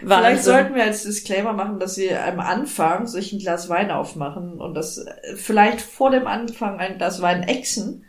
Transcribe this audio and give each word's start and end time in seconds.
Vielleicht 0.00 0.44
sollten 0.44 0.74
wir 0.74 0.84
als 0.84 1.02
Disclaimer 1.02 1.52
machen, 1.52 1.78
dass 1.78 1.94
sie 1.94 2.14
am 2.14 2.40
Anfang 2.40 3.06
sich 3.06 3.32
ein 3.32 3.38
Glas 3.38 3.68
Wein 3.68 3.90
aufmachen 3.90 4.60
und 4.60 4.74
das 4.74 4.98
äh, 4.98 5.36
vielleicht 5.36 5.80
vor 5.80 6.10
dem 6.10 6.26
Anfang 6.26 6.78
ein 6.78 6.98
Glas 6.98 7.22
Wein 7.22 7.42
exen 7.42 8.04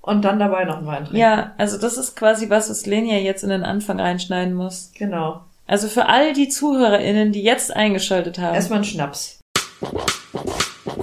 und 0.00 0.24
dann 0.24 0.38
dabei 0.38 0.64
noch 0.64 0.78
einen 0.78 0.86
Wein 0.86 1.04
trinken. 1.04 1.16
Ja, 1.16 1.54
also 1.58 1.78
das 1.78 1.96
ist 1.96 2.16
quasi 2.16 2.50
was, 2.50 2.70
was 2.70 2.86
Lenia 2.86 3.18
jetzt 3.18 3.42
in 3.42 3.50
den 3.50 3.64
Anfang 3.64 4.00
reinschneiden 4.00 4.54
muss. 4.54 4.92
Genau. 4.96 5.42
Also 5.66 5.88
für 5.88 6.06
all 6.06 6.34
die 6.34 6.48
ZuhörerInnen, 6.48 7.32
die 7.32 7.42
jetzt 7.42 7.74
eingeschaltet 7.74 8.38
haben. 8.38 8.54
Erstmal 8.54 8.78
einen 8.78 8.84
Schnaps. 8.84 9.40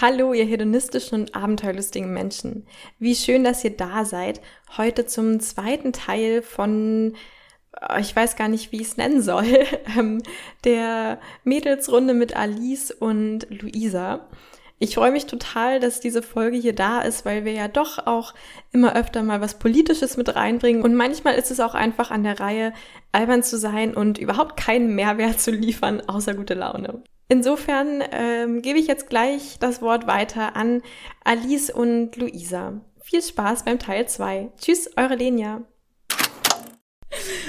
Hallo, 0.00 0.32
ihr 0.32 0.44
hedonistischen 0.44 1.20
und 1.20 1.36
abenteuerlustigen 1.36 2.12
Menschen. 2.12 2.66
Wie 2.98 3.14
schön, 3.14 3.44
dass 3.44 3.62
ihr 3.62 3.76
da 3.76 4.04
seid. 4.04 4.40
Heute 4.76 5.06
zum 5.06 5.38
zweiten 5.38 5.92
Teil 5.92 6.42
von, 6.42 7.14
äh, 7.80 8.00
ich 8.00 8.14
weiß 8.14 8.34
gar 8.34 8.48
nicht, 8.48 8.72
wie 8.72 8.80
ich 8.80 8.88
es 8.88 8.96
nennen 8.96 9.22
soll, 9.22 9.44
ähm, 9.96 10.22
der 10.64 11.20
Mädelsrunde 11.44 12.12
mit 12.12 12.34
Alice 12.34 12.90
und 12.90 13.46
Luisa. 13.50 14.28
Ich 14.80 14.96
freue 14.96 15.12
mich 15.12 15.26
total, 15.26 15.78
dass 15.78 16.00
diese 16.00 16.22
Folge 16.22 16.56
hier 16.56 16.74
da 16.74 17.00
ist, 17.02 17.24
weil 17.24 17.44
wir 17.44 17.52
ja 17.52 17.68
doch 17.68 18.04
auch 18.06 18.34
immer 18.72 18.96
öfter 18.96 19.22
mal 19.22 19.40
was 19.40 19.60
Politisches 19.60 20.16
mit 20.16 20.34
reinbringen. 20.34 20.82
Und 20.82 20.96
manchmal 20.96 21.36
ist 21.36 21.52
es 21.52 21.60
auch 21.60 21.74
einfach 21.74 22.10
an 22.10 22.24
der 22.24 22.40
Reihe, 22.40 22.72
albern 23.12 23.44
zu 23.44 23.56
sein 23.58 23.94
und 23.94 24.18
überhaupt 24.18 24.56
keinen 24.56 24.96
Mehrwert 24.96 25.40
zu 25.40 25.52
liefern, 25.52 26.02
außer 26.08 26.34
gute 26.34 26.54
Laune. 26.54 27.04
Insofern 27.28 28.02
ähm, 28.12 28.60
gebe 28.62 28.78
ich 28.78 28.86
jetzt 28.86 29.08
gleich 29.08 29.58
das 29.58 29.80
Wort 29.82 30.06
weiter 30.06 30.56
an 30.56 30.82
Alice 31.24 31.70
und 31.70 32.16
Luisa. 32.16 32.80
Viel 33.02 33.22
Spaß 33.22 33.64
beim 33.64 33.78
Teil 33.78 34.06
2. 34.06 34.50
Tschüss, 34.60 34.90
eure 34.96 35.14
Lenia. 35.16 35.62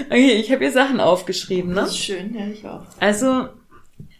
Okay, 0.09 0.33
ich 0.33 0.51
habe 0.51 0.63
hier 0.63 0.71
Sachen 0.71 0.99
aufgeschrieben, 0.99 1.69
ne? 1.71 1.81
Das 1.81 1.89
ist 1.91 1.97
schön, 1.99 2.33
ja, 2.37 2.45
ich 2.47 2.65
auch. 2.67 2.81
Also, 2.99 3.47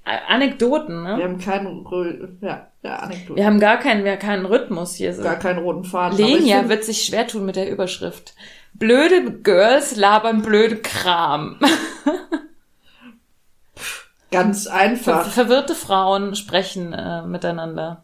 Anekdoten, 0.03 1.03
ne? 1.03 1.17
Wir 1.17 1.23
haben 1.26 1.38
keinen, 1.39 1.86
Rö- 1.86 2.30
ja, 2.42 2.72
ja, 2.83 2.95
Anekdoten. 2.98 3.36
Wir 3.36 3.45
haben 3.45 3.59
gar 3.59 3.78
keinen, 3.78 4.03
wir 4.03 4.14
haben 4.14 4.20
keinen 4.20 4.45
Rhythmus 4.45 4.95
hier. 4.95 5.14
So. 5.14 5.23
gar 5.23 5.38
keinen 5.38 5.59
roten 5.59 5.83
Faden. 5.83 6.17
Lenia 6.17 6.58
find- 6.59 6.70
wird 6.70 6.83
sich 6.83 7.03
schwer 7.03 7.28
tun 7.28 7.45
mit 7.45 7.56
der 7.56 7.70
Überschrift. 7.70 8.33
Blöde 8.73 9.31
Girls 9.42 9.95
labern 9.95 10.42
blöde 10.42 10.78
Kram. 10.78 11.59
ganz 14.31 14.65
Ver 14.65 14.73
einfach. 14.73 15.29
verwirrte 15.31 15.75
Frauen 15.75 16.35
sprechen 16.35 16.93
äh, 16.93 17.21
miteinander. 17.23 18.03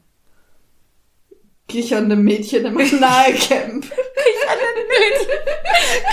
Kichernde 1.68 2.16
Mädchen 2.16 2.66
im 2.66 2.78
Analcamp. 2.78 3.86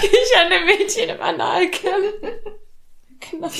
Kichernde 0.00 0.64
Mädchen 0.66 1.08
im 1.10 1.20
Analcamp. 1.20 2.12
Genau. 3.30 3.50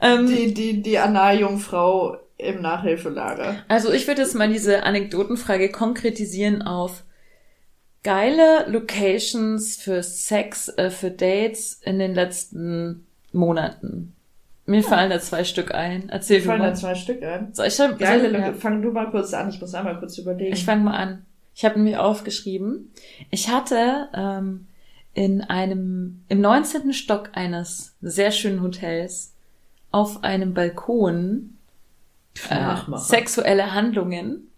Ähm, 0.00 0.26
Die, 0.26 0.52
die, 0.52 0.82
die 0.82 0.98
Analjungfrau 0.98 2.18
im 2.36 2.60
Nachhilfelager. 2.60 3.64
also 3.68 3.92
ich 3.92 4.08
würde 4.08 4.22
jetzt 4.22 4.34
mal 4.34 4.48
diese 4.48 4.82
Anekdotenfrage 4.82 5.70
konkretisieren 5.70 6.62
auf 6.62 7.04
geile 8.02 8.68
Locations 8.68 9.76
für 9.76 10.02
Sex, 10.02 10.68
äh, 10.76 10.90
für 10.90 11.10
Dates 11.12 11.80
in 11.84 11.98
den 12.00 12.14
letzten 12.14 13.06
Monaten. 13.32 14.13
Mir 14.66 14.82
fallen 14.82 15.10
da 15.10 15.20
zwei 15.20 15.44
Stück 15.44 15.74
ein. 15.74 16.08
Erzähl 16.08 16.38
Mir 16.38 16.42
du 16.42 16.48
fallen 16.48 16.62
da 16.62 16.66
mal. 16.68 16.76
zwei 16.76 16.94
Stück 16.94 17.22
ein. 17.22 17.52
Soll 17.52 17.66
ich, 17.66 17.74
soll, 17.74 17.94
Geile 17.96 18.28
Lücke. 18.28 18.44
ja. 18.46 18.52
Fang 18.54 18.80
du 18.80 18.90
mal 18.92 19.10
kurz 19.10 19.34
an. 19.34 19.50
Ich 19.50 19.60
muss 19.60 19.74
einmal 19.74 19.98
kurz 19.98 20.16
überlegen. 20.18 20.52
Ich 20.52 20.64
fange 20.64 20.82
mal 20.84 20.96
an. 20.96 21.26
Ich 21.54 21.64
habe 21.64 21.78
mir 21.78 22.02
aufgeschrieben. 22.02 22.90
Ich 23.30 23.50
hatte 23.50 24.08
ähm, 24.14 24.66
in 25.12 25.42
einem 25.42 26.24
im 26.28 26.40
19. 26.40 26.92
Stock 26.92 27.30
eines 27.34 27.94
sehr 28.00 28.30
schönen 28.30 28.62
Hotels 28.62 29.34
auf 29.92 30.24
einem 30.24 30.54
Balkon 30.54 31.56
äh, 32.50 32.74
sexuelle 32.96 33.74
Handlungen. 33.74 34.48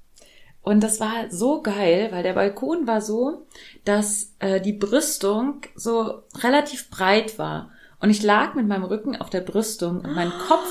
Und 0.63 0.83
das 0.83 0.99
war 0.99 1.31
so 1.31 1.63
geil, 1.63 2.09
weil 2.11 2.23
der 2.23 2.33
Balkon 2.33 2.87
war 2.87 3.01
so, 3.01 3.47
dass 3.85 4.33
äh, 4.39 4.61
die 4.61 4.73
Brüstung 4.73 5.61
so 5.75 6.23
relativ 6.43 6.91
breit 6.91 7.39
war. 7.39 7.71
Und 8.07 8.11
ich 8.11 8.23
lag 8.23 8.55
mit 8.55 8.69
meinem 8.69 8.85
Rücken 8.85 9.17
auf 9.17 9.31
der 9.31 9.41
Brüstung 9.41 10.01
und 10.03 10.15
mein 10.15 10.31
Kopf 10.31 10.69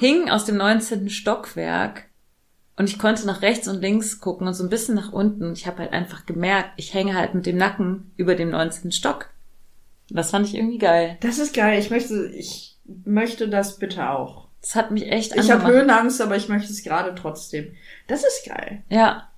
hing 0.00 0.28
aus 0.28 0.44
dem 0.44 0.58
19. 0.58 1.08
Stockwerk 1.08 2.10
und 2.76 2.90
ich 2.90 2.98
konnte 2.98 3.26
nach 3.26 3.40
rechts 3.40 3.68
und 3.68 3.80
links 3.80 4.20
gucken 4.20 4.46
und 4.46 4.52
so 4.52 4.62
ein 4.62 4.68
bisschen 4.68 4.94
nach 4.94 5.10
unten. 5.10 5.54
Ich 5.54 5.66
habe 5.66 5.78
halt 5.78 5.94
einfach 5.94 6.26
gemerkt, 6.26 6.72
ich 6.76 6.92
hänge 6.92 7.14
halt 7.14 7.34
mit 7.34 7.46
dem 7.46 7.56
Nacken 7.56 8.12
über 8.18 8.34
dem 8.34 8.50
19. 8.50 8.92
Stock. 8.92 9.30
Das 10.10 10.30
fand 10.30 10.46
ich 10.46 10.56
irgendwie 10.56 10.76
geil. 10.76 11.16
Das 11.20 11.38
ist 11.38 11.54
geil. 11.54 11.78
Ich 11.80 11.88
möchte, 11.88 12.26
ich 12.36 12.76
möchte 12.84 13.48
das 13.48 13.78
bitte 13.78 14.10
auch. 14.10 14.48
Das 14.60 14.74
hat 14.74 14.90
mich 14.90 15.10
echt 15.10 15.34
Ich 15.34 15.50
habe 15.50 15.64
angemacht. 15.64 15.72
Höhenangst, 15.72 16.20
aber 16.20 16.36
ich 16.36 16.50
möchte 16.50 16.70
es 16.70 16.84
gerade 16.84 17.14
trotzdem. 17.14 17.74
Das 18.08 18.24
ist 18.24 18.44
geil. 18.46 18.82
Ja. 18.90 19.30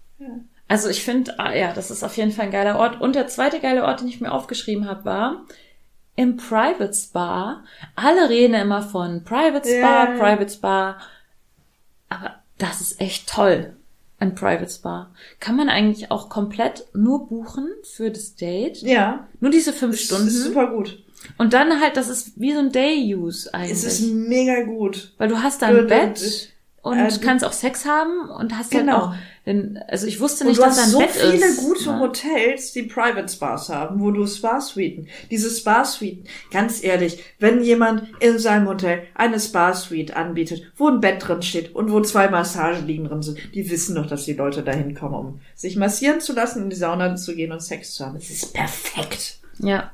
Also 0.67 0.89
ich 0.89 1.05
finde, 1.05 1.39
ah, 1.39 1.55
ja, 1.55 1.73
das 1.73 1.93
ist 1.93 2.03
auf 2.03 2.17
jeden 2.17 2.33
Fall 2.33 2.47
ein 2.47 2.51
geiler 2.51 2.77
Ort. 2.77 3.01
Und 3.01 3.15
der 3.15 3.29
zweite 3.29 3.61
geile 3.61 3.85
Ort, 3.85 4.01
den 4.01 4.09
ich 4.09 4.21
mir 4.21 4.33
aufgeschrieben 4.33 4.89
habe, 4.89 5.05
war 5.05 5.47
im 6.17 6.37
Private 6.37 6.93
Spa. 6.95 7.63
Alle 7.95 8.29
reden 8.29 8.55
immer 8.55 8.83
von 8.83 9.23
Private 9.25 9.69
Spa, 9.69 10.05
Ja. 10.15 10.19
Private 10.19 10.49
Spa. 10.53 10.97
Aber 12.09 12.35
das 12.59 12.81
ist 12.81 13.01
echt 13.01 13.29
toll. 13.29 13.77
Ein 14.19 14.35
Private 14.35 14.71
Spa. 14.71 15.11
Kann 15.41 15.57
man 15.57 15.69
eigentlich 15.69 16.11
auch 16.11 16.31
komplett 16.31 16.85
nur 16.95 17.29
buchen 17.29 17.69
für 17.83 18.11
das 18.11 18.35
Date? 18.35 18.81
Ja. 18.83 19.29
Nur 19.41 19.51
diese 19.51 19.73
fünf 19.75 19.97
Das 19.97 20.05
Stunden. 20.07 20.29
ist 20.29 20.43
super 20.45 20.69
gut. 20.71 21.03
Und 21.39 21.53
dann 21.53 21.81
halt, 21.81 21.97
das 21.97 22.09
ist 22.09 22.33
wie 22.41 22.53
so 22.53 22.61
ein 22.61 22.73
Day-Use 22.73 23.53
eigentlich. 23.53 23.73
Es 23.73 23.85
ist 23.85 24.11
mega 24.13 24.63
gut. 24.63 25.13
Weil 25.19 25.29
du 25.29 25.43
hast 25.43 25.61
da 25.61 25.67
ein 25.67 25.87
Bett 25.87 26.53
und 26.87 26.99
du- 26.99 27.21
kannst 27.21 27.45
auch 27.45 27.53
Sex 27.53 27.85
haben 27.85 28.29
und 28.31 28.57
hast 28.57 28.71
Genau. 28.71 29.09
halt 29.11 29.19
auch, 29.47 29.83
also 29.89 30.07
ich 30.07 30.21
wusste 30.21 30.45
nicht, 30.45 30.59
du 30.59 30.63
dass 30.63 30.77
da 30.77 30.83
hast 30.83 30.89
ein 30.89 30.93
so 30.93 30.99
Bett 30.99 31.11
viele 31.11 31.47
ist. 31.47 31.59
gute 31.61 31.91
ne? 31.91 32.01
Hotels, 32.01 32.73
die 32.73 32.83
Private 32.85 33.29
Spas 33.29 33.69
haben, 33.69 34.01
wo 34.01 34.11
du 34.11 34.27
Spa-Suiten, 34.27 35.09
diese 35.31 35.51
Spa-Suiten, 35.51 36.25
ganz 36.51 36.83
ehrlich, 36.83 37.23
wenn 37.39 37.63
jemand 37.63 38.03
in 38.21 38.39
seinem 38.39 38.67
Hotel 38.69 39.03
eine 39.15 39.39
Spa-Suite 39.39 40.17
anbietet, 40.17 40.63
wo 40.77 40.89
ein 40.89 41.01
Bett 41.01 41.27
drin 41.27 41.43
steht 41.43 41.75
und 41.75 41.93
wo 41.93 42.01
zwei 42.01 42.29
Massageliegen 42.29 43.07
drin 43.09 43.23
sind, 43.23 43.39
die 43.55 43.71
wissen 43.71 43.95
doch, 43.95 44.07
dass 44.07 44.25
die 44.25 44.33
Leute 44.35 44.63
dahin 44.63 44.95
kommen, 44.95 45.15
um 45.15 45.41
sich 45.55 45.77
massieren 45.77 46.21
zu 46.21 46.33
lassen, 46.33 46.63
in 46.65 46.71
die 46.71 46.77
Sauna 46.77 47.15
zu 47.17 47.35
gehen 47.35 47.53
und 47.53 47.63
Sex 47.63 47.95
zu 47.95 48.05
haben. 48.07 48.17
Es 48.17 48.31
ist 48.31 48.53
perfekt. 48.53 49.39
Ja. 49.59 49.91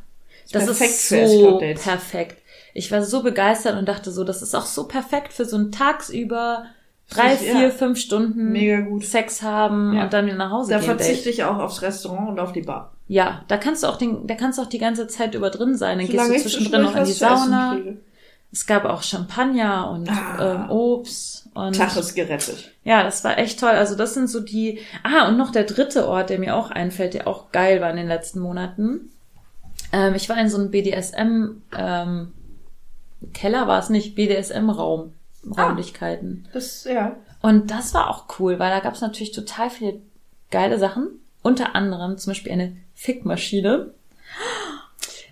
Das 0.50 0.64
perfekt 0.66 0.90
ist 0.90 1.08
so 1.08 1.58
perfekt. 1.58 2.36
Ich 2.74 2.90
war 2.90 3.02
so 3.04 3.22
begeistert 3.22 3.78
und 3.78 3.86
dachte 3.86 4.10
so, 4.10 4.24
das 4.24 4.42
ist 4.42 4.54
auch 4.54 4.66
so 4.66 4.84
perfekt 4.84 5.32
für 5.32 5.44
so 5.44 5.56
ein 5.58 5.72
tagsüber 5.72 6.66
drei, 7.14 7.32
Ja. 7.32 7.36
vier, 7.58 7.70
fünf 7.70 7.98
Stunden 7.98 8.52
Mega 8.52 8.80
gut. 8.80 9.04
Sex 9.04 9.42
haben 9.42 9.94
Ja. 9.94 10.04
und 10.04 10.12
dann 10.12 10.26
wieder 10.26 10.36
nach 10.36 10.50
Hause 10.50 10.70
Da 10.70 10.78
gehen. 10.78 10.86
verzichte 10.86 11.24
Date. 11.24 11.34
ich 11.34 11.44
auch 11.44 11.58
aufs 11.58 11.82
Restaurant 11.82 12.28
und 12.30 12.40
auf 12.40 12.52
die 12.52 12.62
Bar. 12.62 12.92
Ja, 13.08 13.42
da 13.48 13.56
kannst 13.58 13.82
du 13.82 13.88
auch 13.88 13.96
den, 13.96 14.26
da 14.26 14.34
kannst 14.34 14.58
du 14.58 14.62
auch 14.62 14.68
die 14.68 14.78
ganze 14.78 15.06
Zeit 15.06 15.34
über 15.34 15.50
drin 15.50 15.76
sein. 15.76 15.98
Dann 15.98 16.06
Solange 16.06 16.32
gehst 16.32 16.46
du 16.46 16.50
zwischendrin 16.50 16.82
noch 16.82 16.96
in 16.96 17.04
die 17.04 17.12
Sauna. 17.12 17.78
Es 18.54 18.66
gab 18.66 18.84
auch 18.84 19.02
Champagner 19.02 19.90
und 19.90 20.10
Ah. 20.10 20.64
ähm, 20.66 20.70
Obst 20.70 21.48
und 21.54 21.74
Tag 21.74 21.96
ist 21.96 22.14
gerettet. 22.14 22.70
Ja, 22.84 23.02
das 23.02 23.24
war 23.24 23.38
echt 23.38 23.58
toll. 23.60 23.70
Also 23.70 23.94
das 23.96 24.12
sind 24.14 24.28
so 24.28 24.40
die. 24.40 24.78
Ah, 25.02 25.28
und 25.28 25.38
noch 25.38 25.50
der 25.52 25.64
dritte 25.64 26.06
Ort, 26.06 26.28
der 26.30 26.38
mir 26.38 26.54
auch 26.56 26.70
einfällt, 26.70 27.14
der 27.14 27.26
auch 27.28 27.50
geil 27.50 27.80
war 27.80 27.88
in 27.90 27.96
den 27.96 28.08
letzten 28.08 28.40
Monaten. 28.40 29.10
Ähm, 29.92 30.14
ich 30.14 30.28
war 30.28 30.36
in 30.38 30.48
so 30.50 30.58
einem 30.58 30.70
BDSM 30.70 31.62
ähm, 31.76 32.32
Keller 33.32 33.68
war 33.68 33.78
es 33.78 33.88
nicht, 33.88 34.14
BDSM-Raum, 34.16 35.12
Räumlichkeiten. 35.46 36.46
Das, 36.52 36.84
ja. 36.84 37.16
Und 37.40 37.70
das 37.70 37.94
war 37.94 38.08
auch 38.10 38.38
cool, 38.38 38.58
weil 38.58 38.70
da 38.70 38.80
gab 38.80 38.94
es 38.94 39.00
natürlich 39.00 39.32
total 39.32 39.70
viele 39.70 40.00
geile 40.50 40.78
Sachen. 40.78 41.08
Unter 41.42 41.74
anderem 41.74 42.18
zum 42.18 42.30
Beispiel 42.30 42.52
eine 42.52 42.76
Fickmaschine. 42.94 43.92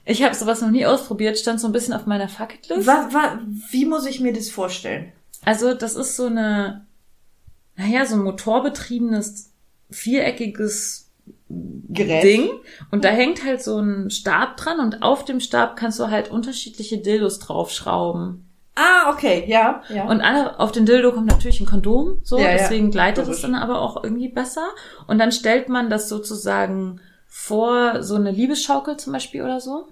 Ich 0.04 0.24
habe 0.24 0.34
sowas 0.34 0.60
noch 0.60 0.70
nie 0.70 0.86
ausprobiert, 0.86 1.38
stand 1.38 1.60
so 1.60 1.68
ein 1.68 1.72
bisschen 1.72 1.94
auf 1.94 2.06
meiner 2.06 2.28
Fucketlist. 2.28 2.86
Wa, 2.86 3.08
wa, 3.12 3.38
wie 3.70 3.84
muss 3.84 4.06
ich 4.06 4.18
mir 4.18 4.32
das 4.32 4.50
vorstellen? 4.50 5.12
Also 5.44 5.74
das 5.74 5.94
ist 5.94 6.16
so 6.16 6.26
eine, 6.26 6.84
naja, 7.76 8.04
so 8.06 8.16
ein 8.16 8.24
motorbetriebenes, 8.24 9.52
viereckiges 9.90 11.10
Gerät. 11.48 12.24
Ding. 12.24 12.50
Und 12.90 13.04
da 13.04 13.08
hängt 13.08 13.44
halt 13.44 13.62
so 13.62 13.78
ein 13.78 14.10
Stab 14.10 14.56
dran 14.56 14.80
und 14.80 15.02
auf 15.02 15.24
dem 15.24 15.40
Stab 15.40 15.76
kannst 15.76 15.98
du 15.98 16.08
halt 16.08 16.30
unterschiedliche 16.30 16.98
Dildos 16.98 17.38
draufschrauben. 17.38 18.49
Ah, 18.82 19.10
okay, 19.12 19.44
ja, 19.46 19.82
ja. 19.90 20.06
Und 20.06 20.20
alle, 20.22 20.58
auf 20.58 20.72
den 20.72 20.86
Dildo 20.86 21.12
kommt 21.12 21.26
natürlich 21.26 21.60
ein 21.60 21.66
Kondom, 21.66 22.20
so, 22.22 22.38
Ja, 22.38 22.44
ja. 22.50 22.52
deswegen 22.56 22.90
gleitet 22.90 23.24
Logisch. 23.26 23.36
es 23.36 23.42
dann 23.42 23.54
aber 23.54 23.80
auch 23.82 24.02
irgendwie 24.02 24.28
besser. 24.28 24.68
Und 25.06 25.18
dann 25.18 25.32
stellt 25.32 25.68
man 25.68 25.90
das 25.90 26.08
sozusagen 26.08 27.00
vor 27.26 28.02
so 28.02 28.14
eine 28.14 28.30
Liebesschaukel 28.30 28.96
zum 28.96 29.12
Beispiel 29.12 29.42
oder 29.42 29.60
so, 29.60 29.88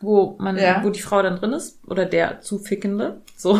wo 0.00 0.36
man, 0.38 0.58
Ja. 0.58 0.82
wo 0.84 0.90
die 0.90 1.00
Frau 1.00 1.22
dann 1.22 1.36
drin 1.36 1.52
ist 1.54 1.80
oder 1.88 2.04
der 2.04 2.40
Zufickende, 2.42 3.22
so. 3.36 3.58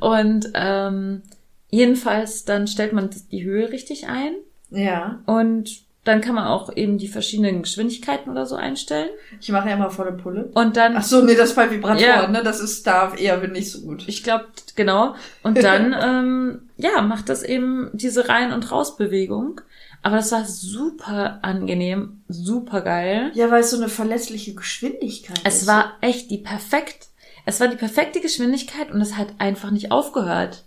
Und 0.00 0.50
ähm, 0.54 1.22
jedenfalls 1.70 2.44
dann 2.44 2.66
stellt 2.66 2.92
man 2.92 3.10
die 3.32 3.42
Höhe 3.44 3.70
richtig 3.72 4.06
ein 4.08 4.34
ja. 4.70 5.20
und 5.26 5.83
dann 6.04 6.20
kann 6.20 6.34
man 6.34 6.46
auch 6.46 6.74
eben 6.76 6.98
die 6.98 7.08
verschiedenen 7.08 7.62
Geschwindigkeiten 7.62 8.30
oder 8.30 8.44
so 8.46 8.56
einstellen. 8.56 9.08
Ich 9.40 9.50
mache 9.50 9.68
ja 9.70 9.74
immer 9.74 9.90
volle 9.90 10.12
Pulle. 10.12 10.50
Und 10.54 10.76
dann 10.76 10.96
Ach 10.96 11.02
so, 11.02 11.22
nee, 11.22 11.34
das 11.34 11.50
ist 11.50 11.56
bei 11.56 11.70
Vibratoren, 11.70 11.98
Ja. 12.04 12.26
ne? 12.28 12.42
Das 12.44 12.60
ist 12.60 12.86
da 12.86 13.14
eher 13.14 13.38
nicht 13.48 13.70
so 13.70 13.80
gut. 13.80 14.04
Ich 14.06 14.22
glaube, 14.22 14.44
genau. 14.76 15.14
Und 15.42 15.62
dann, 15.62 15.94
ähm, 16.00 16.68
ja, 16.76 17.00
macht 17.02 17.28
das 17.28 17.42
eben 17.42 17.90
diese 17.94 18.28
Rein- 18.28 18.52
und 18.52 18.70
Rausbewegung. 18.70 19.60
Aber 20.02 20.16
das 20.16 20.30
war 20.32 20.44
super 20.44 21.38
angenehm, 21.40 22.22
super 22.28 22.82
geil. 22.82 23.30
Ja, 23.32 23.50
weil 23.50 23.62
es 23.62 23.70
so 23.70 23.78
eine 23.78 23.88
verlässliche 23.88 24.54
Geschwindigkeit 24.54 25.38
ist. 25.38 25.62
Es 25.62 25.66
war 25.66 25.94
echt 26.02 26.30
die 26.30 26.36
perfekt, 26.38 27.06
es 27.46 27.58
war 27.60 27.68
die 27.68 27.76
perfekte 27.76 28.20
Geschwindigkeit 28.20 28.90
und 28.90 29.00
es 29.00 29.16
hat 29.16 29.28
einfach 29.38 29.70
nicht 29.70 29.90
aufgehört. 29.90 30.64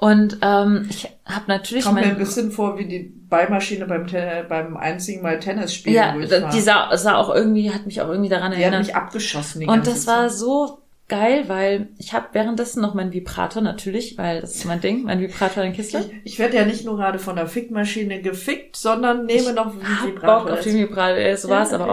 Und 0.00 0.38
ähm, 0.40 0.86
ich 0.88 1.06
habe 1.26 1.44
natürlich 1.48 1.84
Kommt 1.84 2.00
mir 2.00 2.06
ein 2.06 2.16
bisschen 2.16 2.50
vor 2.50 2.78
wie 2.78 2.86
die 2.86 3.00
Ballmaschine 3.00 3.84
beim, 3.84 4.06
Ten 4.06 4.48
beim 4.48 4.74
einzigen 4.78 5.20
Mal 5.20 5.38
Tennis 5.40 5.74
spielen, 5.74 5.94
ja, 5.96 6.16
ich 6.18 6.30
war. 6.30 6.50
die 6.50 6.60
sah, 6.60 6.96
sah 6.96 7.16
auch 7.16 7.28
irgendwie, 7.34 7.70
hat 7.70 7.84
mich 7.84 8.00
auch 8.00 8.08
irgendwie 8.08 8.30
daran 8.30 8.52
die 8.52 8.56
hat 8.56 8.62
erinnert. 8.62 8.86
mich 8.86 8.96
abgeschossen. 8.96 9.60
Die 9.60 9.66
Und 9.66 9.86
das 9.86 10.06
war 10.06 10.28
Zeit. 10.28 10.38
so 10.38 10.78
geil, 11.08 11.44
weil 11.48 11.88
ich 11.98 12.14
habe 12.14 12.28
währenddessen 12.32 12.80
noch 12.80 12.94
meinen 12.94 13.12
Vibrator 13.12 13.60
natürlich, 13.60 14.16
weil 14.16 14.40
das 14.40 14.54
ist 14.54 14.64
mein 14.64 14.80
Ding, 14.80 15.02
mein 15.02 15.20
Vibrator 15.20 15.64
in 15.64 15.74
Kiste. 15.74 15.98
Ich, 16.24 16.32
ich 16.32 16.38
werde 16.38 16.56
ja 16.56 16.64
nicht 16.64 16.86
nur 16.86 16.96
gerade 16.96 17.18
von 17.18 17.36
der 17.36 17.46
Fickmaschine 17.46 18.22
gefickt, 18.22 18.76
sondern 18.76 19.26
nehme 19.26 19.52
noch 19.52 19.72
einen 19.74 20.00
hab 20.00 20.06
Vibrator. 20.06 20.44
Bock 20.44 20.50
auf 20.50 20.60
den 20.64 20.76
Vibrator, 20.78 21.18
äh, 21.18 21.36
so 21.36 21.48
Ja, 21.48 21.56
war 21.56 21.62
es 21.64 21.74
aber 21.74 21.84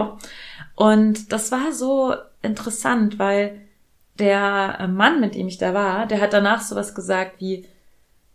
auch. 0.76 0.86
Und 0.90 1.30
das 1.30 1.52
war 1.52 1.72
so 1.72 2.14
interessant, 2.40 3.18
weil 3.18 3.60
der 4.18 4.88
Mann, 4.88 5.20
mit 5.20 5.34
dem 5.34 5.46
ich 5.46 5.58
da 5.58 5.74
war, 5.74 6.06
der 6.06 6.22
hat 6.22 6.32
danach 6.32 6.62
sowas 6.62 6.94
gesagt 6.94 7.32
wie, 7.40 7.66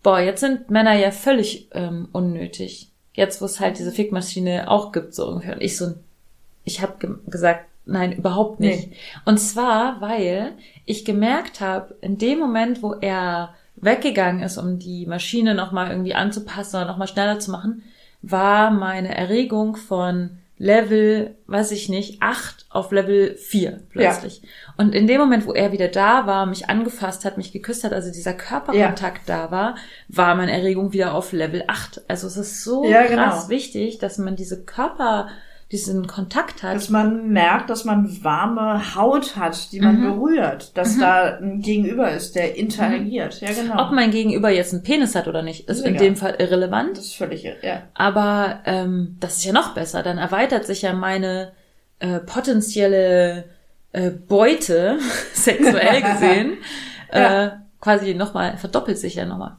boah, 0.04 0.20
jetzt 0.20 0.42
sind 0.42 0.70
Männer 0.70 0.94
ja 0.94 1.12
völlig 1.12 1.70
ähm, 1.74 2.10
unnötig. 2.12 2.92
Jetzt, 3.14 3.42
wo 3.42 3.46
es 3.46 3.60
halt 3.60 3.80
diese 3.80 3.92
Fickmaschine 3.92 4.70
auch 4.70 4.92
gibt, 4.92 5.14
so 5.14 5.28
ungefähr. 5.28 5.56
Und 5.56 5.62
ich 5.62 5.78
so, 5.78 5.94
ich 6.64 6.82
habe 6.82 6.94
ge 7.00 7.16
gesagt, 7.28 7.66
nein, 7.86 8.12
überhaupt 8.12 8.60
nicht. 8.60 8.92
Und 9.26 9.40
zwar, 9.40 10.02
weil 10.02 10.54
ich 10.86 11.06
gemerkt 11.06 11.62
habe, 11.62 11.96
in 12.02 12.18
dem 12.18 12.40
Moment, 12.40 12.84
wo 12.84 12.94
er 12.94 13.54
weggegangen 13.76 14.44
ist, 14.44 14.58
um 14.58 14.80
die 14.80 15.06
Maschine 15.06 15.56
nochmal 15.56 15.90
irgendwie 15.90 16.14
anzupassen 16.14 16.78
oder 16.78 16.86
nochmal 16.86 17.08
schneller 17.08 17.40
zu 17.40 17.52
machen, 17.52 17.84
war 18.22 18.72
meine 18.72 19.16
Erregung 19.16 19.76
von 19.76 20.40
Level, 20.58 21.36
weiß 21.48 21.72
ich 21.72 21.90
nicht, 21.90 22.22
8 22.22 22.68
auf 22.70 22.92
Level 22.92 23.36
4 23.36 23.82
plötzlich. 23.90 24.42
Und 24.78 24.94
in 24.94 25.08
dem 25.08 25.20
Moment, 25.20 25.48
wo 25.48 25.54
er 25.54 25.72
wieder 25.72 25.88
da 25.88 26.28
war, 26.28 26.46
mich 26.46 26.70
angefasst 26.70 27.26
hat, 27.26 27.38
mich 27.38 27.52
geküsst 27.52 27.84
hat, 27.84 27.92
also 27.92 28.12
dieser 28.12 28.34
Körperkontakt 28.34 29.22
da 29.28 29.52
war, 29.52 29.76
war 30.10 30.36
meine 30.36 30.52
Erregung 30.52 30.94
wieder 30.94 31.16
auf 31.16 31.32
Level 31.32 31.64
8. 31.68 32.02
Also 32.08 32.28
es 32.28 32.38
ist 32.38 32.64
so 32.64 32.86
Ja, 32.86 33.04
genau. 33.08 33.24
krass 33.24 33.50
wichtig, 33.50 33.98
dass 33.98 34.18
man 34.18 34.36
diese 34.36 34.64
Körper, 34.64 35.28
diesen 35.74 36.08
Kontakt 36.08 36.64
hat. 36.64 36.76
Dass 36.76 36.90
man 36.90 37.30
merkt, 37.30 37.70
dass 37.70 37.84
man 37.84 38.24
warme 38.24 38.96
Haut 38.96 39.36
hat, 39.36 39.72
die 39.74 39.82
man 39.82 40.00
Mhm. 40.00 40.04
berührt. 40.04 40.78
Dass 40.78 40.98
da 40.98 41.38
ein 41.38 41.60
Gegenüber 41.62 42.12
ist, 42.12 42.36
der 42.36 42.56
interagiert. 42.56 43.42
Ja, 43.42 43.52
genau. 43.52 43.84
Ob 43.86 43.92
mein 43.92 44.12
Gegenüber 44.12 44.50
jetzt 44.50 44.72
einen 44.74 44.84
Penis 44.84 45.16
hat 45.16 45.28
oder 45.28 45.42
nicht, 45.42 45.68
ist 45.68 45.82
in 45.82 45.96
Egal. 45.96 46.06
dem 46.06 46.16
Fall 46.16 46.36
irrelevant. 46.40 46.96
das 46.98 47.06
ist 47.08 47.16
völlig, 47.16 47.44
ja. 47.44 47.82
Aber 47.96 48.60
ähm, 48.66 49.18
das 49.20 49.38
ist 49.38 49.44
ja 49.46 49.52
noch 49.52 49.74
besser. 49.74 50.04
Dann 50.04 50.18
erweitert 50.18 50.66
sich 50.66 50.84
ja 50.84 50.94
meine 50.94 51.52
äh, 52.00 52.20
potenzielle 52.20 53.46
äh, 53.92 54.10
Beute, 54.12 54.98
sexuell 55.34 56.02
gesehen, 56.14 56.54
Ja. 57.14 57.46
äh, 57.46 57.52
quasi 57.80 58.14
nochmal, 58.14 58.58
verdoppelt 58.58 58.98
sich 58.98 59.16
ja 59.16 59.26
nochmal. 59.26 59.58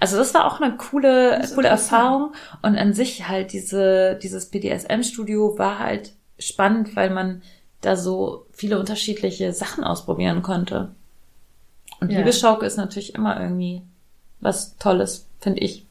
Also 0.00 0.16
das 0.16 0.34
war 0.34 0.46
auch 0.46 0.60
eine 0.60 0.76
coole, 0.76 1.46
coole. 1.54 1.68
Erfahrung. 1.68 2.32
Und 2.62 2.76
an 2.76 2.94
sich 2.94 3.28
halt 3.28 3.52
diese, 3.52 4.18
dieses 4.22 4.46
BDSM-Studio 4.46 5.58
war 5.58 5.78
halt 5.78 6.12
spannend, 6.38 6.96
weil 6.96 7.10
man 7.10 7.42
da 7.80 7.96
so 7.96 8.46
viele 8.52 8.78
unterschiedliche 8.78 9.52
Sachen 9.52 9.84
ausprobieren 9.84 10.42
konnte. 10.42 10.94
Und 12.00 12.10
Ja. 12.10 12.18
Liebesschaukel 12.18 12.66
ist 12.66 12.76
natürlich 12.76 13.14
immer 13.14 13.40
irgendwie 13.40 13.82
was 14.40 14.76
Tolles, 14.76 15.28
finde 15.40 15.60
ich. 15.60 15.86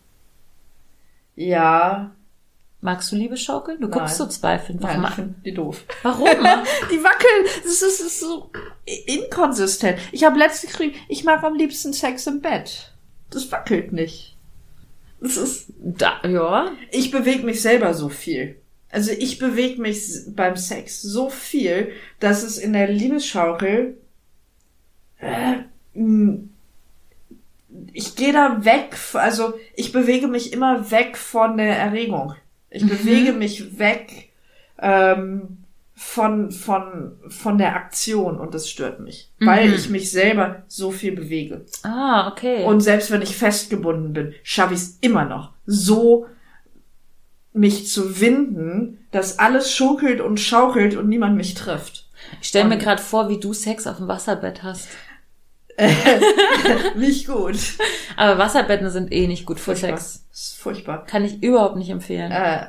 Ja, 1.36 2.12
Magst 2.80 3.12
du 3.12 3.16
Liebesschaukel? 3.16 3.80
Du 3.80 3.90
guckst 3.90 4.20
Nein. 4.20 4.28
so 4.28 4.28
zweifelnd. 4.28 4.84
Warum? 4.84 5.02
nein, 5.02 5.10
ich 5.10 5.16
finde 5.16 5.36
die 5.44 5.54
doof. 5.54 5.84
Warum? 6.04 6.28
Die 6.92 7.04
wackeln. 7.04 7.46
Das 7.64 7.74
ist, 7.74 7.82
das 7.82 8.00
ist 8.02 8.20
so 8.20 8.52
inkonsistent. 8.86 9.98
Ich 10.12 10.24
habe 10.24 10.38
letztens 10.38 10.72
geschrieben, 10.72 10.96
ich 11.08 11.24
mag 11.24 11.44
am 11.44 11.56
liebsten 11.56 11.92
Sex 11.92 12.28
im 12.28 12.40
Bett. 12.42 12.94
Das 13.30 13.52
wackelt 13.52 13.92
nicht. 13.92 14.36
Das 15.20 15.38
ist, 15.38 15.74
da, 15.80 16.22
ja. 16.28 16.72
ich 16.92 17.12
bewege 17.12 17.44
mich 17.44 17.62
selber 17.62 17.94
so 17.94 18.10
viel. 18.10 18.56
Also 18.90 19.12
ich 19.12 19.38
bewege 19.40 19.82
mich 19.82 20.02
beim 20.30 20.56
Sex 20.56 21.02
so 21.02 21.30
viel, 21.30 21.92
dass 22.20 22.44
es 22.44 22.58
in 22.58 22.74
der 22.74 22.88
Liebesschaukel 22.88 23.98
äh, 25.20 25.56
ich 27.94 28.16
gehe 28.16 28.34
da 28.34 28.64
weg, 28.64 28.96
also 29.14 29.54
ich 29.76 29.92
bewege 29.92 30.28
mich 30.28 30.54
immer 30.54 30.90
weg 30.92 31.18
von 31.18 31.58
der 31.58 31.78
Erregung. 31.78 32.34
Ich 32.70 32.84
Mhm. 32.84 32.90
bewege 32.90 33.34
mich 33.34 33.80
weg 33.80 34.30
ähm, 34.80 35.57
von, 36.00 36.52
von, 36.52 37.14
von 37.28 37.58
der 37.58 37.76
Aktion 37.76 38.40
und 38.40 38.54
das 38.54 38.70
stört 38.70 39.00
mich, 39.00 39.32
weil 39.40 39.68
Mhm. 39.70 39.74
ich 39.74 39.90
mich 39.90 40.12
selber 40.12 40.62
so 40.68 40.92
viel 40.92 41.14
bewege. 41.16 41.66
Ah, 41.82 42.28
okay. 42.32 42.64
Und 42.66 42.82
selbst 42.82 43.10
wenn 43.10 43.24
ich 43.24 43.36
festgebunden 43.36 44.14
bin, 44.14 44.36
schaffe 44.44 44.76
ich 44.76 44.80
es 44.82 44.98
immer 45.02 45.26
noch, 45.26 45.54
so 45.66 46.28
mich 47.52 47.88
zu 47.88 48.22
winden, 48.22 49.08
dass 49.10 49.40
alles 49.40 49.74
schunkelt 49.74 50.22
und 50.22 50.40
schaukelt 50.40 50.96
und 50.96 51.10
niemand 51.10 51.36
mich 51.36 51.56
trifft. 51.56 52.08
ich 52.42 52.50
stelle 52.50 52.70
mir 52.70 52.78
gerade 52.78 53.02
vor, 53.02 53.28
wie 53.30 53.40
du 53.40 53.54
Sex 53.54 53.88
auf 53.88 53.98
dem 53.98 54.08
Wasserbett 54.08 54.62
hast. 54.62 54.88
Nicht 56.96 57.28
gut. 57.28 57.58
Aber 58.16 58.38
Wasserbetten 58.40 58.90
sind 58.90 59.12
eh 59.12 59.28
nicht 59.28 59.46
gut 59.46 59.60
für 59.60 59.76
Furchtbar. 59.76 59.98
Sex. 59.98 60.26
Das 60.32 60.40
ist 60.50 60.58
furchtbar. 60.60 61.06
Kann 61.06 61.24
ich 61.26 61.42
überhaupt 61.44 61.76
nicht 61.78 61.90
empfehlen. 61.90 62.32
Äh, 62.32 62.68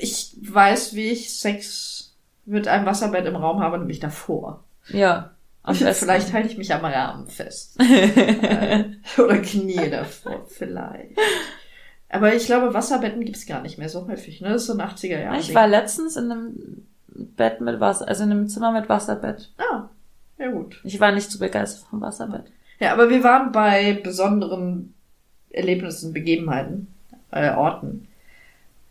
ich 0.00 0.36
weiß, 0.42 0.94
wie 0.94 1.08
ich 1.10 1.32
Sex 1.38 2.05
mit 2.46 2.68
einem 2.68 2.86
Wasserbett 2.86 3.26
im 3.26 3.36
Raum 3.36 3.60
habe, 3.60 3.78
nämlich 3.78 4.00
davor. 4.00 4.64
ja. 4.88 5.32
Vielleicht 5.72 6.32
halte 6.32 6.48
ich 6.48 6.58
mich 6.58 6.72
am 6.72 6.84
Rahmen 6.84 7.26
fest. 7.26 7.76
äh, 7.80 8.84
oder 9.18 9.38
knie 9.38 9.90
davor, 9.90 10.46
vielleicht. 10.46 11.18
Aber 12.08 12.34
ich 12.34 12.46
glaube, 12.46 12.72
Wasserbetten 12.72 13.24
gibt's 13.24 13.46
gar 13.46 13.62
nicht 13.62 13.76
mehr 13.76 13.88
so 13.88 14.06
häufig, 14.06 14.40
ne? 14.40 14.50
Das 14.50 14.62
ist 14.62 14.68
so 14.68 14.74
ein 14.74 14.80
80er 14.80 15.18
Jahre. 15.18 15.40
ich 15.40 15.52
war 15.56 15.66
letztens 15.66 16.16
in 16.16 16.30
einem 16.30 16.86
Bett 17.08 17.60
mit 17.60 17.80
Wasser, 17.80 18.06
also 18.06 18.22
in 18.22 18.30
einem 18.30 18.48
Zimmer 18.48 18.70
mit 18.70 18.88
Wasserbett. 18.88 19.50
Ah, 19.58 19.88
ja 20.38 20.50
gut. 20.50 20.80
Ich 20.84 21.00
war 21.00 21.10
nicht 21.10 21.30
so 21.30 21.38
begeistert 21.40 21.88
vom 21.88 22.00
Wasserbett. 22.00 22.44
Ja, 22.78 22.92
aber 22.92 23.08
wir 23.10 23.24
waren 23.24 23.52
bei 23.52 23.94
besonderen 23.94 24.94
Erlebnissen, 25.50 26.12
Begebenheiten, 26.12 26.94
äh, 27.30 27.50
Orten. 27.50 28.06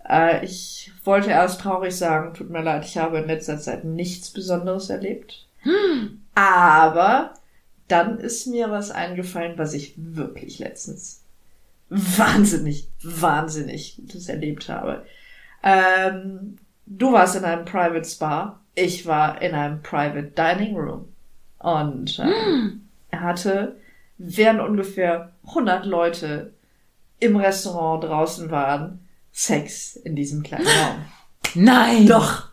Äh, 0.07 0.43
ich 0.45 0.91
wollte 1.03 1.29
erst 1.29 1.62
traurig 1.62 1.95
sagen, 1.95 2.33
tut 2.33 2.50
mir 2.50 2.62
leid, 2.62 2.85
ich 2.85 2.97
habe 2.97 3.19
in 3.19 3.27
letzter 3.27 3.57
Zeit 3.57 3.83
nichts 3.83 4.31
Besonderes 4.31 4.89
erlebt. 4.89 5.47
Aber 6.35 7.33
dann 7.88 8.19
ist 8.19 8.47
mir 8.47 8.69
was 8.69 8.91
eingefallen, 8.91 9.57
was 9.57 9.74
ich 9.74 9.93
wirklich 9.97 10.59
letztens 10.59 11.24
wahnsinnig, 11.89 12.89
wahnsinnig 13.03 13.97
Gutes 13.97 14.27
erlebt 14.27 14.69
habe. 14.69 15.05
Ähm, 15.63 16.57
du 16.85 17.12
warst 17.12 17.35
in 17.35 17.45
einem 17.45 17.65
Private 17.65 18.07
Spa, 18.07 18.59
ich 18.74 19.05
war 19.05 19.41
in 19.41 19.53
einem 19.53 19.81
Private 19.81 20.31
Dining 20.35 20.75
Room. 20.75 21.07
Und 21.59 22.19
ähm, 22.19 22.88
er 23.09 23.21
hatte, 23.21 23.77
während 24.17 24.59
ungefähr 24.62 25.31
100 25.47 25.85
Leute 25.85 26.53
im 27.19 27.35
Restaurant 27.38 28.03
draußen 28.03 28.51
waren, 28.51 29.04
Sex 29.38 29.98
in 29.98 30.15
diesem 30.15 30.44
kleinen 30.44 30.65
Raum. 30.65 31.06
Nein! 31.56 32.08
Doch. 32.08 32.48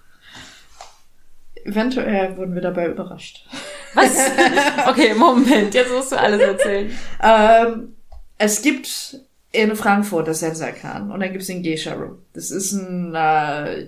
Eventuell 1.65 2.37
wurden 2.37 2.55
wir 2.57 2.61
dabei 2.61 2.89
überrascht. 2.89 3.47
Was? 3.95 4.17
Okay, 4.89 5.15
Moment, 5.15 5.73
jetzt 5.75 5.93
musst 5.93 6.11
du 6.11 6.19
alles 6.19 6.41
erzählen. 6.41 6.91
Ähm, 7.23 7.95
es 8.37 8.63
gibt 8.63 9.21
in 9.53 9.77
Frankfurt 9.77 10.27
das 10.27 10.41
Sensakan 10.41 11.13
und 11.13 11.21
dann 11.21 11.31
gibt's 11.31 11.47
den 11.47 11.63
Geisha 11.63 11.95
Room. 11.95 12.19
Das 12.33 12.51
ist 12.51 12.73
ein 12.73 13.15
äh, 13.15 13.87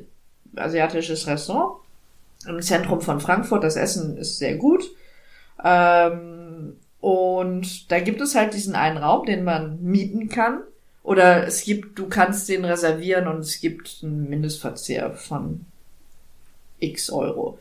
asiatisches 0.55 1.27
Restaurant 1.27 1.79
im 2.47 2.63
Zentrum 2.63 3.01
von 3.01 3.19
Frankfurt. 3.19 3.65
Das 3.65 3.75
Essen 3.75 4.17
ist 4.19 4.39
sehr 4.39 4.55
gut. 4.55 4.85
Ähm, 5.65 6.77
und 7.01 7.91
da 7.91 7.99
gibt 7.99 8.21
es 8.21 8.37
halt 8.37 8.55
diesen 8.55 8.77
einen 8.77 8.99
Raum, 8.99 9.27
den 9.27 9.43
man 9.43 9.83
mieten 9.83 10.29
kann. 10.29 10.61
Oder 11.05 11.47
es 11.47 11.63
gibt, 11.63 11.99
du 11.99 12.09
kannst 12.09 12.49
den 12.49 12.65
reservieren 12.65 13.29
und 13.29 13.41
es 13.41 13.61
gibt 13.61 14.01
einen 14.03 14.29
Mindestverzehr 14.29 15.13
von 15.13 15.67
x 16.81 17.11
Euro. 17.11 17.59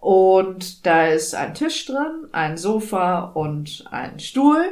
Und 0.00 0.86
da 0.86 1.06
ist 1.06 1.34
ein 1.34 1.54
Tisch 1.54 1.84
drin, 1.86 2.26
ein 2.32 2.56
Sofa 2.56 3.20
und 3.34 3.84
ein 3.90 4.18
Stuhl 4.18 4.64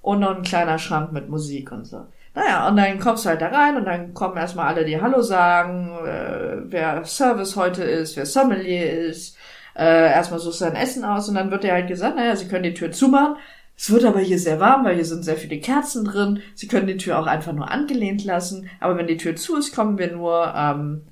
und 0.00 0.20
noch 0.20 0.36
ein 0.36 0.42
kleiner 0.42 0.78
Schrank 0.78 1.12
mit 1.12 1.28
Musik 1.28 1.72
und 1.72 1.84
so. 1.84 2.06
Naja, 2.34 2.68
und 2.68 2.76
dann 2.76 3.00
kommst 3.00 3.24
du 3.24 3.30
halt 3.30 3.42
da 3.42 3.48
rein 3.48 3.76
und 3.76 3.84
dann 3.84 4.14
kommen 4.14 4.36
erstmal 4.36 4.68
alle, 4.68 4.84
die 4.84 5.00
Hallo 5.00 5.20
sagen, 5.20 5.90
äh, 6.06 6.58
wer 6.70 7.04
Service 7.04 7.56
heute 7.56 7.82
ist, 7.82 8.16
wer 8.16 8.26
Sommelier 8.26 8.90
ist. 8.90 9.36
Äh, 9.74 10.12
erstmal 10.12 10.38
suchst 10.38 10.60
du 10.60 10.66
dein 10.66 10.76
Essen 10.76 11.04
aus 11.04 11.28
und 11.28 11.34
dann 11.34 11.50
wird 11.50 11.64
dir 11.64 11.72
halt 11.72 11.88
gesagt, 11.88 12.16
naja, 12.16 12.36
sie 12.36 12.46
können 12.46 12.62
die 12.62 12.74
Tür 12.74 12.92
zumachen. 12.92 13.36
Es 13.76 13.90
wird 13.90 14.04
aber 14.04 14.20
hier 14.20 14.38
sehr 14.38 14.60
warm, 14.60 14.84
weil 14.84 14.94
hier 14.94 15.04
sind 15.04 15.24
sehr 15.24 15.36
viele 15.36 15.58
Kerzen 15.58 16.04
drin. 16.04 16.40
Sie 16.54 16.68
können 16.68 16.86
die 16.86 16.98
Tür 16.98 17.18
auch 17.18 17.26
einfach 17.26 17.52
nur 17.52 17.70
angelehnt 17.70 18.24
lassen. 18.24 18.68
Aber 18.80 18.96
wenn 18.96 19.06
die 19.06 19.16
Tür 19.16 19.34
zu 19.34 19.56
ist, 19.56 19.74
kommen 19.74 19.98
wir 19.98 20.12
nur, 20.12 20.52
ähm, 20.54 21.02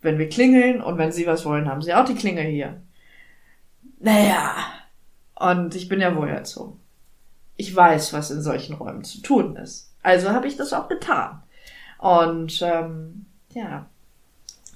wenn 0.00 0.18
wir 0.18 0.28
klingeln. 0.28 0.80
Und 0.80 0.98
wenn 0.98 1.12
Sie 1.12 1.26
was 1.26 1.44
wollen, 1.44 1.68
haben 1.68 1.82
Sie 1.82 1.94
auch 1.94 2.04
die 2.04 2.14
Klingel 2.14 2.46
hier. 2.46 2.80
Naja. 4.00 4.54
Und 5.34 5.74
ich 5.74 5.88
bin 5.88 6.00
ja 6.00 6.16
wohl 6.16 6.28
erzogen. 6.28 6.80
Ich 7.56 7.74
weiß, 7.74 8.12
was 8.12 8.30
in 8.30 8.42
solchen 8.42 8.74
Räumen 8.74 9.04
zu 9.04 9.20
tun 9.22 9.56
ist. 9.56 9.94
Also 10.02 10.30
habe 10.30 10.48
ich 10.48 10.56
das 10.56 10.72
auch 10.72 10.88
getan. 10.88 11.42
Und 11.98 12.60
ähm, 12.62 13.26
ja, 13.52 13.86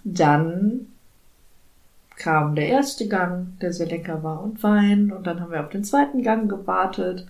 dann 0.04 0.86
kam 2.20 2.54
der 2.54 2.68
erste 2.68 3.08
Gang, 3.08 3.58
der 3.60 3.72
sehr 3.72 3.86
lecker 3.86 4.22
war 4.22 4.42
und 4.42 4.62
Wein. 4.62 5.10
Und 5.10 5.26
dann 5.26 5.40
haben 5.40 5.50
wir 5.50 5.60
auf 5.60 5.70
den 5.70 5.82
zweiten 5.84 6.22
Gang 6.22 6.48
gewartet. 6.48 7.26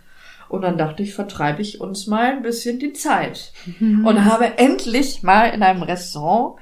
Und 0.49 0.62
dann 0.62 0.76
dachte 0.76 1.02
ich, 1.04 1.14
vertreibe 1.14 1.62
ich 1.62 1.80
uns 1.80 2.06
mal 2.09 2.26
ein 2.32 2.42
bisschen 2.42 2.78
die 2.80 2.92
Zeit. 2.92 3.52
Und 3.80 4.25
habe 4.25 4.59
endlich 4.59 5.23
mal 5.23 5.47
in 5.47 5.62
einem 5.62 5.82
Restaurant 5.82 6.56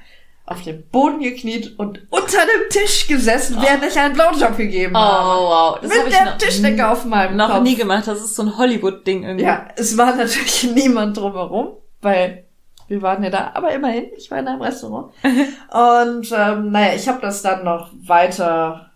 auf 0.45 0.61
dem 0.63 0.81
Boden 0.91 1.19
gekniet 1.21 1.77
und 1.77 2.07
unter 2.09 2.39
dem 2.39 2.69
Tisch 2.71 3.07
gesessen, 3.07 3.57
während 3.61 3.83
ich 3.85 3.99
einen 3.99 4.15
Blowjob 4.15 4.57
gegeben 4.57 4.95
Oh, 4.95 4.99
habe. 4.99 5.39
wow. 5.41 5.79
Das 5.79 5.89
Mit 5.91 6.07
ich 6.07 6.15
der 6.15 6.25
noch, 6.25 6.37
Tischdecke 6.39 6.87
auf 6.87 7.05
meinem 7.05 7.37
noch 7.37 7.49
Kopf. 7.51 7.61
nie 7.61 7.75
gemacht. 7.75 8.07
Das 8.07 8.19
ist 8.19 8.35
so 8.35 8.41
ein 8.43 8.57
Hollywood-Ding 8.57 9.23
irgendwie. 9.23 9.45
Ja, 9.45 9.67
es 9.75 9.95
war 9.95 10.15
natürlich 10.17 10.71
niemand 10.73 11.17
drumherum, 11.17 11.73
weil 12.01 12.45
wir 12.89 13.01
waren 13.01 13.23
ja 13.23 13.29
da, 13.29 13.51
aber 13.53 13.71
immerhin, 13.71 14.07
ich 14.17 14.29
war 14.31 14.39
in 14.39 14.47
einem 14.47 14.61
Restaurant. 14.61 15.13
Und 15.23 16.31
ähm, 16.35 16.71
naja, 16.71 16.95
ich 16.95 17.07
habe 17.07 17.21
das 17.21 17.41
dann 17.41 17.63
noch 17.63 17.91
weiter, 18.01 18.89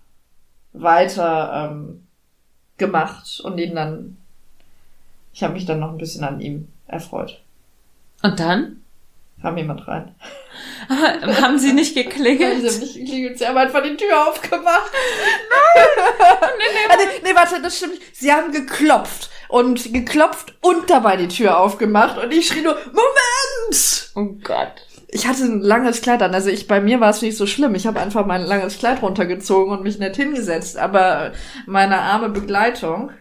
weiter 0.73 1.69
ähm, 1.71 2.05
gemacht 2.77 3.39
und 3.43 3.59
ihn 3.59 3.75
dann, 3.75 4.17
ich 5.31 5.43
habe 5.43 5.53
mich 5.53 5.65
dann 5.65 5.79
noch 5.79 5.91
ein 5.91 5.99
bisschen 5.99 6.23
an 6.23 6.41
ihm 6.41 6.67
erfreut. 6.87 7.39
Und 8.23 8.39
dann? 8.39 8.81
Kam 9.41 9.57
jemand 9.57 9.87
rein. 9.87 10.15
Haben 10.89 11.59
sie 11.59 11.73
nicht 11.73 11.93
Sie 11.93 12.03
geklingelt? 12.03 12.55
haben 12.65 12.79
nicht 12.79 12.95
geklingelt, 12.95 13.37
sie 13.37 13.45
haben 13.45 13.57
einfach 13.57 13.83
die 13.83 13.95
Tür 13.95 14.27
aufgemacht. 14.29 14.91
Ah, 15.75 16.95
nee, 16.97 17.21
nee, 17.23 17.35
warte, 17.35 17.61
das 17.61 17.77
stimmt. 17.77 17.99
Sie 18.13 18.31
haben 18.31 18.51
geklopft 18.51 19.31
und 19.53 19.93
geklopft 19.93 20.55
und 20.61 20.89
dabei 20.89 21.15
die 21.15 21.27
Tür 21.27 21.59
aufgemacht 21.59 22.17
und 22.17 22.33
ich 22.33 22.47
schrie 22.47 22.63
nur, 22.63 22.75
Moment! 22.87 24.11
Oh 24.15 24.25
Gott. 24.43 24.87
Ich 25.09 25.27
hatte 25.27 25.43
ein 25.43 25.61
langes 25.61 26.01
Kleid 26.01 26.23
an, 26.23 26.33
also 26.33 26.49
ich 26.49 26.67
bei 26.67 26.81
mir 26.81 26.99
war 26.99 27.11
es 27.11 27.21
nicht 27.21 27.37
so 27.37 27.45
schlimm. 27.45 27.75
Ich 27.75 27.85
habe 27.85 27.99
einfach 27.99 28.25
mein 28.25 28.41
langes 28.41 28.79
Kleid 28.79 29.03
runtergezogen 29.03 29.71
und 29.71 29.83
mich 29.83 29.99
nett 29.99 30.15
hingesetzt, 30.15 30.75
aber 30.75 31.33
meine 31.67 31.99
arme 31.99 32.29
Begleitung 32.29 33.11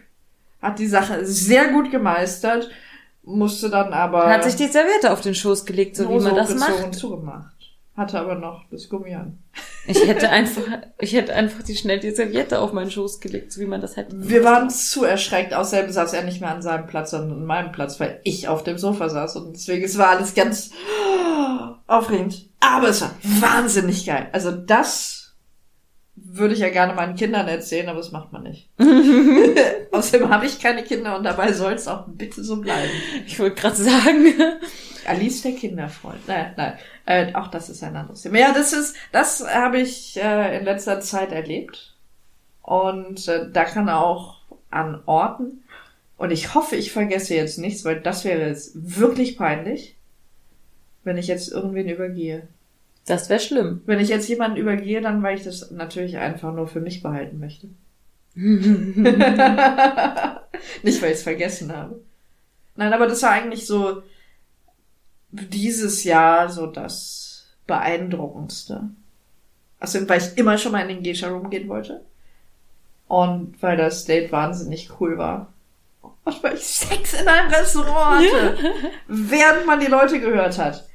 hat 0.59 0.79
die 0.79 0.87
Sache 0.87 1.23
sehr 1.23 1.67
gut 1.67 1.91
gemeistert, 1.91 2.67
musste 3.21 3.69
dann 3.69 3.93
aber 3.93 4.25
Hat 4.25 4.43
sich 4.43 4.55
die 4.55 4.67
Serviette 4.67 5.13
auf 5.13 5.21
den 5.21 5.35
Schoß 5.35 5.67
gelegt, 5.67 5.95
so 5.95 6.09
wie 6.09 6.19
man 6.19 6.35
das 6.35 6.55
macht. 6.55 6.95
zugemacht. 6.95 7.52
Hatte 7.95 8.19
aber 8.19 8.35
noch 8.35 8.65
das 8.71 8.89
Gummi 8.89 9.13
an. 9.13 9.37
Ich 9.85 10.07
hätte 10.07 10.29
einfach, 10.29 10.63
ich 10.99 11.13
hätte 11.13 11.35
einfach 11.35 11.61
die 11.61 11.75
schnell 11.75 11.99
die 11.99 12.09
Serviette 12.09 12.59
auf 12.59 12.73
meinen 12.73 12.89
Schoß 12.89 13.19
gelegt, 13.19 13.51
so 13.51 13.61
wie 13.61 13.67
man 13.67 13.81
das 13.81 13.97
hätte. 13.97 14.15
Wir 14.27 14.43
waren 14.43 14.69
zu 14.71 15.03
erschreckt. 15.03 15.53
Außerdem 15.53 15.91
saß 15.91 16.13
er 16.13 16.23
nicht 16.23 16.41
mehr 16.41 16.51
an 16.51 16.63
seinem 16.63 16.87
Platz, 16.87 17.11
sondern 17.11 17.39
an 17.39 17.45
meinem 17.45 17.71
Platz, 17.71 17.99
weil 17.99 18.19
ich 18.23 18.47
auf 18.47 18.63
dem 18.63 18.79
Sofa 18.79 19.09
saß. 19.09 19.35
Und 19.35 19.53
deswegen, 19.53 19.83
es 19.83 19.97
war 19.97 20.09
alles 20.09 20.33
ganz 20.33 20.71
aufregend. 21.85 22.49
Aber 22.61 22.89
es 22.89 23.01
war 23.01 23.11
wahnsinnig 23.23 24.05
geil. 24.05 24.29
Also 24.31 24.51
das 24.51 25.22
würde 26.15 26.53
ich 26.53 26.59
ja 26.59 26.69
gerne 26.69 26.93
meinen 26.93 27.15
Kindern 27.15 27.47
erzählen, 27.47 27.89
aber 27.89 27.97
das 27.99 28.11
macht 28.11 28.31
man 28.31 28.43
nicht. 28.43 28.69
Außerdem 29.91 30.29
habe 30.29 30.45
ich 30.45 30.59
keine 30.59 30.83
Kinder 30.83 31.15
und 31.17 31.23
dabei 31.23 31.53
soll 31.53 31.73
es 31.73 31.87
auch 31.87 32.05
bitte 32.07 32.43
so 32.43 32.57
bleiben. 32.57 32.91
Ich 33.25 33.39
wollte 33.39 33.61
gerade 33.61 33.75
sagen. 33.75 34.25
Alice 35.05 35.41
der 35.41 35.53
Kinderfreund. 35.53 36.27
Nein, 36.27 36.53
nein. 36.55 36.77
Äh, 37.05 37.33
auch 37.33 37.47
das 37.47 37.69
ist 37.69 37.83
ein 37.83 37.95
anderes 37.95 38.21
Thema. 38.21 38.39
Ja, 38.39 38.53
das 38.53 38.71
ist, 38.71 38.95
das 39.11 39.45
habe 39.45 39.79
ich 39.79 40.17
äh, 40.17 40.57
in 40.57 40.63
letzter 40.63 41.01
Zeit 41.01 41.31
erlebt. 41.31 41.95
Und 42.61 43.27
äh, 43.27 43.49
da 43.51 43.65
kann 43.65 43.89
auch 43.89 44.37
an 44.69 45.01
Orten, 45.05 45.63
und 46.23 46.31
ich 46.31 46.53
hoffe, 46.53 46.77
ich 46.77 46.93
vergesse 46.93 47.35
jetzt 47.35 47.57
nichts, 47.57 47.83
weil 47.83 47.99
das 47.99 48.23
wäre 48.23 48.47
jetzt 48.47 48.71
wirklich 48.75 49.37
peinlich, 49.37 49.97
wenn 51.03 51.17
ich 51.17 51.27
jetzt 51.27 51.51
irgendwen 51.51 51.89
übergehe. 51.89 52.47
Das 53.05 53.29
wäre 53.29 53.39
schlimm. 53.39 53.81
Wenn 53.85 53.99
ich 53.99 54.09
jetzt 54.09 54.29
jemanden 54.29 54.57
übergehe, 54.57 55.01
dann 55.01 55.23
weil 55.23 55.37
ich 55.37 55.43
das 55.43 55.71
natürlich 55.71 56.17
einfach 56.17 56.53
nur 56.53 56.67
für 56.67 56.79
mich 56.79 57.03
behalten 57.03 57.39
möchte. 57.39 57.67
Nicht, 58.35 58.61
weil 61.01 61.11
ich 61.11 61.17
es 61.17 61.23
vergessen 61.23 61.75
habe. 61.75 62.01
Nein, 62.75 62.93
aber 62.93 63.07
das 63.07 63.21
war 63.21 63.31
eigentlich 63.31 63.67
so 63.67 64.01
dieses 65.31 66.03
Jahr 66.03 66.49
so 66.49 66.67
das 66.67 67.53
beeindruckendste. 67.67 68.89
Also, 69.79 70.07
weil 70.07 70.21
ich 70.21 70.37
immer 70.37 70.57
schon 70.57 70.71
mal 70.71 70.81
in 70.81 70.87
den 70.87 71.03
Geisha 71.03 71.27
Room 71.27 71.49
gehen 71.49 71.67
wollte. 71.67 72.05
Und 73.07 73.61
weil 73.61 73.77
das 73.77 74.05
Date 74.05 74.31
wahnsinnig 74.31 74.89
cool 74.99 75.17
war. 75.17 75.51
Und 76.01 76.41
weil 76.41 76.55
ich 76.55 76.63
Sex 76.63 77.19
in 77.19 77.27
einem 77.27 77.51
Restaurant 77.51 78.25
hatte. 78.25 78.57
während 79.07 79.65
man 79.65 79.79
die 79.79 79.87
Leute 79.87 80.19
gehört 80.19 80.57
hat. 80.57 80.87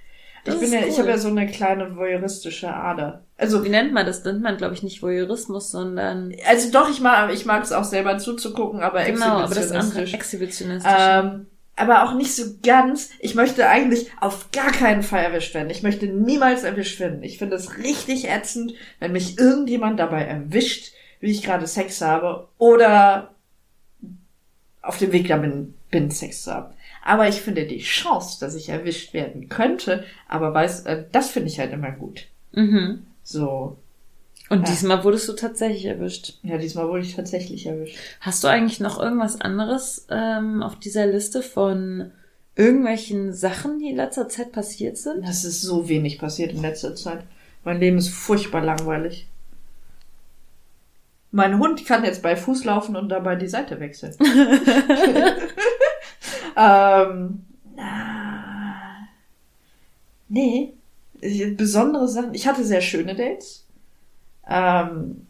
Das 0.49 0.63
ich 0.63 0.71
bin 0.71 0.73
ja, 0.73 0.87
ich 0.87 0.93
cool. 0.93 0.99
habe 0.99 1.11
ja 1.11 1.19
so 1.19 1.29
eine 1.29 1.47
kleine 1.47 1.97
voyeuristische 1.97 2.73
Ader. 2.73 3.25
Also, 3.37 3.65
Wie 3.65 3.69
nennt 3.69 3.93
man 3.93 4.07
das? 4.07 4.25
Nennt 4.25 4.43
man, 4.43 4.57
glaube 4.57 4.75
ich, 4.75 4.83
nicht 4.83 5.03
Voyeurismus, 5.03 5.71
sondern 5.71 6.35
also 6.49 6.71
doch, 6.71 6.91
ich 6.91 7.01
mag, 7.01 7.33
ich 7.33 7.45
mag 7.47 7.63
es 7.63 7.73
auch 7.73 7.85
selber 7.85 8.19
zuzugucken, 8.19 8.81
aber 8.81 9.05
genau, 9.05 9.39
aber 9.39 9.55
das 9.55 9.71
andere 9.71 10.03
exhibitionistisch. 10.03 10.15
exhibitionistisch. 10.15 10.93
Ähm, 10.99 11.47
aber 11.77 12.05
auch 12.05 12.15
nicht 12.15 12.35
so 12.35 12.45
ganz. 12.63 13.11
Ich 13.21 13.35
möchte 13.35 13.69
eigentlich 13.69 14.11
auf 14.21 14.51
gar 14.51 14.73
keinen 14.73 15.03
Fall 15.03 15.23
erwischt 15.23 15.55
werden. 15.55 15.71
Ich 15.71 15.83
möchte 15.83 16.07
niemals 16.07 16.65
erwischt 16.65 16.99
werden. 16.99 17.23
Ich 17.23 17.39
finde 17.39 17.57
es 17.57 17.79
richtig 17.79 18.29
ätzend, 18.29 18.75
wenn 18.99 19.13
mich 19.13 19.39
irgendjemand 19.39 20.01
dabei 20.01 20.25
erwischt, 20.25 20.93
wie 21.21 21.31
ich 21.31 21.43
gerade 21.43 21.67
Sex 21.67 22.01
habe 22.01 22.49
oder 22.59 23.35
auf 24.83 24.99
dem 24.99 25.13
Weg 25.13 25.29
da 25.29 25.37
bin, 25.37 25.75
bin 25.91 26.11
Sex 26.11 26.43
zu 26.43 26.53
haben. 26.53 26.75
Aber 27.05 27.29
ich 27.29 27.37
finde 27.41 27.67
die 27.67 27.81
Chance, 27.81 28.39
dass 28.41 28.55
ich 28.55 28.69
erwischt 28.69 29.15
werden 29.15 29.49
könnte, 29.49 30.05
aber 30.29 30.53
weiß, 30.55 30.83
äh, 30.87 31.05
das 31.13 31.31
finde 31.31 31.49
ich 31.49 31.59
halt 31.59 31.73
immer 31.73 31.91
gut. 31.93 32.27
mhm. 32.53 33.05
So, 33.23 33.77
Und 34.49 34.61
ja. 34.61 34.65
diesmal 34.73 35.05
wurdest 35.05 35.29
du 35.29 35.35
tatsächlich 35.35 35.85
erwischt. 35.85 36.39
ja, 36.43 36.57
diesmal 36.57 36.89
wurde 36.89 37.03
ich 37.03 37.15
tatsächlich 37.15 37.67
erwischt. 37.67 37.99
Hast 38.21 38.43
du 38.43 38.49
eigentlich 38.49 38.81
noch 38.81 38.99
irgendwas 38.99 39.41
anderes 39.41 40.07
ähm, 40.11 40.63
auf 40.63 40.77
dieser 40.79 41.07
Liste 41.07 41.43
von 41.43 42.11
irgendwelchen 42.57 43.33
Sachen, 43.35 43.79
die 43.79 43.91
in 43.91 43.97
letzter 43.97 44.29
Zeit 44.29 44.53
passiert 44.53 44.97
sind? 44.97 45.27
Das 45.29 45.45
ist 45.45 45.61
so 45.63 45.89
wenig 45.91 46.19
passiert 46.19 46.53
in 46.53 46.63
letzter 46.63 46.95
Zeit. 46.95 47.23
Mein 47.65 47.81
Leben 47.81 47.99
ist 47.99 48.09
furchtbar 48.09 48.63
langweilig. 48.65 49.27
Mein 51.31 51.59
Hund 51.59 51.85
kann 51.85 52.05
jetzt 52.05 52.23
bei 52.23 52.35
Fuß 52.35 52.65
laufen 52.65 52.97
und 52.97 53.11
dabei 53.11 53.37
die 53.37 53.47
Seite 53.49 53.79
wechseln. 53.81 54.15
ähm, 56.59 57.45
ah, 57.79 59.07
nee, 60.29 60.75
besondere 61.57 62.09
Sachen. 62.09 62.35
Ich 62.35 62.47
hatte 62.47 62.65
sehr 62.65 62.81
schöne 62.81 63.15
Dates. 63.15 63.65
Ähm, 64.49 65.27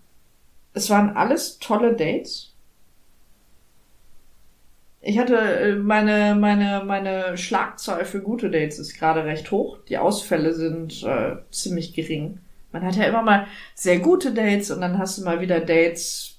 es 0.73 0.89
waren 0.91 1.17
alles 1.17 1.59
tolle 1.59 1.95
Dates. 1.95 2.55
Ich 5.01 5.19
hatte 5.19 5.37
äh, 5.37 5.75
meine, 5.77 6.35
meine, 6.35 6.83
meine 6.85 7.37
Schlagzahl 7.37 8.05
für 8.05 8.21
gute 8.21 8.51
Dates 8.51 8.79
ist 8.79 8.95
gerade 8.99 9.25
recht 9.25 9.51
hoch. 9.51 9.79
Die 9.89 9.99
Ausfälle 9.99 10.55
sind 10.55 11.03
äh, 11.03 11.37
ziemlich 11.51 11.95
gering. 11.95 12.41
Man 12.73 12.85
hat 12.85 12.97
ja 12.97 13.05
immer 13.05 13.23
mal 13.23 13.47
sehr 13.75 13.99
gute 13.99 14.33
Dates 14.33 14.71
und 14.71 14.81
dann 14.81 14.99
hast 14.99 15.19
du 15.19 15.25
mal 15.25 15.41
wieder 15.41 15.61
Dates, 15.61 16.39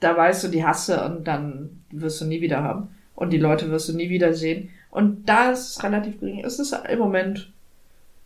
da 0.00 0.16
weißt 0.16 0.44
du, 0.44 0.48
die 0.48 0.64
hasse 0.64 1.04
und 1.04 1.24
dann 1.24 1.84
wirst 1.90 2.20
du 2.20 2.24
nie 2.24 2.40
wieder 2.40 2.62
haben. 2.62 2.94
Und 3.20 3.34
die 3.34 3.38
Leute 3.38 3.70
wirst 3.70 3.86
du 3.86 3.92
nie 3.92 4.08
wieder 4.08 4.32
sehen. 4.32 4.70
Und 4.90 5.28
da 5.28 5.52
es 5.52 5.84
relativ 5.84 6.20
gering 6.20 6.42
ist, 6.42 6.58
ist 6.58 6.72
es 6.72 6.80
im 6.90 6.98
Moment 6.98 7.52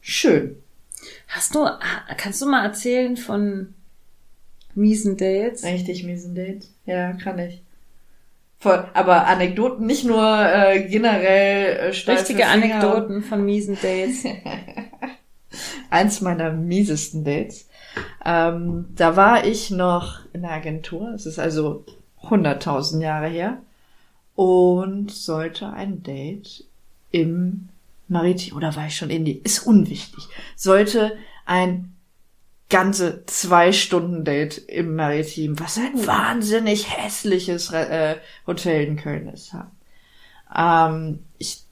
schön. 0.01 0.55
Hast 1.27 1.57
du, 1.57 1.69
kannst 2.17 2.41
du 2.41 2.47
mal 2.47 2.65
erzählen 2.65 3.17
von 3.17 3.75
miesen 4.77 5.17
Dates? 5.17 5.65
Richtig 5.65 6.05
miesen 6.05 6.37
Dates. 6.37 6.73
Ja, 6.87 7.13
kann 7.15 7.41
ich. 7.41 7.61
Voll. 8.61 8.87
Aber 8.95 9.27
Anekdoten, 9.27 9.85
nicht 9.85 10.05
nur 10.05 10.23
äh, 10.23 10.87
generell 10.89 11.77
äh, 11.77 11.87
Richtige. 11.89 12.47
Anekdoten 12.47 13.25
von 13.25 13.45
miesen 13.45 13.75
Dates. 13.75 14.25
Eins 15.91 16.21
meiner 16.21 16.53
miesesten 16.53 17.25
Dates. 17.25 17.69
Ähm, 18.25 18.87
da 18.95 19.17
war 19.17 19.45
ich 19.45 19.73
noch 19.73 20.21
in 20.33 20.43
der 20.43 20.53
Agentur. 20.53 21.09
Es 21.15 21.27
ist 21.27 21.41
also 21.41 21.85
100.000 22.23 23.03
Jahre 23.03 23.27
her. 23.27 23.59
Und 24.35 25.11
sollte 25.11 25.73
ein 25.73 26.03
Date 26.03 26.65
im 27.11 27.69
Maritim, 28.09 28.57
oder 28.57 28.75
war 28.75 28.87
ich 28.87 28.97
schon 28.97 29.11
in 29.11 29.25
die, 29.25 29.39
ist 29.39 29.67
unwichtig, 29.67 30.29
sollte 30.57 31.17
ein 31.47 31.95
ganze 32.69 33.25
zwei 33.27 33.73
Stunden 33.73 34.25
Date 34.25 34.59
im 34.59 34.97
Maritim, 34.97 35.61
was 35.61 35.79
ein 35.79 36.07
wahnsinnig 36.07 36.97
hässliches 36.97 37.71
äh, 37.71 38.17
Hotel 38.47 38.85
in 38.85 38.97
Köln 38.97 39.29
ist. 39.29 39.55
Ähm, 40.55 41.21
ich 41.39 41.63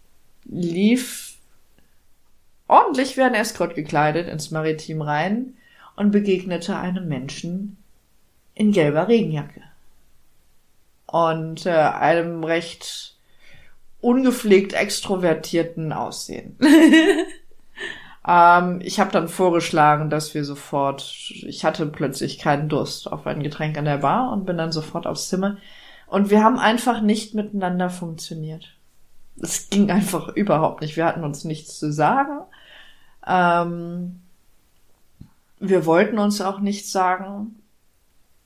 lief 0.45 1.39
ordentlich 2.69 3.17
wie 3.17 3.23
ein 3.23 3.35
Escort 3.35 3.75
gekleidet 3.75 4.29
ins 4.29 4.51
Maritim 4.51 5.03
rein 5.03 5.55
und 5.97 6.11
begegnete 6.11 6.77
einem 6.77 7.09
Menschen 7.09 7.79
in 8.55 8.73
gelber 8.73 9.09
Regenjacke. 9.09 9.63
Und 11.13 11.67
äh, 11.67 11.73
einem 11.73 12.43
recht 12.43 13.19
ungepflegt 14.01 14.73
extrovertierten 14.73 15.93
Aussehen. 15.93 16.57
ähm, 18.27 18.81
ich 18.83 18.99
habe 18.99 19.13
dann 19.13 19.29
vorgeschlagen, 19.29 20.09
dass 20.09 20.33
wir 20.33 20.43
sofort, 20.47 21.03
ich 21.29 21.67
hatte 21.67 21.85
plötzlich 21.85 22.39
keinen 22.39 22.71
Durst 22.71 23.13
auf 23.13 23.27
ein 23.27 23.43
Getränk 23.43 23.77
an 23.77 23.85
der 23.85 23.99
Bar 23.99 24.33
und 24.33 24.47
bin 24.47 24.57
dann 24.57 24.73
sofort 24.73 25.07
aufs 25.07 25.29
Zimmer. 25.29 25.59
Und 26.07 26.31
wir 26.31 26.43
haben 26.43 26.59
einfach 26.59 27.03
nicht 27.03 27.35
miteinander 27.35 27.91
funktioniert. 27.91 28.73
Es 29.39 29.69
ging 29.69 29.91
einfach 29.91 30.29
überhaupt 30.29 30.81
nicht. 30.81 30.97
Wir 30.97 31.05
hatten 31.05 31.25
uns 31.25 31.45
nichts 31.45 31.79
zu 31.79 31.93
sagen. 31.93 32.41
Ähm, 33.27 34.23
wir 35.61 35.85
wollten 35.85 36.19
uns 36.19 36.41
auch 36.41 36.61
nichts 36.61 36.91
sagen. 36.91 37.57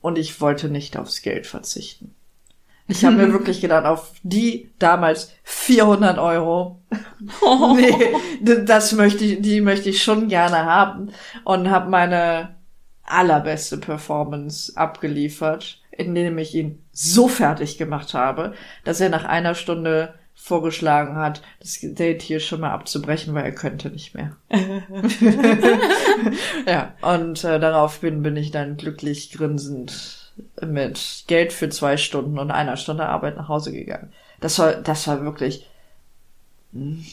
Und 0.00 0.18
ich 0.18 0.40
wollte 0.40 0.68
nicht 0.68 0.96
aufs 0.96 1.22
Geld 1.22 1.46
verzichten. 1.46 2.15
Ich 2.88 3.04
habe 3.04 3.16
mir 3.16 3.28
wirklich 3.32 3.60
gedacht, 3.60 3.84
auf 3.84 4.12
die 4.22 4.70
damals 4.78 5.32
400 5.44 6.18
Euro, 6.18 6.80
nee, 7.76 7.92
d- 8.40 8.64
das 8.64 8.92
möchte 8.92 9.24
ich, 9.24 9.42
die 9.42 9.60
möchte 9.60 9.90
ich 9.90 10.02
schon 10.02 10.28
gerne 10.28 10.64
haben. 10.64 11.10
Und 11.44 11.70
habe 11.70 11.90
meine 11.90 12.56
allerbeste 13.04 13.78
Performance 13.78 14.72
abgeliefert, 14.76 15.80
indem 15.92 16.38
ich 16.38 16.54
ihn 16.54 16.82
so 16.92 17.28
fertig 17.28 17.78
gemacht 17.78 18.14
habe, 18.14 18.54
dass 18.84 19.00
er 19.00 19.08
nach 19.08 19.24
einer 19.24 19.54
Stunde 19.54 20.14
vorgeschlagen 20.34 21.16
hat, 21.16 21.40
das 21.60 21.78
Date 21.82 22.20
hier 22.22 22.40
schon 22.40 22.60
mal 22.60 22.72
abzubrechen, 22.72 23.32
weil 23.34 23.44
er 23.44 23.54
könnte 23.54 23.90
nicht 23.90 24.14
mehr. 24.14 24.36
ja, 26.66 26.94
und 27.00 27.42
äh, 27.44 27.58
darauf 27.60 28.00
bin, 28.00 28.22
bin 28.22 28.36
ich 28.36 28.50
dann 28.50 28.76
glücklich 28.76 29.30
grinsend 29.32 30.25
mit 30.62 31.24
Geld 31.26 31.52
für 31.52 31.68
zwei 31.68 31.96
Stunden 31.96 32.38
und 32.38 32.50
einer 32.50 32.76
Stunde 32.76 33.06
Arbeit 33.06 33.36
nach 33.36 33.48
Hause 33.48 33.72
gegangen. 33.72 34.12
Das 34.40 34.58
war, 34.58 34.74
das 34.74 35.06
war 35.08 35.22
wirklich. 35.22 35.68
hm, 36.72 37.04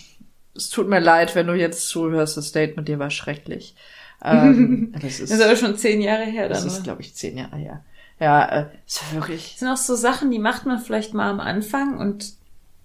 Es 0.56 0.70
tut 0.70 0.89
mir 0.89 1.00
leid, 1.00 1.36
wenn 1.36 1.48
du 1.48 1.53
jetzt 1.53 1.88
zuhörst. 1.89 2.38
Das 2.38 2.51
Date 2.51 2.77
mit 2.77 2.88
dir 2.88 3.00
war 3.00 3.10
schrecklich. 3.10 3.75
Ähm, 4.24 4.91
das 5.02 5.19
ist, 5.19 5.32
Das 5.32 5.39
ist 5.39 5.41
aber 5.45 5.56
schon 5.56 5.78
zehn 5.78 6.02
Jahre 6.02 6.24
her 6.26 6.50
das 6.50 6.60
dann. 6.60 6.67
ist 6.67 6.74
oder? 6.76 6.84
glaube 6.84 7.02
ich, 7.02 7.15
zehn 7.15 7.38
Jahre 7.38 7.58
her. 7.58 7.84
Ja, 8.19 8.45
äh, 8.45 8.65
es 8.88 9.02
war 9.04 9.21
wirklich. 9.21 9.52
Das 9.52 9.60
sind 9.60 9.69
auch 9.69 9.78
so 9.78 9.95
Sachen, 9.95 10.32
die 10.32 10.39
macht 10.39 10.65
man 10.65 10.80
vielleicht 10.80 11.13
mal 11.13 11.30
am 11.30 11.39
Anfang 11.39 11.97
und, 11.97 12.34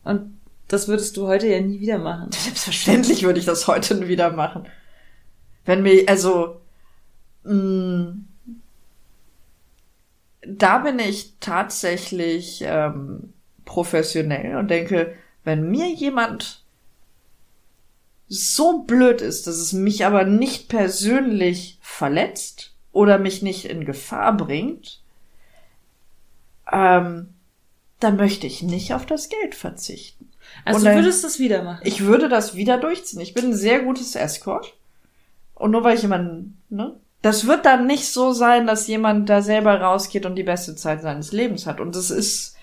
und 0.05 0.39
das 0.69 0.89
würdest 0.89 1.17
du 1.17 1.27
heute 1.27 1.47
ja 1.49 1.61
nie 1.61 1.81
wieder 1.81 1.99
machen. 1.99 2.31
Selbstverständlich 2.33 3.23
würde 3.23 3.39
ich 3.39 3.45
das 3.47 3.67
heute 3.69 4.07
wieder 4.09 4.31
machen. 4.33 4.67
Wenn 5.65 5.83
mir, 5.83 6.09
also, 6.09 6.61
mh, 7.45 8.15
da 10.57 10.79
bin 10.79 10.99
ich 10.99 11.35
tatsächlich 11.41 12.63
ähm, 12.65 13.33
professionell 13.65 14.57
und 14.57 14.69
denke, 14.69 15.15
wenn 15.45 15.71
mir 15.71 15.89
jemand 15.93 16.63
so 18.29 18.83
blöd 18.83 19.21
ist, 19.21 19.47
dass 19.47 19.57
es 19.57 19.73
mich 19.73 20.05
aber 20.05 20.25
nicht 20.25 20.69
persönlich 20.69 21.79
verletzt 21.81 22.73
oder 22.93 23.19
mich 23.19 23.43
nicht 23.43 23.65
in 23.65 23.85
Gefahr 23.85 24.37
bringt, 24.37 25.01
ähm, 26.71 27.31
dann 28.01 28.17
möchte 28.17 28.47
ich 28.47 28.63
nicht 28.63 28.93
auf 28.95 29.07
das 29.07 29.29
Geld 29.29 29.55
verzichten. 29.55 30.31
Also 30.65 30.79
Und 30.79 30.85
du 30.85 30.91
dann- 30.91 30.99
würdest 31.05 31.25
das 31.25 31.39
wieder 31.39 31.63
machen. 31.63 31.81
Ich 31.85 32.05
würde 32.05 32.29
das 32.29 32.55
wieder 32.55 32.79
durchziehen. 32.79 33.21
Ich 33.21 33.35
bin 33.35 33.47
ein 33.47 33.55
sehr 33.57 33.81
gutes 33.81 34.15
Escort. 34.15 34.75
Und 35.55 35.71
nur 35.73 35.83
weil 35.85 35.97
ich 35.97 36.03
jemanden, 36.03 36.61
ne? 36.69 36.95
Das 37.23 37.47
wird 37.47 37.67
dann 37.67 37.87
nicht 37.87 38.07
so 38.07 38.33
sein, 38.33 38.67
dass 38.67 38.87
jemand 38.87 39.29
da 39.29 39.43
selber 39.43 39.81
rausgeht 39.81 40.25
und 40.25 40.37
die 40.37 40.45
beste 40.45 40.77
Zeit 40.77 41.03
seines 41.03 41.33
Lebens 41.33 41.67
hat. 41.67 41.81
Und 41.81 41.97
das 41.97 42.11
ist 42.11 42.57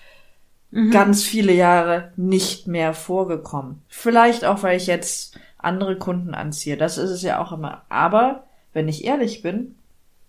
ganz 0.90 1.22
viele 1.22 1.52
Jahre 1.52 2.12
nicht 2.16 2.66
mehr 2.66 2.92
vorgekommen. 2.92 3.82
Vielleicht 3.88 4.44
auch, 4.44 4.62
weil 4.62 4.76
ich 4.76 4.86
jetzt 4.86 5.38
andere 5.58 5.96
Kunden 5.96 6.34
anziehe. 6.34 6.76
Das 6.76 6.98
ist 6.98 7.10
es 7.10 7.22
ja 7.22 7.42
auch 7.42 7.52
immer. 7.52 7.82
Aber, 7.88 8.44
wenn 8.72 8.88
ich 8.88 9.04
ehrlich 9.04 9.42
bin, 9.42 9.76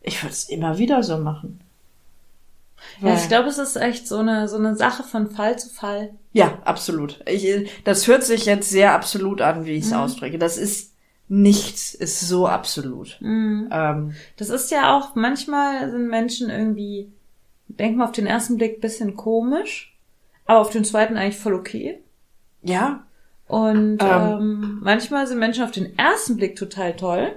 ich 0.01 0.23
würde 0.23 0.33
es 0.33 0.47
immer 0.47 0.77
wieder 0.77 1.03
so 1.03 1.17
machen. 1.17 1.59
ja, 3.01 3.15
ich 3.15 3.27
glaube, 3.27 3.49
es 3.49 3.57
ist 3.57 3.75
echt 3.75 4.07
so 4.07 4.19
eine, 4.19 4.47
so 4.47 4.57
eine 4.57 4.75
Sache 4.75 5.03
von 5.03 5.29
Fall 5.29 5.59
zu 5.59 5.69
Fall. 5.69 6.11
Ja, 6.31 6.59
absolut. 6.63 7.19
Ich, 7.27 7.69
das 7.83 8.07
hört 8.07 8.23
sich 8.23 8.45
jetzt 8.45 8.69
sehr 8.69 8.93
absolut 8.93 9.41
an, 9.41 9.65
wie 9.65 9.73
ich 9.73 9.85
es 9.85 9.93
ausdrücke. 9.93 10.37
Das 10.37 10.57
ist 10.57 10.93
nichts, 11.29 11.93
ist 11.93 12.21
so 12.21 12.47
absolut. 12.47 13.17
Ähm, 13.21 14.13
Das 14.37 14.49
ist 14.49 14.71
ja 14.71 14.97
auch, 14.97 15.15
manchmal 15.15 15.89
sind 15.91 16.07
Menschen 16.07 16.49
irgendwie, 16.49 17.11
denken 17.67 17.97
wir 17.99 18.05
auf 18.05 18.11
den 18.11 18.27
ersten 18.27 18.57
Blick 18.57 18.79
bisschen 18.81 19.15
komisch, 19.15 19.95
aber 20.45 20.59
auf 20.59 20.69
den 20.69 20.85
zweiten 20.85 21.17
eigentlich 21.17 21.37
voll 21.37 21.53
okay. 21.53 21.99
ja, 22.63 23.03
Und 23.47 24.01
Ähm. 24.01 24.09
ähm, 24.09 24.79
manchmal 24.81 25.27
sind 25.27 25.39
Menschen 25.39 25.63
auf 25.63 25.71
den 25.71 25.97
ersten 25.97 26.35
Blick 26.37 26.55
total 26.55 26.95
toll. 26.95 27.35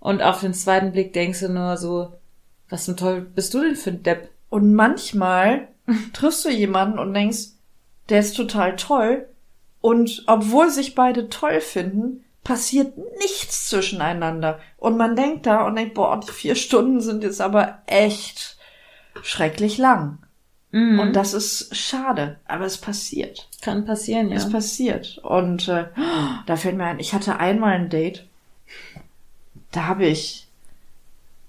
Und 0.00 0.22
auf 0.22 0.40
den 0.40 0.52
zweiten 0.54 0.92
Blick 0.92 1.12
denkst 1.12 1.40
du 1.40 1.48
nur 1.48 1.76
so, 1.76 2.12
was 2.68 2.84
zum 2.84 2.96
Toll 2.96 3.20
bist 3.22 3.54
du 3.54 3.60
denn 3.62 3.76
für 3.76 3.90
ein 3.90 4.02
Depp? 4.02 4.30
und 4.50 4.72
manchmal 4.74 5.66
triffst 6.12 6.44
du 6.44 6.48
jemanden 6.50 6.98
und 7.00 7.12
denkst, 7.14 7.48
der 8.08 8.20
ist 8.20 8.36
total 8.36 8.76
toll. 8.76 9.26
Und 9.80 10.22
obwohl 10.26 10.70
sich 10.70 10.94
beide 10.94 11.28
toll 11.28 11.60
finden, 11.60 12.23
passiert 12.44 12.96
nichts 13.18 13.68
zwischeneinander. 13.68 14.60
Und 14.76 14.96
man 14.96 15.16
denkt 15.16 15.46
da 15.46 15.66
und 15.66 15.76
denkt, 15.76 15.94
boah, 15.94 16.20
die 16.20 16.30
vier 16.30 16.54
Stunden 16.54 17.00
sind 17.00 17.24
jetzt 17.24 17.40
aber 17.40 17.82
echt 17.86 18.56
schrecklich 19.22 19.78
lang. 19.78 20.18
Und 21.00 21.12
das 21.14 21.34
ist 21.34 21.74
schade, 21.76 22.40
aber 22.46 22.64
es 22.64 22.78
passiert. 22.78 23.48
Kann 23.62 23.84
passieren, 23.84 24.28
ja. 24.28 24.36
Es 24.36 24.50
passiert. 24.50 25.18
Und 25.18 25.68
äh, 25.68 25.86
da 26.46 26.56
fällt 26.56 26.76
mir 26.76 26.84
ein, 26.84 26.98
ich 26.98 27.14
hatte 27.14 27.38
einmal 27.38 27.74
ein 27.74 27.90
Date. 27.90 28.26
Da 29.70 29.86
habe 29.86 30.06
ich, 30.06 30.48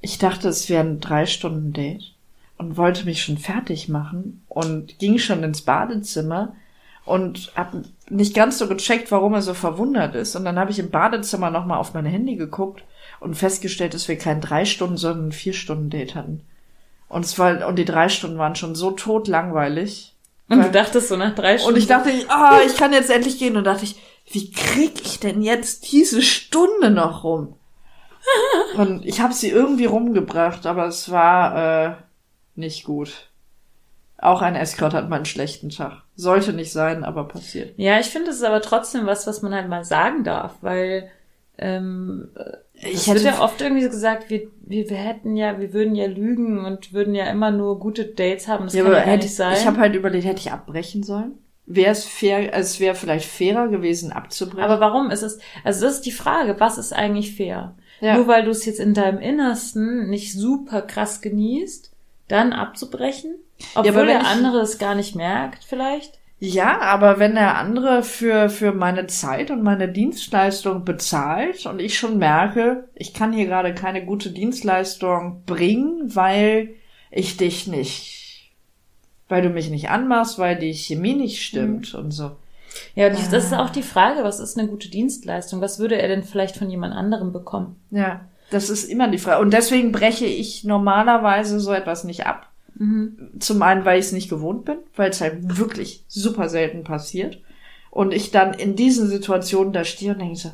ich 0.01 0.19
dachte, 0.19 0.47
es 0.47 0.69
wäre 0.69 0.83
ein 0.83 0.99
drei 0.99 1.25
Stunden 1.25 1.73
Date 1.73 2.13
und 2.57 2.77
wollte 2.77 3.05
mich 3.05 3.23
schon 3.23 3.39
fertig 3.39 3.89
machen 3.89 4.43
und 4.47 4.99
ging 4.99 5.17
schon 5.17 5.43
ins 5.43 5.63
Badezimmer 5.63 6.55
und 7.03 7.51
habe 7.55 7.83
nicht 8.09 8.35
ganz 8.35 8.57
so 8.59 8.67
gecheckt, 8.67 9.11
warum 9.11 9.33
er 9.33 9.41
so 9.41 9.53
verwundert 9.53 10.15
ist. 10.15 10.35
Und 10.35 10.45
dann 10.45 10.59
habe 10.59 10.71
ich 10.71 10.79
im 10.79 10.91
Badezimmer 10.91 11.49
nochmal 11.49 11.79
auf 11.79 11.93
mein 11.93 12.05
Handy 12.05 12.35
geguckt 12.35 12.83
und 13.19 13.35
festgestellt, 13.35 13.93
dass 13.93 14.07
wir 14.07 14.17
kein 14.17 14.41
drei 14.41 14.65
Stunden, 14.65 14.97
sondern 14.97 15.29
ein 15.29 15.31
vier 15.31 15.53
Stunden 15.53 15.89
Date 15.89 16.15
hatten. 16.15 16.41
Und 17.07 17.25
es 17.25 17.37
war, 17.39 17.67
und 17.67 17.77
die 17.77 17.85
drei 17.85 18.09
Stunden 18.09 18.37
waren 18.37 18.55
schon 18.55 18.75
so 18.75 18.91
totlangweilig. 18.91 20.15
Und 20.47 20.63
du 20.63 20.71
dachtest 20.71 21.07
so 21.07 21.15
nach 21.15 21.33
drei 21.33 21.57
Stunden. 21.57 21.75
Und 21.75 21.79
ich 21.79 21.87
dachte, 21.87 22.11
ah, 22.27 22.59
ich 22.65 22.77
kann 22.77 22.93
jetzt 22.93 23.09
endlich 23.09 23.39
gehen. 23.39 23.57
Und 23.57 23.63
dachte 23.63 23.85
ich, 23.85 23.95
wie 24.31 24.51
krieg 24.51 25.01
ich 25.03 25.19
denn 25.19 25.41
jetzt 25.41 25.91
diese 25.91 26.21
Stunde 26.21 26.91
noch 26.91 27.23
rum? 27.23 27.55
Und 28.75 29.05
ich 29.05 29.21
habe 29.21 29.33
sie 29.33 29.49
irgendwie 29.49 29.85
rumgebracht, 29.85 30.65
aber 30.65 30.87
es 30.87 31.11
war 31.11 31.87
äh, 31.87 31.95
nicht 32.55 32.83
gut. 32.83 33.29
Auch 34.17 34.41
ein 34.41 34.55
Escort 34.55 34.93
hat 34.93 35.09
mal 35.09 35.17
einen 35.17 35.25
schlechten 35.25 35.69
Tag. 35.69 36.03
Sollte 36.15 36.53
nicht 36.53 36.71
sein, 36.71 37.03
aber 37.03 37.27
passiert. 37.27 37.73
ja, 37.77 37.99
ich 37.99 38.07
finde, 38.07 38.31
es 38.31 38.37
ist 38.37 38.43
aber 38.43 38.61
trotzdem 38.61 39.05
was, 39.05 39.27
was 39.27 39.41
man 39.41 39.53
halt 39.53 39.67
mal 39.67 39.83
sagen 39.83 40.23
darf, 40.23 40.53
weil 40.61 41.09
ähm, 41.57 42.29
Ich 42.73 43.07
hätte 43.07 43.23
ja 43.23 43.41
oft 43.41 43.61
irgendwie 43.61 43.83
so 43.83 43.89
gesagt, 43.89 44.29
wir, 44.29 44.47
wir, 44.61 44.89
wir 44.89 44.97
hätten 44.97 45.35
ja, 45.35 45.59
wir 45.59 45.73
würden 45.73 45.95
ja 45.95 46.07
lügen 46.07 46.65
und 46.65 46.93
würden 46.93 47.13
ja 47.13 47.25
immer 47.25 47.51
nur 47.51 47.79
gute 47.79 48.05
Dates 48.05 48.47
haben. 48.47 48.65
Das 48.65 48.73
ja, 48.73 48.83
kann 48.83 48.93
ja 48.93 48.99
hätte, 48.99 49.23
nicht 49.23 49.35
sein. 49.35 49.57
ich 49.57 49.67
habe 49.67 49.79
halt 49.79 49.95
überlegt, 49.95 50.25
hätte 50.25 50.39
ich 50.39 50.51
abbrechen 50.51 51.03
sollen? 51.03 51.37
wäre 51.65 51.91
es 51.91 52.05
fair, 52.05 52.53
es 52.53 52.79
wäre 52.79 52.95
vielleicht 52.95 53.29
fairer 53.29 53.67
gewesen 53.67 54.11
abzubrechen. 54.11 54.63
Aber 54.63 54.79
warum 54.79 55.09
ist 55.09 55.23
es, 55.23 55.39
also 55.63 55.85
das 55.85 55.95
ist 55.95 56.05
die 56.05 56.11
Frage, 56.11 56.59
was 56.59 56.77
ist 56.77 56.93
eigentlich 56.93 57.35
fair? 57.35 57.75
Ja. 58.01 58.17
Nur 58.17 58.27
weil 58.27 58.43
du 58.43 58.51
es 58.51 58.65
jetzt 58.65 58.79
in 58.79 58.93
deinem 58.93 59.19
Innersten 59.19 60.09
nicht 60.09 60.33
super 60.33 60.81
krass 60.81 61.21
genießt, 61.21 61.91
dann 62.27 62.53
abzubrechen? 62.53 63.35
Obwohl 63.75 63.89
aber 63.91 63.99
wenn 64.01 64.07
der 64.07 64.21
ich- 64.21 64.27
andere 64.27 64.57
es 64.59 64.77
gar 64.77 64.95
nicht 64.95 65.15
merkt, 65.15 65.63
vielleicht? 65.63 66.19
Ja, 66.39 66.81
aber 66.81 67.17
wenn 67.17 67.35
der 67.35 67.57
andere 67.57 68.03
für, 68.03 68.49
für 68.49 68.73
meine 68.73 69.07
Zeit 69.07 69.51
und 69.51 69.63
meine 69.63 69.87
Dienstleistung 69.87 70.83
bezahlt 70.83 71.65
und 71.65 71.79
ich 71.79 71.97
schon 71.97 72.17
merke, 72.17 72.89
ich 72.93 73.13
kann 73.13 73.31
hier 73.31 73.45
gerade 73.45 73.73
keine 73.73 74.05
gute 74.05 74.31
Dienstleistung 74.31 75.43
bringen, 75.45 76.13
weil 76.13 76.71
ich 77.09 77.37
dich 77.37 77.67
nicht, 77.67 78.51
weil 79.29 79.41
du 79.43 79.49
mich 79.49 79.69
nicht 79.69 79.89
anmachst, 79.89 80.37
weil 80.37 80.57
die 80.57 80.73
Chemie 80.73 81.15
nicht 81.15 81.41
stimmt 81.41 81.95
und 81.95 82.11
so. 82.11 82.31
Ja, 82.95 83.09
das 83.09 83.31
ist 83.31 83.53
auch 83.53 83.69
die 83.69 83.81
Frage, 83.81 84.25
was 84.25 84.41
ist 84.41 84.59
eine 84.59 84.67
gute 84.67 84.89
Dienstleistung? 84.89 85.61
Was 85.61 85.79
würde 85.79 85.95
er 86.01 86.09
denn 86.09 86.23
vielleicht 86.23 86.57
von 86.57 86.69
jemand 86.69 86.93
anderem 86.93 87.31
bekommen? 87.31 87.77
Ja, 87.91 88.25
das 88.51 88.69
ist 88.69 88.83
immer 88.83 89.07
die 89.07 89.17
Frage. 89.17 89.41
Und 89.41 89.53
deswegen 89.53 89.93
breche 89.93 90.25
ich 90.25 90.65
normalerweise 90.65 91.61
so 91.61 91.71
etwas 91.71 92.03
nicht 92.03 92.25
ab. 92.27 92.49
Zum 93.39 93.61
einen, 93.61 93.85
weil 93.85 93.99
ich 93.99 94.05
es 94.05 94.11
nicht 94.11 94.29
gewohnt 94.29 94.65
bin, 94.65 94.77
weil 94.95 95.09
es 95.09 95.21
halt 95.21 95.57
wirklich 95.57 96.03
super 96.07 96.49
selten 96.49 96.83
passiert. 96.83 97.39
Und 97.89 98.13
ich 98.13 98.31
dann 98.31 98.53
in 98.53 98.75
diesen 98.75 99.07
Situationen 99.07 99.71
da 99.71 99.85
stehe 99.85 100.11
und 100.13 100.19
denke 100.19 100.35
so, 100.35 100.51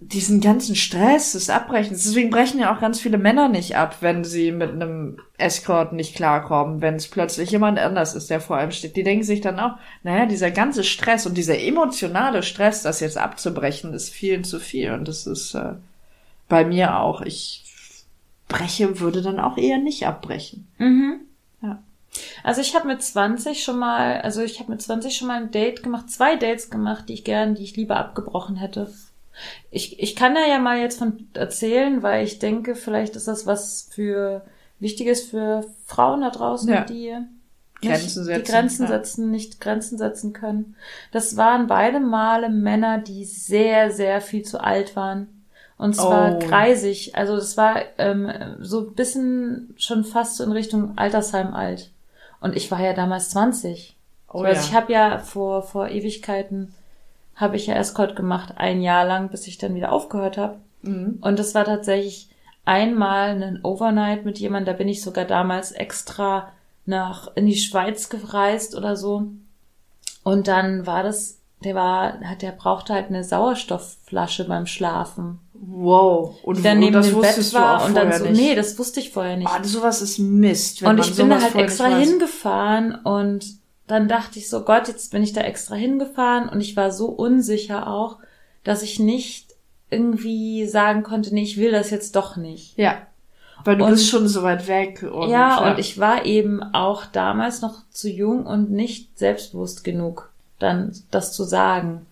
diesen 0.00 0.40
ganzen 0.40 0.74
Stress 0.74 1.32
des 1.32 1.50
Abbrechens. 1.50 2.04
Deswegen 2.04 2.30
brechen 2.30 2.58
ja 2.58 2.74
auch 2.74 2.80
ganz 2.80 2.98
viele 2.98 3.18
Männer 3.18 3.48
nicht 3.48 3.76
ab, 3.76 3.98
wenn 4.00 4.24
sie 4.24 4.50
mit 4.50 4.70
einem 4.70 5.18
Escort 5.36 5.92
nicht 5.92 6.16
klarkommen, 6.16 6.80
wenn 6.80 6.94
es 6.94 7.08
plötzlich 7.08 7.50
jemand 7.50 7.78
anders 7.78 8.14
ist, 8.14 8.30
der 8.30 8.40
vor 8.40 8.56
einem 8.56 8.72
steht. 8.72 8.96
Die 8.96 9.02
denken 9.02 9.24
sich 9.24 9.42
dann 9.42 9.60
auch, 9.60 9.74
naja, 10.02 10.24
dieser 10.24 10.50
ganze 10.50 10.82
Stress 10.82 11.26
und 11.26 11.36
dieser 11.36 11.58
emotionale 11.58 12.42
Stress, 12.42 12.82
das 12.82 13.00
jetzt 13.00 13.18
abzubrechen, 13.18 13.92
ist 13.92 14.08
viel 14.08 14.42
zu 14.42 14.60
viel. 14.60 14.92
Und 14.92 15.08
das 15.08 15.26
ist 15.26 15.54
äh, 15.54 15.74
bei 16.48 16.64
mir 16.64 16.98
auch. 16.98 17.20
Ich 17.20 17.65
breche, 18.48 19.00
würde 19.00 19.22
dann 19.22 19.40
auch 19.40 19.56
eher 19.56 19.78
nicht 19.78 20.06
abbrechen. 20.06 20.68
Mhm. 20.78 21.20
Ja. 21.62 21.82
Also 22.42 22.60
ich 22.60 22.74
habe 22.74 22.86
mit 22.86 23.02
20 23.02 23.62
schon 23.62 23.78
mal, 23.78 24.20
also 24.20 24.42
ich 24.42 24.60
habe 24.60 24.70
mit 24.72 24.80
20 24.82 25.16
schon 25.16 25.28
mal 25.28 25.40
ein 25.42 25.50
Date 25.50 25.82
gemacht, 25.82 26.10
zwei 26.10 26.36
Dates 26.36 26.70
gemacht, 26.70 27.08
die 27.08 27.14
ich 27.14 27.24
gern, 27.24 27.54
die 27.54 27.64
ich 27.64 27.76
lieber 27.76 27.96
abgebrochen 27.96 28.56
hätte. 28.56 28.92
Ich, 29.70 30.00
ich 30.00 30.16
kann 30.16 30.34
da 30.34 30.46
ja 30.46 30.58
mal 30.58 30.78
jetzt 30.78 30.98
von 30.98 31.28
erzählen, 31.34 32.02
weil 32.02 32.24
ich 32.24 32.38
denke, 32.38 32.74
vielleicht 32.74 33.16
ist 33.16 33.28
das 33.28 33.46
was 33.46 33.88
für 33.90 34.42
Wichtiges 34.78 35.22
für 35.22 35.64
Frauen 35.84 36.22
da 36.22 36.30
draußen, 36.30 36.68
Ja. 36.72 36.84
die 36.84 37.12
Grenzen 37.82 38.24
setzen, 38.24 38.42
die 38.44 38.50
Grenzen 38.50 38.82
ja. 38.84 38.88
setzen, 38.88 39.30
nicht 39.30 39.60
Grenzen 39.60 39.98
setzen 39.98 40.32
können. 40.32 40.76
Das 41.12 41.36
waren 41.36 41.66
beide 41.66 42.00
Male 42.00 42.48
Männer, 42.48 42.98
die 42.98 43.24
sehr, 43.26 43.90
sehr 43.90 44.22
viel 44.22 44.42
zu 44.42 44.62
alt 44.62 44.96
waren. 44.96 45.35
Und 45.78 45.94
zwar 45.94 46.36
Oh. 46.36 46.38
kreisig. 46.38 47.16
Also 47.16 47.36
das 47.36 47.56
war 47.56 47.82
ähm, 47.98 48.30
so 48.60 48.80
ein 48.80 48.94
bisschen 48.94 49.74
schon 49.76 50.04
fast 50.04 50.36
so 50.36 50.44
in 50.44 50.52
Richtung 50.52 50.96
Altersheim 50.96 51.54
alt. 51.54 51.90
Und 52.40 52.56
ich 52.56 52.70
war 52.70 52.80
ja 52.80 52.92
damals 52.92 53.30
20. 53.30 53.94
Oh 54.32 54.42
also 54.42 54.60
ja. 54.60 54.66
ich 54.66 54.74
habe 54.74 54.92
ja 54.92 55.18
vor, 55.18 55.62
vor 55.62 55.88
Ewigkeiten 55.88 56.74
habe 57.34 57.56
ich 57.56 57.66
ja 57.66 57.74
Escort 57.74 58.16
gemacht, 58.16 58.54
ein 58.56 58.80
Jahr 58.80 59.04
lang, 59.04 59.28
bis 59.28 59.46
ich 59.46 59.58
dann 59.58 59.74
wieder 59.74 59.92
aufgehört 59.92 60.38
habe. 60.38 60.56
Mhm. 60.82 61.18
Und 61.20 61.38
das 61.38 61.54
war 61.54 61.64
tatsächlich 61.64 62.30
einmal 62.64 63.42
ein 63.42 63.60
Overnight 63.62 64.24
mit 64.24 64.38
jemandem, 64.38 64.72
da 64.74 64.78
bin 64.78 64.88
ich 64.88 65.02
sogar 65.02 65.26
damals 65.26 65.72
extra 65.72 66.52
nach 66.86 67.30
in 67.34 67.46
die 67.46 67.56
Schweiz 67.56 68.08
gereist 68.08 68.74
oder 68.74 68.96
so. 68.96 69.26
Und 70.24 70.48
dann 70.48 70.86
war 70.86 71.02
das, 71.02 71.38
der 71.62 71.74
war, 71.74 72.20
hat, 72.20 72.42
der 72.42 72.52
brauchte 72.52 72.94
halt 72.94 73.08
eine 73.08 73.24
Sauerstoffflasche 73.24 74.44
beim 74.44 74.66
Schlafen. 74.66 75.38
Wow. 75.60 76.36
Und 76.42 76.64
dann 76.64 76.78
neben 76.78 76.92
das 76.94 77.08
dem 77.08 77.20
Bett 77.20 77.54
war 77.54 77.84
und 77.84 77.94
dann 77.96 78.12
so, 78.12 78.24
nicht. 78.24 78.40
nee, 78.40 78.54
das 78.54 78.78
wusste 78.78 79.00
ich 79.00 79.10
vorher 79.10 79.36
nicht. 79.36 79.48
Ah, 79.48 79.62
sowas 79.62 80.02
ist 80.02 80.18
Mist. 80.18 80.82
Wenn 80.82 80.90
und 80.90 80.96
man 80.98 81.08
ich 81.08 81.16
bin 81.16 81.30
da 81.30 81.40
halt 81.40 81.54
extra 81.54 81.86
hingefahren 81.88 82.94
und 83.04 83.46
dann 83.86 84.08
dachte 84.08 84.38
ich 84.38 84.48
so, 84.48 84.62
Gott, 84.62 84.88
jetzt 84.88 85.12
bin 85.12 85.22
ich 85.22 85.32
da 85.32 85.42
extra 85.42 85.74
hingefahren 85.74 86.48
und 86.48 86.60
ich 86.60 86.76
war 86.76 86.90
so 86.90 87.06
unsicher 87.06 87.88
auch, 87.88 88.18
dass 88.64 88.82
ich 88.82 88.98
nicht 88.98 89.54
irgendwie 89.90 90.66
sagen 90.66 91.02
konnte, 91.02 91.32
nee, 91.32 91.42
ich 91.42 91.56
will 91.56 91.70
das 91.70 91.90
jetzt 91.90 92.16
doch 92.16 92.36
nicht. 92.36 92.76
Ja. 92.76 92.96
Weil 93.64 93.76
du 93.76 93.84
Und- 93.84 93.90
bist 93.92 94.08
schon 94.08 94.28
so 94.28 94.42
weit 94.42 94.68
weg. 94.68 95.04
Und, 95.10 95.28
ja, 95.30 95.70
und 95.70 95.78
ich 95.78 95.98
war 95.98 96.24
eben 96.26 96.62
auch 96.62 97.06
damals 97.06 97.62
noch 97.62 97.82
zu 97.90 98.08
jung 98.08 98.46
und 98.46 98.70
nicht 98.70 99.18
selbstbewusst 99.18 99.84
genug, 99.84 100.30
dann 100.58 100.92
das 101.10 101.32
zu 101.32 101.44
sagen. 101.44 102.06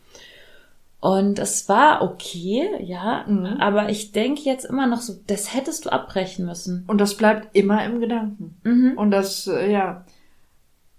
Und 1.04 1.38
es 1.38 1.68
war 1.68 2.00
okay, 2.00 2.66
ja, 2.82 3.26
Mhm. 3.28 3.58
aber 3.60 3.90
ich 3.90 4.12
denke 4.12 4.40
jetzt 4.40 4.64
immer 4.64 4.86
noch 4.86 5.02
so, 5.02 5.12
das 5.26 5.52
hättest 5.52 5.84
du 5.84 5.90
abbrechen 5.92 6.46
müssen. 6.46 6.84
Und 6.86 6.98
das 6.98 7.18
bleibt 7.18 7.54
immer 7.54 7.84
im 7.84 8.00
Gedanken. 8.00 8.56
Mhm. 8.64 8.94
Und 8.96 9.10
das, 9.10 9.46
äh, 9.46 9.70
ja. 9.70 10.06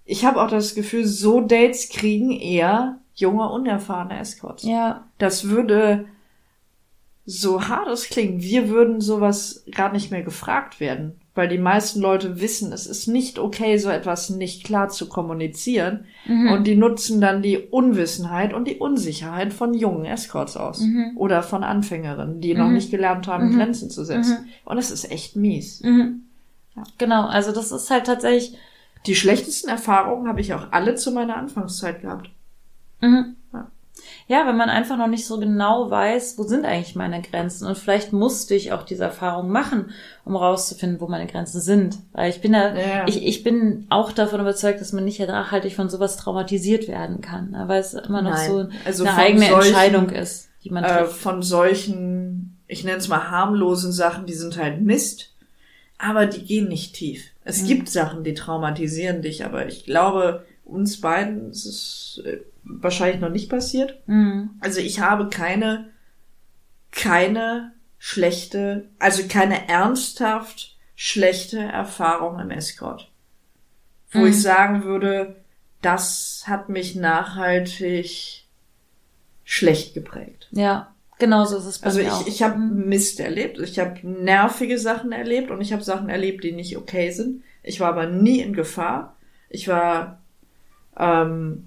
Ich 0.04 0.24
habe 0.24 0.40
auch 0.40 0.48
das 0.48 0.76
Gefühl, 0.76 1.04
so 1.06 1.40
Dates 1.40 1.88
kriegen 1.88 2.30
eher 2.30 3.00
junge, 3.14 3.48
unerfahrene 3.50 4.16
Escorts. 4.20 4.62
Ja, 4.62 5.08
Das 5.18 5.48
würde, 5.48 6.04
so 7.24 7.66
hart 7.66 7.88
es 7.88 8.08
klingt, 8.08 8.42
wir 8.44 8.68
würden 8.68 9.00
sowas 9.00 9.64
gar 9.72 9.90
nicht 9.90 10.12
mehr 10.12 10.22
gefragt 10.22 10.78
werden. 10.78 11.20
Weil 11.36 11.48
die 11.48 11.58
meisten 11.58 12.00
Leute 12.00 12.40
wissen, 12.40 12.72
es 12.72 12.86
ist 12.86 13.06
nicht 13.06 13.38
okay, 13.38 13.76
so 13.78 13.90
etwas 13.90 14.30
nicht 14.30 14.64
klar 14.64 14.88
zu 14.88 15.08
kommunizieren. 15.08 16.06
Mhm. 16.26 16.50
Und 16.50 16.66
die 16.66 16.74
nutzen 16.74 17.20
dann 17.20 17.42
die 17.42 17.58
Unwissenheit 17.58 18.52
und 18.52 18.66
die 18.66 18.76
Unsicherheit 18.76 19.52
von 19.52 19.74
jungen 19.74 20.04
Escorts 20.06 20.56
aus. 20.56 20.80
Mhm. 20.80 21.12
Oder 21.14 21.44
von 21.44 21.62
Anfängerinnen, 21.62 22.40
die 22.40 22.54
noch 22.54 22.70
nicht 22.70 22.90
gelernt 22.90 23.28
haben, 23.28 23.50
Mhm. 23.52 23.56
Grenzen 23.58 23.90
zu 23.90 24.04
setzen. 24.04 24.48
Und 24.64 24.76
das 24.76 24.90
ist 24.90 25.08
echt 25.10 25.36
mies. 25.36 25.82
Mhm. 25.82 26.22
Genau, 26.98 27.26
also 27.26 27.52
das 27.52 27.70
ist 27.70 27.90
halt 27.90 28.06
tatsächlich. 28.06 28.58
Die 29.06 29.14
schlechtesten 29.14 29.68
Erfahrungen 29.68 30.28
habe 30.28 30.40
ich 30.40 30.52
auch 30.52 30.72
alle 30.72 30.94
zu 30.96 31.12
meiner 31.12 31.36
Anfangszeit 31.36 32.00
gehabt. 32.02 32.30
Mhm. 33.00 33.36
Ja. 33.52 33.70
Ja, 34.28 34.44
wenn 34.46 34.56
man 34.56 34.68
einfach 34.70 34.96
noch 34.96 35.06
nicht 35.06 35.24
so 35.24 35.38
genau 35.38 35.88
weiß, 35.88 36.36
wo 36.36 36.42
sind 36.42 36.64
eigentlich 36.64 36.96
meine 36.96 37.22
Grenzen. 37.22 37.64
Und 37.66 37.78
vielleicht 37.78 38.12
musste 38.12 38.56
ich 38.56 38.72
auch 38.72 38.82
diese 38.82 39.04
Erfahrung 39.04 39.50
machen, 39.50 39.90
um 40.24 40.34
rauszufinden, 40.34 41.00
wo 41.00 41.06
meine 41.06 41.28
Grenzen 41.28 41.60
sind. 41.60 41.96
Weil 42.12 42.30
ich 42.30 42.40
bin 42.40 42.52
da, 42.52 42.74
Ja. 42.74 43.06
ich, 43.06 43.24
ich 43.24 43.44
bin 43.44 43.86
auch 43.88 44.10
davon 44.10 44.40
überzeugt, 44.40 44.80
dass 44.80 44.92
man 44.92 45.04
nicht 45.04 45.20
nachhaltig 45.20 45.76
von 45.76 45.88
sowas 45.88 46.16
traumatisiert 46.16 46.88
werden 46.88 47.20
kann. 47.20 47.50
ne, 47.52 47.64
Weil 47.68 47.80
es 47.80 47.94
immer 47.94 48.20
noch 48.20 48.32
Nein. 48.32 48.50
so 48.50 48.68
Also 48.84 49.04
eine 49.04 49.16
eigene 49.16 49.46
solchen, 49.46 49.68
Entscheidung 49.68 50.10
ist, 50.10 50.48
die 50.64 50.70
man 50.70 50.82
Äh, 50.82 50.98
trifft. 51.04 51.18
von 51.18 51.42
solchen, 51.42 52.56
ich 52.66 52.82
nenne 52.82 52.98
es 52.98 53.06
mal 53.06 53.30
harmlosen 53.30 53.92
Sachen, 53.92 54.26
die 54.26 54.34
sind 54.34 54.56
halt 54.56 54.80
Mist, 54.82 55.30
aber 55.98 56.26
die 56.26 56.44
gehen 56.44 56.66
nicht 56.68 56.94
tief. 56.96 57.26
Es 57.44 57.62
Mhm. 57.62 57.66
gibt 57.68 57.88
Sachen, 57.88 58.24
die 58.24 58.34
traumatisieren 58.34 59.22
dich, 59.22 59.44
aber 59.44 59.66
ich 59.68 59.84
glaube, 59.84 60.44
uns 60.66 61.00
beiden 61.00 61.50
ist 61.50 61.64
es 61.64 62.22
äh, 62.24 62.40
wahrscheinlich 62.64 63.20
noch 63.20 63.30
nicht 63.30 63.48
passiert. 63.48 64.02
Mhm. 64.06 64.50
Also 64.60 64.80
ich 64.80 65.00
habe 65.00 65.28
keine, 65.30 65.90
keine 66.90 67.72
schlechte, 67.98 68.88
also 68.98 69.22
keine 69.28 69.68
ernsthaft 69.68 70.76
schlechte 70.94 71.58
Erfahrung 71.60 72.38
im 72.40 72.50
Escort. 72.50 73.10
Wo 74.12 74.20
Mhm. 74.20 74.26
ich 74.28 74.40
sagen 74.42 74.84
würde, 74.84 75.36
das 75.82 76.44
hat 76.46 76.68
mich 76.68 76.94
nachhaltig 76.96 78.44
schlecht 79.44 79.94
geprägt. 79.94 80.48
Ja, 80.50 80.94
genau 81.18 81.44
so 81.44 81.58
ist 81.58 81.66
es 81.66 81.78
bei 81.78 81.86
Also 81.86 82.00
mir 82.00 82.12
auch. 82.12 82.22
ich, 82.22 82.28
ich 82.28 82.42
habe 82.42 82.58
Mhm. 82.58 82.88
Mist 82.88 83.20
erlebt, 83.20 83.58
ich 83.60 83.78
habe 83.78 83.98
nervige 84.06 84.78
Sachen 84.78 85.12
erlebt 85.12 85.50
und 85.50 85.60
ich 85.60 85.72
habe 85.72 85.82
Sachen 85.84 86.08
erlebt, 86.08 86.42
die 86.44 86.52
nicht 86.52 86.76
okay 86.76 87.10
sind. 87.10 87.42
Ich 87.62 87.80
war 87.80 87.88
aber 87.88 88.06
nie 88.06 88.40
in 88.40 88.52
Gefahr. 88.52 89.16
Ich 89.48 89.68
war 89.68 90.20
ähm, 90.98 91.66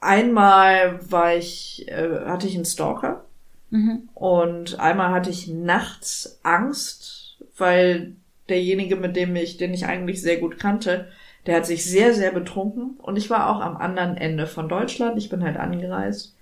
einmal 0.00 0.98
war 1.10 1.34
ich 1.34 1.86
äh, 1.88 2.24
hatte 2.26 2.46
ich 2.46 2.54
einen 2.54 2.64
Stalker 2.64 3.24
Mhm. 3.70 4.08
und 4.14 4.80
einmal 4.80 5.10
hatte 5.10 5.28
ich 5.28 5.46
nachts 5.46 6.40
Angst, 6.42 7.44
weil 7.58 8.14
derjenige, 8.48 8.96
mit 8.96 9.14
dem 9.14 9.36
ich, 9.36 9.58
den 9.58 9.74
ich 9.74 9.84
eigentlich 9.84 10.22
sehr 10.22 10.38
gut 10.38 10.58
kannte, 10.58 11.08
der 11.44 11.56
hat 11.56 11.66
sich 11.66 11.84
sehr, 11.84 12.14
sehr 12.14 12.32
betrunken 12.32 12.96
und 12.98 13.16
ich 13.16 13.28
war 13.28 13.50
auch 13.50 13.60
am 13.60 13.76
anderen 13.76 14.16
Ende 14.16 14.46
von 14.46 14.70
Deutschland. 14.70 15.18
Ich 15.18 15.28
bin 15.28 15.44
halt 15.44 15.58
angereist 15.58 16.34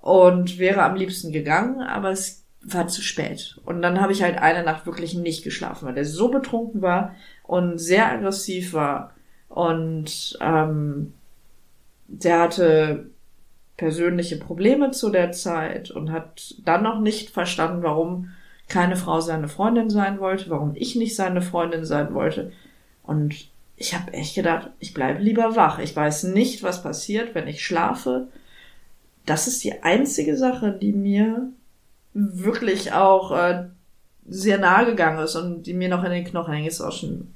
und 0.00 0.58
wäre 0.58 0.82
am 0.82 0.94
liebsten 0.94 1.32
gegangen, 1.32 1.80
aber 1.82 2.10
es 2.10 2.44
war 2.62 2.86
zu 2.86 3.02
spät. 3.02 3.58
Und 3.64 3.82
dann 3.82 4.00
habe 4.00 4.12
ich 4.12 4.22
halt 4.22 4.38
eine 4.38 4.62
Nacht 4.62 4.86
wirklich 4.86 5.14
nicht 5.14 5.42
geschlafen, 5.42 5.86
weil 5.86 5.94
der 5.94 6.04
so 6.04 6.28
betrunken 6.28 6.80
war 6.80 7.16
und 7.42 7.78
sehr 7.78 8.08
aggressiv 8.08 8.72
war 8.72 9.14
und 9.58 10.38
ähm, 10.40 11.14
der 12.06 12.42
hatte 12.42 13.06
persönliche 13.76 14.36
Probleme 14.36 14.92
zu 14.92 15.10
der 15.10 15.32
Zeit 15.32 15.90
und 15.90 16.12
hat 16.12 16.54
dann 16.64 16.84
noch 16.84 17.00
nicht 17.00 17.30
verstanden, 17.30 17.82
warum 17.82 18.30
keine 18.68 18.94
Frau 18.94 19.20
seine 19.20 19.48
Freundin 19.48 19.90
sein 19.90 20.20
wollte, 20.20 20.48
warum 20.48 20.76
ich 20.76 20.94
nicht 20.94 21.16
seine 21.16 21.42
Freundin 21.42 21.84
sein 21.84 22.14
wollte. 22.14 22.52
Und 23.02 23.48
ich 23.74 23.96
habe 23.96 24.12
echt 24.12 24.36
gedacht, 24.36 24.70
ich 24.78 24.94
bleibe 24.94 25.20
lieber 25.20 25.56
wach. 25.56 25.80
Ich 25.80 25.96
weiß 25.96 26.22
nicht, 26.22 26.62
was 26.62 26.84
passiert, 26.84 27.34
wenn 27.34 27.48
ich 27.48 27.64
schlafe. 27.64 28.28
Das 29.26 29.48
ist 29.48 29.64
die 29.64 29.82
einzige 29.82 30.36
Sache, 30.36 30.70
die 30.70 30.92
mir 30.92 31.48
wirklich 32.14 32.92
auch 32.92 33.32
äh, 33.32 33.64
sehr 34.28 34.58
nahe 34.58 34.86
gegangen 34.86 35.18
ist 35.18 35.34
und 35.34 35.64
die 35.64 35.74
mir 35.74 35.88
noch 35.88 36.04
in 36.04 36.12
den 36.12 36.24
Knochen 36.24 36.54
hängt. 36.54 36.68
Ist 36.68 36.80
auch 36.80 36.92
schon 36.92 37.34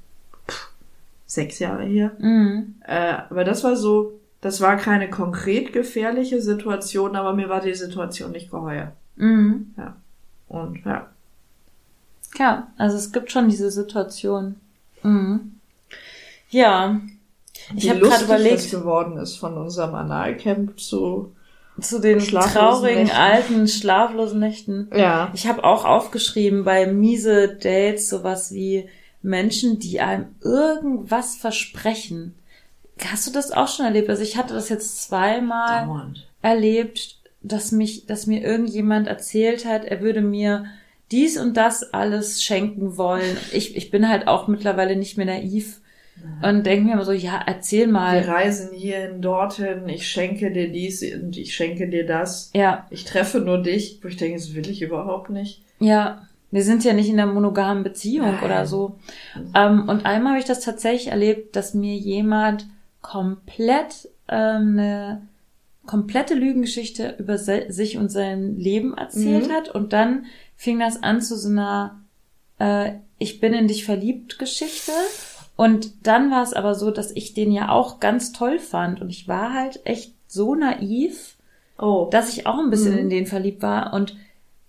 sechs 1.33 1.59
Jahre 1.59 1.83
her. 1.83 2.11
Mhm. 2.19 2.75
Äh, 2.85 3.15
aber 3.29 3.43
das 3.43 3.63
war 3.63 3.75
so, 3.75 4.19
das 4.41 4.61
war 4.61 4.77
keine 4.77 5.09
konkret 5.09 5.73
gefährliche 5.73 6.41
Situation, 6.41 7.15
aber 7.15 7.33
mir 7.33 7.49
war 7.49 7.61
die 7.61 7.73
Situation 7.73 8.31
nicht 8.31 8.51
geheuer. 8.51 8.93
Mhm. 9.15 9.73
Und 10.47 10.85
ja. 10.85 11.07
Ja, 12.37 12.67
also 12.77 12.97
es 12.97 13.11
gibt 13.11 13.31
schon 13.31 13.49
diese 13.49 13.71
Situation. 13.71 14.55
Mhm. 15.03 15.59
Ja. 16.49 16.99
Ich 17.75 17.89
habe 17.89 17.99
gerade 17.99 18.25
überlegt, 18.25 18.55
das 18.55 18.71
geworden 18.71 19.17
ist 19.17 19.37
von 19.37 19.57
unserem 19.57 19.95
Analcamp 19.95 20.79
zu. 20.79 21.33
zu 21.79 21.99
den 21.99 22.19
traurigen, 22.19 23.03
Nächten. 23.03 23.17
alten, 23.17 23.67
schlaflosen 23.67 24.39
Nächten. 24.39 24.89
Ja. 24.95 25.31
Ich 25.33 25.47
habe 25.47 25.63
auch 25.63 25.85
aufgeschrieben 25.85 26.63
bei 26.63 26.87
miese 26.87 27.47
Dates 27.47 28.09
sowas 28.09 28.51
wie 28.51 28.89
Menschen, 29.23 29.79
die 29.79 29.99
einem 30.01 30.27
irgendwas 30.41 31.35
versprechen. 31.35 32.35
Hast 33.03 33.25
du 33.27 33.31
das 33.31 33.51
auch 33.51 33.67
schon 33.67 33.85
erlebt? 33.85 34.09
Also 34.09 34.21
ich 34.21 34.37
hatte 34.37 34.53
das 34.53 34.69
jetzt 34.69 35.01
zweimal 35.03 35.85
Dauernd. 35.87 36.27
erlebt, 36.41 37.17
dass 37.41 37.71
mich, 37.71 38.05
dass 38.05 38.27
mir 38.27 38.41
irgendjemand 38.43 39.07
erzählt 39.07 39.65
hat, 39.65 39.83
er 39.85 40.01
würde 40.01 40.21
mir 40.21 40.65
dies 41.11 41.37
und 41.37 41.57
das 41.57 41.93
alles 41.93 42.43
schenken 42.43 42.97
wollen. 42.97 43.37
Ich, 43.51 43.75
ich 43.75 43.91
bin 43.91 44.07
halt 44.09 44.27
auch 44.27 44.47
mittlerweile 44.47 44.95
nicht 44.95 45.17
mehr 45.17 45.25
naiv 45.25 45.79
und 46.41 46.65
denke 46.65 46.85
mir 46.85 46.93
immer 46.93 47.05
so, 47.05 47.11
ja, 47.11 47.41
erzähl 47.45 47.87
Wir 47.87 47.93
mal. 47.93 48.19
reisen 48.19 48.71
hierhin, 48.73 49.21
dorthin, 49.21 49.89
ich 49.89 50.07
schenke 50.07 50.51
dir 50.51 50.69
dies 50.71 51.03
und 51.13 51.35
ich 51.37 51.55
schenke 51.55 51.89
dir 51.89 52.05
das. 52.05 52.51
Ja, 52.53 52.85
Ich 52.91 53.03
treffe 53.03 53.39
nur 53.39 53.61
dich, 53.61 53.99
wo 54.01 54.07
ich 54.07 54.17
denke, 54.17 54.37
das 54.37 54.53
will 54.53 54.69
ich 54.69 54.81
überhaupt 54.81 55.29
nicht. 55.29 55.63
ja. 55.79 56.27
Wir 56.53 56.63
sind 56.63 56.83
ja 56.83 56.93
nicht 56.93 57.09
in 57.09 57.19
einer 57.19 57.31
monogamen 57.31 57.83
Beziehung 57.83 58.33
Nein. 58.33 58.43
oder 58.43 58.65
so. 58.67 58.95
Ähm, 59.55 59.89
und 59.89 60.05
einmal 60.05 60.33
habe 60.33 60.39
ich 60.39 60.45
das 60.45 60.59
tatsächlich 60.59 61.07
erlebt, 61.07 61.55
dass 61.55 61.73
mir 61.73 61.95
jemand 61.95 62.67
komplett 63.01 64.07
ähm, 64.29 64.77
eine 64.77 65.21
komplette 65.85 66.33
Lügengeschichte 66.35 67.15
über 67.19 67.37
sich 67.37 67.97
und 67.97 68.09
sein 68.09 68.55
Leben 68.57 68.93
erzählt 68.97 69.47
Mhm. 69.49 69.51
hat. 69.51 69.69
Und 69.69 69.93
dann 69.93 70.25
fing 70.55 70.79
das 70.79 71.01
an 71.01 71.21
zu 71.21 71.35
so 71.37 71.49
einer 71.49 71.99
äh, 72.59 72.91
Ich 73.17 73.39
bin 73.39 73.53
in 73.53 73.67
dich 73.67 73.83
verliebt 73.85 74.37
Geschichte. 74.37 74.91
Und 75.55 76.05
dann 76.07 76.29
war 76.31 76.43
es 76.43 76.53
aber 76.53 76.75
so, 76.75 76.91
dass 76.91 77.11
ich 77.11 77.33
den 77.33 77.51
ja 77.51 77.69
auch 77.69 77.99
ganz 77.99 78.31
toll 78.31 78.59
fand. 78.59 79.01
Und 79.01 79.09
ich 79.09 79.27
war 79.27 79.53
halt 79.53 79.79
echt 79.85 80.13
so 80.27 80.55
naiv, 80.55 81.35
Oh. 81.79 82.07
dass 82.11 82.29
ich 82.35 82.45
auch 82.47 82.59
ein 82.59 82.69
bisschen 82.69 82.93
Mhm. 82.93 82.99
in 82.99 83.09
den 83.09 83.25
verliebt 83.25 83.61
war. 83.63 83.93
Und 83.93 84.15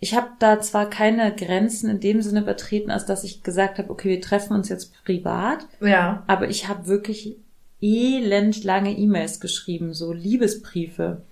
ich 0.04 0.14
habe 0.14 0.28
da 0.38 0.60
zwar 0.60 0.90
keine 0.90 1.34
Grenzen 1.34 1.88
in 1.88 1.98
dem 1.98 2.20
Sinne 2.20 2.40
übertreten, 2.40 2.90
als 2.90 3.06
dass 3.06 3.24
ich 3.24 3.42
gesagt 3.42 3.78
habe, 3.78 3.88
okay, 3.88 4.10
wir 4.10 4.20
treffen 4.20 4.52
uns 4.52 4.68
jetzt 4.68 4.92
privat, 5.02 5.66
ja. 5.80 6.24
aber 6.26 6.50
ich 6.50 6.68
habe 6.68 6.86
wirklich 6.86 7.38
elend 7.80 8.64
lange 8.64 8.94
E-Mails 8.94 9.40
geschrieben, 9.40 9.94
so 9.94 10.12
Liebesbriefe 10.12 11.22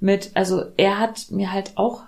mit, 0.00 0.30
also 0.32 0.64
er 0.78 0.98
hat 0.98 1.30
mir 1.30 1.52
halt 1.52 1.72
auch 1.74 2.04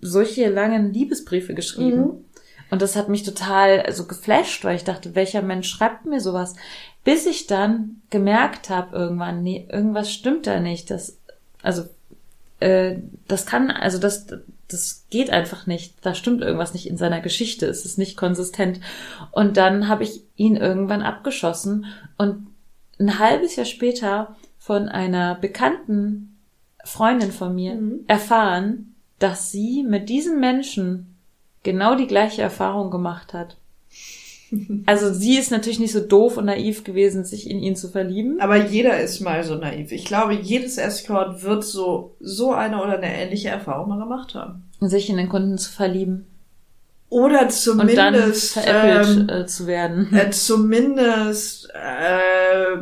solche 0.00 0.48
langen 0.48 0.90
Liebesbriefe 0.90 1.52
geschrieben. 1.52 2.00
Mhm. 2.00 2.24
Und 2.70 2.80
das 2.80 2.96
hat 2.96 3.10
mich 3.10 3.22
total 3.22 3.80
also 3.80 4.06
geflasht, 4.06 4.64
weil 4.64 4.76
ich 4.76 4.84
dachte, 4.84 5.14
welcher 5.14 5.42
Mensch 5.42 5.68
schreibt 5.68 6.06
mir 6.06 6.20
sowas? 6.20 6.56
Bis 7.04 7.26
ich 7.26 7.46
dann 7.46 8.00
gemerkt 8.08 8.70
habe 8.70 8.96
irgendwann, 8.96 9.42
nee, 9.42 9.68
irgendwas 9.70 10.10
stimmt 10.10 10.46
da 10.46 10.60
nicht. 10.60 10.90
Das, 10.90 11.18
also 11.62 11.84
äh, 12.60 12.96
das 13.28 13.44
kann, 13.44 13.70
also 13.70 13.98
das, 13.98 14.26
das 14.72 15.06
geht 15.10 15.30
einfach 15.30 15.66
nicht. 15.66 15.94
Da 16.02 16.14
stimmt 16.14 16.42
irgendwas 16.42 16.74
nicht 16.74 16.86
in 16.88 16.96
seiner 16.96 17.20
Geschichte. 17.20 17.66
Es 17.66 17.84
ist 17.84 17.98
nicht 17.98 18.16
konsistent. 18.16 18.80
Und 19.32 19.56
dann 19.56 19.88
habe 19.88 20.04
ich 20.04 20.22
ihn 20.36 20.56
irgendwann 20.56 21.02
abgeschossen 21.02 21.86
und 22.16 22.46
ein 22.98 23.18
halbes 23.18 23.56
Jahr 23.56 23.66
später 23.66 24.36
von 24.58 24.88
einer 24.88 25.34
bekannten 25.34 26.36
Freundin 26.84 27.32
von 27.32 27.54
mir 27.54 27.74
Mhm. 27.74 28.04
erfahren, 28.06 28.94
dass 29.18 29.50
sie 29.50 29.82
mit 29.82 30.08
diesem 30.08 30.40
Menschen 30.40 31.16
genau 31.62 31.94
die 31.94 32.06
gleiche 32.06 32.42
Erfahrung 32.42 32.90
gemacht 32.90 33.34
hat. 33.34 33.56
Also 34.86 35.12
sie 35.12 35.36
ist 35.38 35.50
natürlich 35.50 35.78
nicht 35.78 35.92
so 35.92 36.00
doof 36.00 36.36
und 36.36 36.46
naiv 36.46 36.82
gewesen, 36.84 37.24
sich 37.24 37.48
in 37.48 37.60
ihn 37.60 37.76
zu 37.76 37.88
verlieben. 37.88 38.40
Aber 38.40 38.56
jeder 38.56 39.00
ist 39.00 39.20
mal 39.20 39.44
so 39.44 39.54
naiv. 39.54 39.92
Ich 39.92 40.04
glaube, 40.04 40.34
jedes 40.34 40.76
Escort 40.78 41.42
wird 41.44 41.62
so, 41.64 42.16
so 42.20 42.52
eine 42.52 42.82
oder 42.82 42.94
eine 42.98 43.14
ähnliche 43.14 43.48
Erfahrung 43.48 43.88
mal 43.88 43.98
gemacht 43.98 44.34
haben. 44.34 44.64
sich 44.80 45.08
in 45.08 45.16
den 45.18 45.28
Kunden 45.28 45.56
zu 45.58 45.70
verlieben 45.70 46.26
Oder 47.10 47.42
und 47.42 47.96
dann 47.96 48.14
zumindest, 48.14 48.52
veräppelt 48.54 49.16
ähm, 49.18 49.28
äh, 49.28 49.46
zu 49.46 49.66
werden. 49.66 50.12
äh, 50.14 50.30
zumindest 50.30 51.68
äh, 51.74 52.78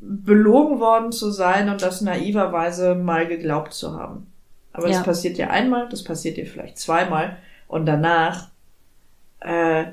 belogen 0.00 0.80
worden 0.80 1.12
zu 1.12 1.30
sein 1.30 1.68
und 1.70 1.82
das 1.82 2.00
naiverweise 2.00 2.94
mal 2.94 3.26
geglaubt 3.26 3.72
zu 3.72 3.92
haben. 3.98 4.26
Aber 4.72 4.88
Ja. 4.88 4.98
das 4.98 5.04
passiert 5.04 5.38
dir 5.38 5.50
einmal, 5.50 5.88
das 5.88 6.04
passiert 6.04 6.36
dir 6.36 6.46
vielleicht 6.46 6.78
zweimal 6.78 7.38
und 7.68 7.86
danach 7.86 8.48
äh, 9.40 9.86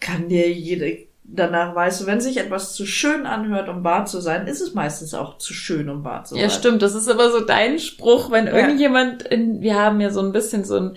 kann 0.00 0.28
dir 0.28 0.50
jede, 0.50 1.06
danach 1.24 1.74
weißt 1.74 2.00
du, 2.02 2.06
wenn 2.06 2.20
sich 2.20 2.38
etwas 2.38 2.74
zu 2.74 2.86
schön 2.86 3.26
anhört, 3.26 3.68
um 3.68 3.84
wahr 3.84 4.06
zu 4.06 4.20
sein, 4.20 4.46
ist 4.46 4.60
es 4.60 4.74
meistens 4.74 5.12
auch 5.14 5.38
zu 5.38 5.52
schön, 5.52 5.88
um 5.90 6.04
wahr 6.04 6.24
zu 6.24 6.34
sein. 6.34 6.42
Ja, 6.44 6.50
stimmt. 6.50 6.82
Das 6.82 6.94
ist 6.94 7.08
aber 7.08 7.30
so 7.30 7.40
dein 7.40 7.78
Spruch, 7.78 8.30
wenn 8.30 8.46
Ja. 8.46 8.56
irgendjemand 8.56 9.22
in, 9.24 9.60
wir 9.60 9.74
haben 9.74 10.00
ja 10.00 10.10
so 10.10 10.20
ein 10.20 10.32
bisschen 10.32 10.64
so 10.64 10.76
ein 10.76 10.96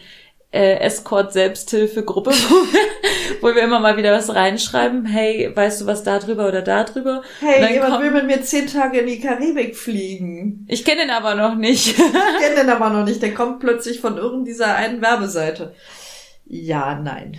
äh, 0.53 0.79
Escort-Selbsthilfegruppe, 0.79 2.29
wo 2.49 2.55
wir, 2.73 3.41
wo 3.41 3.55
wir 3.55 3.63
immer 3.63 3.79
mal 3.79 3.97
wieder 3.97 4.11
was 4.13 4.33
reinschreiben. 4.33 5.05
Hey, 5.05 5.49
weißt 5.53 5.81
du 5.81 5.85
was 5.85 6.03
da 6.03 6.19
drüber 6.19 6.47
oder 6.47 6.61
da 6.61 6.83
drüber? 6.83 7.21
Hey, 7.39 7.73
jemand 7.73 7.91
kommt- 7.93 8.03
will 8.03 8.11
mit 8.11 8.25
mir 8.27 8.41
zehn 8.41 8.67
Tage 8.67 8.99
in 8.99 9.07
die 9.07 9.19
Karibik 9.21 9.75
fliegen. 9.77 10.65
Ich 10.69 10.83
kenne 10.85 11.01
den 11.01 11.09
aber 11.09 11.35
noch 11.35 11.55
nicht. 11.55 11.87
Ich 11.87 11.95
kenne 11.97 12.55
den 12.57 12.69
aber 12.69 12.89
noch 12.89 13.05
nicht. 13.05 13.21
Der 13.21 13.33
kommt 13.33 13.59
plötzlich 13.59 13.99
von 14.01 14.17
irgend 14.17 14.47
dieser 14.47 14.75
einen 14.75 15.01
Werbeseite. 15.01 15.73
Ja, 16.53 16.99
nein. 17.01 17.37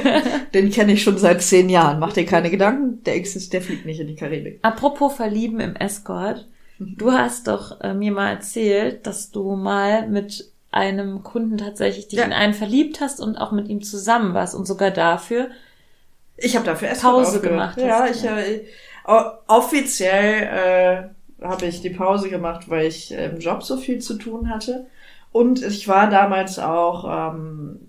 den 0.52 0.70
kenne 0.72 0.94
ich 0.94 1.02
schon 1.04 1.16
seit 1.16 1.42
zehn 1.42 1.68
Jahren. 1.68 2.00
Mach 2.00 2.12
dir 2.12 2.26
keine 2.26 2.50
Gedanken. 2.50 3.04
Der 3.04 3.14
existiert, 3.14 3.52
der 3.52 3.62
fliegt 3.62 3.86
nicht 3.86 4.00
in 4.00 4.08
die 4.08 4.16
Karibik. 4.16 4.58
Apropos 4.62 5.14
Verlieben 5.14 5.60
im 5.60 5.76
Escort. 5.76 6.48
Du 6.80 7.12
hast 7.12 7.46
doch 7.46 7.80
äh, 7.82 7.94
mir 7.94 8.10
mal 8.10 8.30
erzählt, 8.30 9.06
dass 9.06 9.30
du 9.30 9.54
mal 9.54 10.08
mit 10.08 10.50
einem 10.72 11.22
Kunden 11.22 11.56
tatsächlich 11.56 12.08
dich 12.08 12.18
Ja. 12.18 12.24
in 12.24 12.32
einen 12.32 12.52
verliebt 12.52 13.00
hast 13.00 13.20
und 13.20 13.36
auch 13.36 13.52
mit 13.52 13.68
ihm 13.68 13.80
zusammen 13.82 14.34
warst 14.34 14.56
und 14.56 14.66
sogar 14.66 14.90
dafür. 14.90 15.48
Ich 16.36 16.56
habe 16.56 16.66
dafür 16.66 16.88
Escort 16.90 17.14
Pause 17.24 17.40
gemacht 17.40 17.78
Ja, 17.80 18.00
hast, 18.00 18.16
ich 18.16 18.22
ja. 18.24 18.38
Äh, 18.38 18.60
offiziell 19.46 20.42
äh, 21.40 21.44
habe 21.44 21.66
ich 21.66 21.80
die 21.80 21.90
Pause 21.90 22.28
gemacht, 22.28 22.68
weil 22.68 22.86
ich 22.86 23.12
im 23.12 23.38
Job 23.38 23.62
so 23.62 23.76
viel 23.76 24.00
zu 24.00 24.14
tun 24.14 24.50
hatte. 24.50 24.86
Und 25.30 25.62
ich 25.62 25.86
war 25.86 26.10
damals 26.10 26.58
auch 26.58 27.32
ähm, 27.34 27.80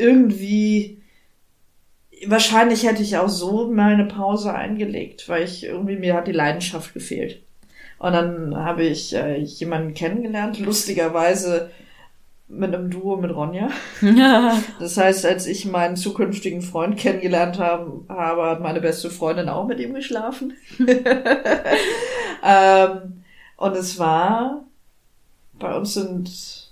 irgendwie 0.00 1.00
wahrscheinlich 2.26 2.84
hätte 2.84 3.02
ich 3.02 3.16
auch 3.16 3.28
so 3.28 3.70
mal 3.70 3.94
eine 3.94 4.06
Pause 4.06 4.54
eingelegt, 4.54 5.28
weil 5.28 5.44
ich 5.44 5.64
irgendwie 5.64 5.96
mir 5.96 6.14
hat 6.14 6.26
die 6.26 6.32
Leidenschaft 6.32 6.94
gefehlt. 6.94 7.42
Und 7.98 8.12
dann 8.12 8.56
habe 8.56 8.84
ich 8.84 9.14
äh, 9.14 9.36
jemanden 9.38 9.94
kennengelernt, 9.94 10.58
lustigerweise 10.58 11.70
mit 12.48 12.74
einem 12.74 12.90
Duo 12.90 13.16
mit 13.16 13.34
Ronja. 13.34 13.70
Das 14.80 14.96
heißt, 14.96 15.24
als 15.26 15.46
ich 15.46 15.66
meinen 15.66 15.96
zukünftigen 15.96 16.62
Freund 16.62 16.96
kennengelernt 16.96 17.58
habe, 17.58 18.04
habe 18.08 18.46
hat 18.46 18.60
meine 18.60 18.80
beste 18.80 19.10
Freundin 19.10 19.48
auch 19.48 19.66
mit 19.66 19.78
ihm 19.78 19.94
geschlafen. 19.94 20.54
ähm, 22.44 23.22
und 23.56 23.76
es 23.76 23.98
war, 23.98 24.64
bei 25.58 25.76
uns 25.76 25.94
sind, 25.94 26.69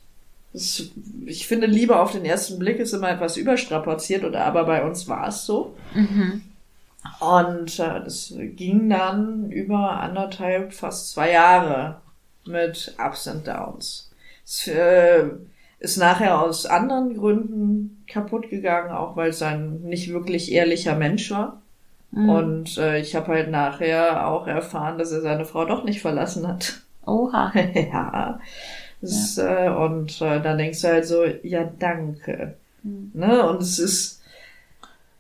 ich 0.52 1.46
finde, 1.46 1.66
Liebe 1.66 1.98
auf 1.98 2.12
den 2.12 2.24
ersten 2.24 2.58
Blick 2.58 2.78
ist 2.78 2.92
immer 2.92 3.10
etwas 3.10 3.36
überstrapaziert, 3.36 4.24
oder 4.24 4.44
aber 4.44 4.64
bei 4.64 4.84
uns 4.84 5.08
war 5.08 5.28
es 5.28 5.44
so. 5.44 5.74
Mhm. 5.94 6.42
Und 7.20 7.78
äh, 7.78 8.00
das 8.04 8.34
ging 8.36 8.88
dann 8.88 9.50
über 9.50 10.00
anderthalb, 10.00 10.72
fast 10.72 11.12
zwei 11.12 11.32
Jahre 11.32 12.00
mit 12.46 12.94
Ups 12.98 13.28
and 13.28 13.46
Downs. 13.46 14.10
Es 14.44 14.66
äh, 14.68 15.24
ist 15.78 15.98
nachher 15.98 16.40
aus 16.42 16.66
anderen 16.66 17.16
Gründen 17.16 18.04
kaputt 18.08 18.50
gegangen, 18.50 18.90
auch 18.90 19.16
weil 19.16 19.30
es 19.30 19.42
ein 19.42 19.82
nicht 19.82 20.12
wirklich 20.12 20.50
ehrlicher 20.50 20.96
Mensch 20.96 21.30
war. 21.30 21.62
Mhm. 22.10 22.28
Und 22.28 22.78
äh, 22.78 22.98
ich 22.98 23.14
habe 23.14 23.28
halt 23.28 23.50
nachher 23.50 24.26
auch 24.26 24.46
erfahren, 24.46 24.98
dass 24.98 25.12
er 25.12 25.20
seine 25.20 25.44
Frau 25.44 25.64
doch 25.66 25.84
nicht 25.84 26.00
verlassen 26.00 26.48
hat. 26.48 26.80
Oha. 27.06 27.52
ja. 27.74 28.40
Das, 29.00 29.38
Äh, 29.38 29.68
und 29.70 30.20
äh, 30.20 30.40
dann 30.40 30.58
denkst 30.58 30.82
du 30.82 30.88
halt 30.88 31.06
so, 31.06 31.24
ja, 31.42 31.70
danke. 31.78 32.54
Mhm. 32.82 33.10
Ne? 33.14 33.48
Und 33.48 33.62
es 33.62 33.78
ist, 33.78 34.18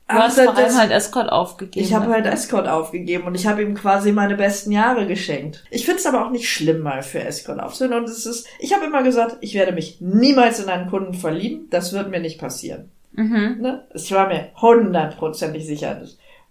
Du 0.08 0.14
hast 0.14 0.40
vor 0.40 0.56
allem 0.56 0.78
halt 0.78 0.90
Escort 0.90 1.30
aufgegeben. 1.30 1.84
Ich 1.84 1.92
habe 1.92 2.06
halt 2.06 2.24
dafür. 2.24 2.32
Escort 2.32 2.66
aufgegeben 2.66 3.24
und 3.24 3.34
ich 3.34 3.46
habe 3.46 3.62
ihm 3.62 3.74
quasi 3.74 4.10
meine 4.10 4.36
besten 4.36 4.72
Jahre 4.72 5.06
geschenkt. 5.06 5.64
Ich 5.70 5.84
finde 5.84 5.98
es 5.98 6.06
aber 6.06 6.24
auch 6.24 6.30
nicht 6.30 6.48
schlimm, 6.48 6.80
mal 6.80 7.02
für 7.02 7.22
Escort 7.22 7.60
aufzuhören. 7.60 7.98
Und 7.98 8.08
es 8.08 8.24
ist, 8.24 8.46
ich 8.58 8.72
habe 8.72 8.86
immer 8.86 9.02
gesagt, 9.02 9.36
ich 9.42 9.52
werde 9.52 9.72
mich 9.72 10.00
niemals 10.00 10.60
in 10.60 10.70
einen 10.70 10.88
Kunden 10.88 11.12
verlieben. 11.12 11.66
Das 11.68 11.92
wird 11.92 12.08
mir 12.08 12.20
nicht 12.20 12.40
passieren. 12.40 12.90
Mhm. 13.12 13.58
Ne? 13.60 13.84
Ich 13.92 14.10
war 14.12 14.28
mir 14.28 14.48
hundertprozentig 14.58 15.66
sicher. 15.66 16.00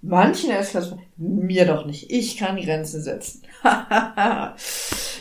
Manchen 0.01 0.51
Escorts, 0.51 0.93
mir 1.17 1.65
doch 1.65 1.85
nicht. 1.85 2.11
Ich 2.11 2.37
kann 2.37 2.55
Grenzen 2.57 3.01
setzen. 3.01 3.41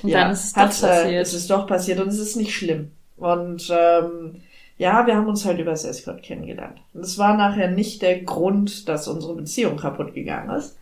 Und 0.02 0.12
dann 0.12 0.30
ist 0.30 0.44
es 0.44 0.52
doch 0.52 0.62
hat, 0.62 0.82
Äh, 0.82 0.86
passiert. 0.86 1.26
es 1.26 1.34
ist 1.34 1.50
doch 1.50 1.66
passiert 1.66 2.00
und 2.00 2.08
es 2.08 2.18
ist 2.18 2.36
nicht 2.36 2.54
schlimm. 2.54 2.92
Und 3.16 3.68
ähm, 3.70 4.42
ja, 4.78 5.06
wir 5.06 5.16
haben 5.16 5.26
uns 5.28 5.44
halt 5.46 5.58
über 5.58 5.70
das 5.70 5.84
Escort 5.84 6.22
kennengelernt. 6.22 6.78
Und 6.92 7.00
es 7.00 7.16
war 7.18 7.36
nachher 7.36 7.70
nicht 7.70 8.02
der 8.02 8.20
Grund, 8.22 8.88
dass 8.88 9.08
unsere 9.08 9.34
Beziehung 9.34 9.78
kaputt 9.78 10.14
gegangen 10.14 10.50
ist. 10.50 10.76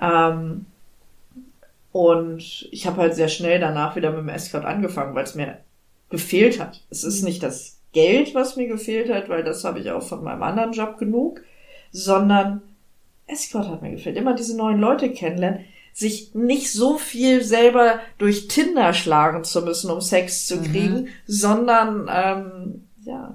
Ähm, 0.00 0.66
und 1.90 2.68
ich 2.70 2.86
habe 2.86 3.00
halt 3.02 3.14
sehr 3.14 3.28
schnell 3.28 3.60
danach 3.60 3.96
wieder 3.96 4.10
mit 4.10 4.20
dem 4.20 4.28
Escort 4.28 4.64
angefangen, 4.64 5.14
weil 5.14 5.24
es 5.24 5.34
mir 5.34 5.58
gefehlt 6.08 6.60
hat. 6.60 6.82
Es 6.90 7.04
ist 7.04 7.22
nicht 7.22 7.42
das 7.42 7.78
Geld, 7.92 8.34
was 8.34 8.56
mir 8.56 8.68
gefehlt 8.68 9.12
hat, 9.12 9.28
weil 9.28 9.42
das 9.44 9.64
habe 9.64 9.80
ich 9.80 9.90
auch 9.90 10.02
von 10.02 10.22
meinem 10.24 10.42
anderen 10.42 10.72
Job 10.72 10.98
genug, 10.98 11.42
sondern 11.90 12.62
Escort 13.32 13.68
hat 13.68 13.82
mir 13.82 13.90
gefehlt. 13.90 14.16
Immer 14.16 14.34
diese 14.34 14.56
neuen 14.56 14.78
Leute 14.78 15.10
kennenlernen, 15.10 15.64
sich 15.92 16.34
nicht 16.34 16.72
so 16.72 16.96
viel 16.96 17.42
selber 17.42 18.00
durch 18.18 18.48
Tinder 18.48 18.94
schlagen 18.94 19.44
zu 19.44 19.62
müssen, 19.62 19.90
um 19.90 20.00
Sex 20.00 20.46
zu 20.46 20.62
kriegen, 20.62 21.08
sondern 21.26 22.08
ähm, 22.10 22.84
ja, 23.04 23.34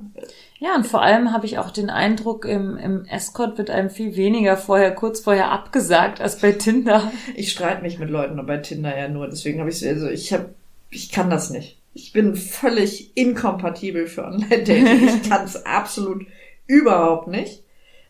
Ja, 0.60 0.76
und 0.76 0.88
vor 0.88 1.02
allem 1.02 1.34
habe 1.34 1.46
ich 1.46 1.60
auch 1.60 1.72
den 1.72 1.90
Eindruck, 1.90 2.46
im, 2.46 2.78
im 2.78 3.06
Escort 3.06 3.58
wird 3.58 3.70
einem 3.70 3.90
viel 3.90 4.16
weniger 4.16 4.58
vorher, 4.58 4.96
kurz 4.96 5.20
vorher 5.20 5.52
abgesagt 5.52 6.22
als 6.22 6.40
bei 6.40 6.54
Tinder. 6.54 7.12
Ich 7.36 7.52
streite 7.52 7.82
mich 7.82 8.00
mit 8.00 8.10
Leuten 8.10 8.44
bei 8.46 8.58
Tinder 8.58 8.98
ja 8.98 9.08
nur, 9.08 9.28
deswegen 9.28 9.60
habe 9.60 9.70
ich 9.70 9.86
also 9.86 10.08
ich 10.08 10.34
habe 10.34 10.50
ich 10.90 11.12
kann 11.12 11.30
das 11.30 11.50
nicht. 11.50 11.78
Ich 11.94 12.14
bin 12.14 12.36
völlig 12.36 13.18
inkompatibel 13.18 14.08
für 14.08 14.26
Online-Dating. 14.26 15.08
Ich 15.08 15.30
kann 15.30 15.46
es 15.46 15.66
absolut 15.66 16.26
überhaupt 16.68 17.28
nicht. 17.28 17.64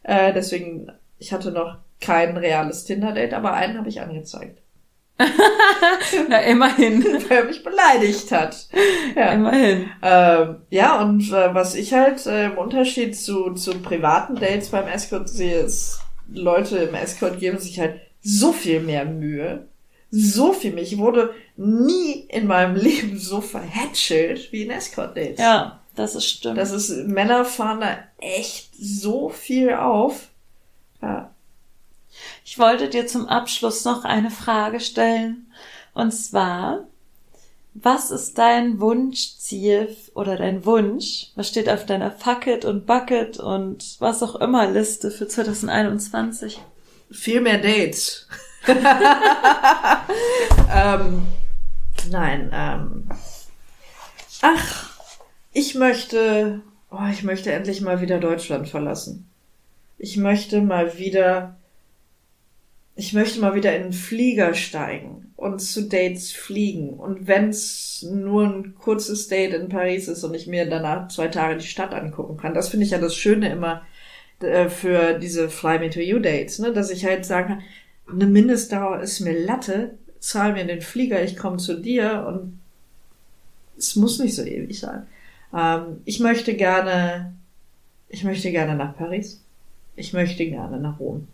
Äh, 0.04 0.34
deswegen, 0.34 0.92
ich 1.20 1.34
hatte 1.34 1.52
noch 1.52 1.78
kein 2.00 2.38
reales 2.38 2.86
Tinder-Date, 2.86 3.34
aber 3.34 3.54
einen 3.54 3.78
habe 3.78 3.90
ich 3.90 4.02
angezeigt, 4.02 4.62
Na, 6.30 6.42
immerhin. 6.42 7.04
weil 7.30 7.38
er 7.40 7.44
mich 7.46 7.64
beleidigt 7.64 8.32
hat. 8.32 8.68
Ja. 9.16 9.32
Immerhin. 9.34 9.90
Ähm, 10.04 10.58
ja, 10.70 11.02
und 11.02 11.32
äh, 11.32 11.54
was 11.54 11.76
ich 11.76 11.94
halt 11.94 12.26
äh, 12.26 12.48
im 12.48 12.58
Unterschied 12.58 13.18
zu, 13.18 13.54
zu 13.54 13.72
privaten 13.82 14.36
Dates 14.36 14.70
beim 14.70 14.88
Escort 14.88 15.28
sehe, 15.30 15.60
ist, 15.60 16.00
Leute 16.32 16.78
im 16.78 16.94
Escort 16.94 17.40
geben 17.40 17.58
sich 17.58 17.80
halt 17.80 18.00
so 18.22 18.52
viel 18.52 18.80
mehr 18.82 19.06
Mühe. 19.06 19.68
So 20.12 20.54
viel 20.54 20.74
mehr. 20.74 20.84
Ich 20.84 20.98
wurde 20.98 21.34
nie 21.56 22.26
in 22.30 22.48
meinem 22.48 22.76
Leben 22.82 23.18
so 23.18 23.42
verhätschelt 23.42 24.52
wie 24.52 24.64
in 24.64 24.72
Escort-Dates. 24.72 25.40
Ja, 25.40 25.80
das 25.96 26.16
ist 26.16 26.26
stimmt. 26.26 26.58
Das 26.58 26.72
ist, 26.72 27.08
Männer 27.08 27.44
fahren 27.44 27.82
da 27.82 27.98
echt 28.20 28.70
so 28.80 29.30
viel 29.30 29.74
auf. 29.74 30.30
Ja. 31.02 31.32
Ich 32.44 32.58
wollte 32.58 32.90
dir 32.90 33.08
zum 33.08 33.28
Abschluss 33.28 33.86
noch 33.86 34.04
eine 34.04 34.32
Frage 34.32 34.80
stellen. 34.80 35.52
Und 35.94 36.12
zwar, 36.12 36.86
was 37.74 38.12
ist 38.12 38.38
dein 38.38 38.80
Wunschziel 38.80 39.96
oder 40.14 40.36
dein 40.36 40.66
Wunsch? 40.66 41.28
Was 41.36 41.50
steht 41.50 41.70
auf 41.70 41.86
deiner 41.86 42.12
Fuck 42.12 42.48
it 42.48 42.66
und 42.66 42.86
Bucket 42.86 43.38
und 43.40 43.98
was 44.00 44.24
auch 44.24 44.36
immer 44.36 44.70
Liste 44.70 45.12
für 45.12 45.28
2021? 45.28 46.60
Viel 47.12 47.42
mehr 47.42 47.60
Dates. 47.60 48.28
ähm, 50.74 51.28
nein, 52.10 52.50
ähm, 52.54 53.10
ach, 54.42 54.90
ich 55.54 55.76
möchte, 55.76 56.62
oh, 56.92 57.08
ich 57.12 57.24
möchte 57.24 57.52
endlich 57.52 57.82
mal 57.82 58.02
wieder 58.02 58.20
Deutschland 58.20 58.68
verlassen. 58.68 59.30
Ich 59.98 60.18
möchte 60.18 60.62
mal 60.62 60.98
wieder, 60.98 61.58
ich 62.96 63.14
möchte 63.14 63.40
mal 63.40 63.56
wieder 63.56 63.76
in 63.76 63.84
einen 63.84 63.94
Flieger 63.94 64.54
steigen 64.54 65.32
und 65.36 65.60
zu 65.60 65.88
Dates 65.88 66.32
fliegen. 66.32 66.90
Und 66.90 67.28
wenn's 67.28 68.06
nur 68.10 68.46
ein 68.46 68.76
kurzes 68.76 69.28
Date 69.28 69.54
in 69.54 69.70
Paris 69.70 70.08
ist 70.08 70.24
und 70.24 70.34
ich 70.34 70.48
mir 70.48 70.70
danach 70.70 71.08
zwei 71.08 71.28
Tage 71.28 71.58
die 71.58 71.68
Stadt 71.68 71.94
angucken 71.94 72.38
kann, 72.38 72.54
das 72.54 72.70
finde 72.70 72.86
ich 72.86 72.92
ja 72.92 73.00
das 73.00 73.16
Schöne 73.16 73.50
immer 73.50 73.84
äh, 74.42 74.70
für 74.70 75.18
diese 75.18 75.50
Fly 75.50 75.80
Me 75.80 75.90
to 75.90 76.00
You 76.00 76.20
Dates, 76.20 76.60
ne, 76.60 76.74
dass 76.74 76.92
ich 76.92 77.06
halt 77.06 77.26
sagen 77.26 77.48
kann, 77.48 77.64
eine 78.10 78.26
Mindestdauer 78.26 79.02
ist 79.02 79.20
mir 79.20 79.38
Latte, 79.46 79.98
zahl 80.20 80.54
mir 80.54 80.66
den 80.66 80.82
Flieger, 80.82 81.24
ich 81.24 81.38
komme 81.38 81.58
zu 81.58 81.80
dir 81.80 82.26
und 82.28 82.60
es 83.78 83.96
muss 83.96 84.20
nicht 84.20 84.36
so 84.36 84.44
ewig 84.44 84.80
sein. 84.80 85.08
Ähm, 85.54 86.02
ich 86.06 86.20
möchte 86.20 86.56
gerne, 86.56 87.36
ich 88.10 88.24
möchte 88.24 88.52
gerne 88.52 88.76
nach 88.76 88.96
Paris. 88.96 89.44
Ich 89.98 90.14
möchte 90.14 90.46
gerne 90.46 90.80
nach 90.80 91.00
Rom. 91.00 91.28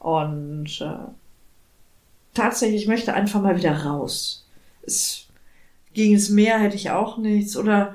Und 0.00 0.80
äh, 0.80 1.10
tatsächlich, 2.34 2.82
ich 2.82 2.88
möchte 2.88 3.14
einfach 3.14 3.40
mal 3.40 3.56
wieder 3.56 3.84
raus. 3.84 4.46
Es, 4.84 5.26
gegen 5.94 6.14
das 6.14 6.30
Meer 6.30 6.58
hätte 6.58 6.76
ich 6.76 6.90
auch 6.90 7.18
nichts. 7.18 7.56
Oder 7.56 7.94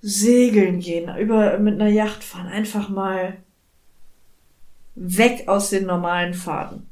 segeln 0.00 0.80
gehen, 0.80 1.16
über 1.16 1.58
mit 1.58 1.80
einer 1.80 1.90
Yacht 1.90 2.24
fahren, 2.24 2.48
einfach 2.48 2.88
mal 2.88 3.36
weg 4.96 5.44
aus 5.46 5.70
den 5.70 5.86
normalen 5.86 6.34
Faden. 6.34 6.88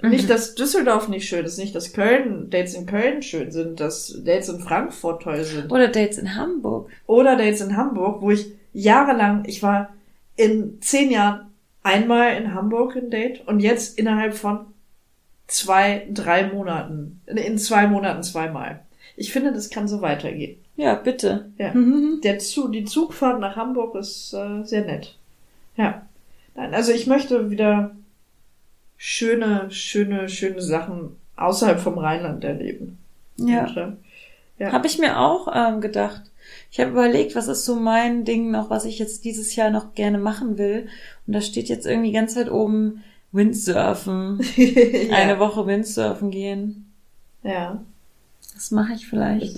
Nicht, 0.00 0.30
dass 0.30 0.54
Düsseldorf 0.54 1.08
nicht 1.08 1.28
schön 1.28 1.44
ist, 1.44 1.58
nicht, 1.58 1.74
dass 1.74 1.92
Köln, 1.92 2.50
Dates 2.50 2.74
in 2.74 2.86
Köln 2.86 3.20
schön 3.20 3.50
sind, 3.50 3.80
dass 3.80 4.14
Dates 4.24 4.48
in 4.48 4.60
Frankfurt 4.60 5.22
toll 5.22 5.42
sind. 5.42 5.72
Oder 5.72 5.88
Dates 5.88 6.18
in 6.18 6.36
Hamburg. 6.36 6.88
Oder 7.06 7.36
Dates 7.36 7.60
in 7.60 7.76
Hamburg, 7.76 8.22
wo 8.22 8.30
ich 8.30 8.52
jahrelang, 8.72 9.44
ich 9.46 9.62
war 9.62 9.92
in 10.38 10.80
zehn 10.80 11.10
Jahren 11.10 11.48
einmal 11.82 12.36
in 12.36 12.54
Hamburg 12.54 12.96
ein 12.96 13.10
Date 13.10 13.46
und 13.46 13.60
jetzt 13.60 13.98
innerhalb 13.98 14.34
von 14.34 14.66
zwei, 15.48 16.06
drei 16.10 16.46
Monaten, 16.46 17.20
in 17.26 17.58
zwei 17.58 17.86
Monaten 17.86 18.22
zweimal. 18.22 18.80
Ich 19.16 19.32
finde, 19.32 19.52
das 19.52 19.68
kann 19.68 19.88
so 19.88 20.00
weitergehen. 20.00 20.58
Ja, 20.76 20.94
bitte. 20.94 21.50
Ja. 21.58 21.72
Mhm. 21.74 22.20
Der 22.22 22.38
Zug, 22.38 22.72
die 22.72 22.84
Zugfahrt 22.84 23.40
nach 23.40 23.56
Hamburg 23.56 23.96
ist 23.96 24.32
äh, 24.32 24.62
sehr 24.64 24.84
nett. 24.84 25.16
Ja. 25.76 26.06
Nein, 26.54 26.74
also 26.74 26.92
ich 26.92 27.06
möchte 27.06 27.50
wieder 27.50 27.96
schöne, 28.96 29.70
schöne, 29.70 30.28
schöne 30.28 30.60
Sachen 30.62 31.16
außerhalb 31.36 31.80
vom 31.80 31.98
Rheinland 31.98 32.44
erleben. 32.44 32.98
Ja. 33.36 33.66
Und, 33.66 33.76
äh, 33.76 33.92
ja. 34.58 34.72
Habe 34.72 34.86
ich 34.86 34.98
mir 34.98 35.18
auch 35.18 35.48
ähm, 35.52 35.80
gedacht. 35.80 36.22
Ich 36.70 36.80
habe 36.80 36.90
überlegt, 36.90 37.34
was 37.34 37.48
ist 37.48 37.64
so 37.64 37.76
mein 37.76 38.24
Ding 38.24 38.50
noch, 38.50 38.70
was 38.70 38.84
ich 38.84 38.98
jetzt 38.98 39.24
dieses 39.24 39.56
Jahr 39.56 39.70
noch 39.70 39.94
gerne 39.94 40.18
machen 40.18 40.58
will. 40.58 40.88
Und 41.26 41.32
da 41.32 41.40
steht 41.40 41.68
jetzt 41.68 41.86
irgendwie 41.86 42.12
ganz 42.12 42.36
weit 42.36 42.50
oben 42.50 43.02
Windsurfen. 43.32 44.40
ja. 44.56 45.16
Eine 45.16 45.38
Woche 45.38 45.66
Windsurfen 45.66 46.30
gehen. 46.30 46.92
ja. 47.42 47.82
Das 48.54 48.72
mache 48.72 48.94
ich 48.94 49.06
vielleicht. 49.06 49.56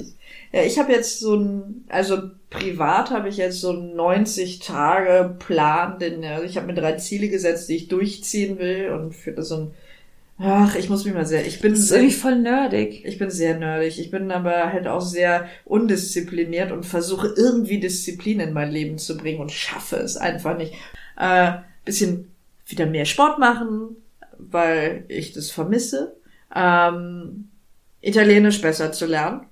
Ja, 0.52 0.62
ich 0.62 0.78
habe 0.78 0.92
jetzt 0.92 1.20
so 1.20 1.34
ein, 1.34 1.84
also 1.88 2.18
privat 2.50 3.10
habe 3.10 3.30
ich 3.30 3.38
jetzt 3.38 3.62
so 3.62 3.70
einen 3.70 3.96
90 3.96 4.58
Tage 4.58 5.36
Plan, 5.38 5.98
denn 5.98 6.22
also 6.22 6.44
ich 6.44 6.58
habe 6.58 6.66
mir 6.66 6.74
drei 6.74 6.92
Ziele 6.94 7.28
gesetzt, 7.28 7.70
die 7.70 7.76
ich 7.76 7.88
durchziehen 7.88 8.58
will 8.58 8.90
und 8.90 9.14
für 9.14 9.32
das 9.32 9.48
so 9.48 9.56
ein, 9.56 9.70
ach, 10.42 10.74
ich 10.74 10.88
muss 10.88 11.04
mich 11.04 11.14
mal 11.14 11.26
sehr, 11.26 11.46
ich 11.46 11.60
bin 11.60 11.72
Das 11.72 11.80
ist 11.80 11.88
sehr, 11.88 11.98
irgendwie 11.98 12.16
voll 12.16 12.36
nerdig. 12.36 13.04
ich 13.04 13.18
bin 13.18 13.30
sehr 13.30 13.58
nerdig, 13.58 13.98
ich 13.98 14.10
bin 14.10 14.30
aber 14.30 14.72
halt 14.72 14.86
auch 14.86 15.00
sehr 15.02 15.48
undiszipliniert 15.64 16.72
und 16.72 16.86
versuche 16.86 17.34
irgendwie 17.36 17.78
Disziplin 17.78 18.40
in 18.40 18.52
mein 18.52 18.70
Leben 18.70 18.98
zu 18.98 19.16
bringen 19.16 19.40
und 19.40 19.52
schaffe 19.52 19.96
es 19.96 20.16
einfach 20.16 20.56
nicht. 20.56 20.74
Äh, 21.18 21.58
bisschen 21.84 22.32
wieder 22.66 22.86
mehr 22.86 23.04
Sport 23.04 23.38
machen, 23.38 23.96
weil 24.38 25.04
ich 25.08 25.32
das 25.32 25.50
vermisse. 25.50 26.16
Ähm, 26.54 27.48
Italienisch 28.00 28.62
besser 28.62 28.92
zu 28.92 29.06
lernen, 29.06 29.46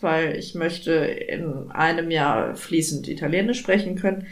weil 0.00 0.36
ich 0.36 0.54
möchte 0.54 0.92
in 0.92 1.70
einem 1.70 2.10
Jahr 2.10 2.54
fließend 2.54 3.08
Italienisch 3.08 3.60
sprechen 3.60 3.96
können. 3.96 4.26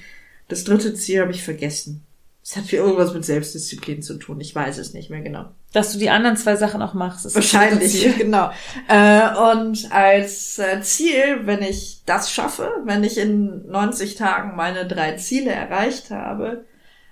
Das 0.48 0.64
dritte 0.64 0.92
Ziel 0.92 1.20
habe 1.22 1.30
ich 1.30 1.42
vergessen. 1.42 2.02
Es 2.42 2.56
hat 2.56 2.70
irgendwas 2.70 3.14
mit 3.14 3.24
Selbstdisziplin 3.24 4.02
zu 4.02 4.18
tun. 4.18 4.40
Ich 4.40 4.54
weiß 4.54 4.76
es 4.78 4.92
nicht 4.92 5.08
mehr 5.08 5.22
genau. 5.22 5.46
Dass 5.72 5.92
du 5.92 5.98
die 5.98 6.10
anderen 6.10 6.36
zwei 6.36 6.56
Sachen 6.56 6.82
auch 6.82 6.92
machst. 6.92 7.24
ist 7.24 7.36
das 7.36 7.54
Wahrscheinlich, 7.54 8.18
genau. 8.18 8.50
Äh, 8.88 9.28
und 9.52 9.90
als 9.90 10.58
äh, 10.58 10.82
Ziel, 10.82 11.40
wenn 11.44 11.62
ich 11.62 12.02
das 12.04 12.30
schaffe, 12.30 12.70
wenn 12.84 13.04
ich 13.04 13.16
in 13.16 13.66
90 13.68 14.16
Tagen 14.16 14.54
meine 14.54 14.86
drei 14.86 15.12
Ziele 15.16 15.50
erreicht 15.50 16.10
habe, 16.10 16.64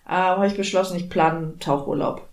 äh, 0.07 0.13
habe 0.13 0.47
ich 0.47 0.57
beschlossen, 0.57 0.97
ich 0.97 1.09
plane 1.09 1.55
Tauchurlaub. 1.59 2.29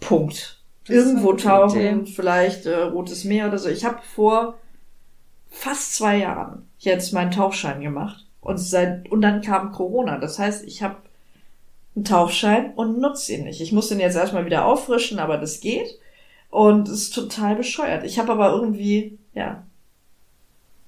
Punkt. 0.00 0.60
Das 0.86 0.96
Irgendwo 0.96 1.32
tauchen, 1.32 2.02
Idee. 2.02 2.12
vielleicht 2.12 2.66
äh, 2.66 2.74
Rotes 2.74 3.24
Meer 3.24 3.48
oder 3.48 3.58
so. 3.58 3.68
Ich 3.68 3.84
habe 3.84 3.98
vor 4.14 4.58
fast 5.50 5.96
zwei 5.96 6.18
Jahren 6.18 6.68
jetzt 6.78 7.12
meinen 7.12 7.30
Tauchschein 7.30 7.80
gemacht 7.80 8.26
und 8.40 8.58
seit 8.58 9.10
und 9.10 9.22
dann 9.22 9.42
kam 9.42 9.72
Corona. 9.72 10.18
Das 10.18 10.38
heißt, 10.38 10.64
ich 10.64 10.82
habe 10.82 10.96
einen 11.96 12.04
Tauchschein 12.04 12.72
und 12.74 13.00
nutze 13.00 13.32
ihn 13.34 13.44
nicht. 13.44 13.60
Ich 13.60 13.72
muss 13.72 13.88
den 13.88 13.98
jetzt 14.00 14.16
erstmal 14.16 14.46
wieder 14.46 14.66
auffrischen, 14.66 15.18
aber 15.18 15.38
das 15.38 15.60
geht. 15.60 15.98
Und 16.50 16.88
es 16.88 17.02
ist 17.04 17.14
total 17.14 17.56
bescheuert. 17.56 18.04
Ich 18.04 18.18
habe 18.18 18.30
aber 18.32 18.52
irgendwie, 18.52 19.18
ja, 19.34 19.62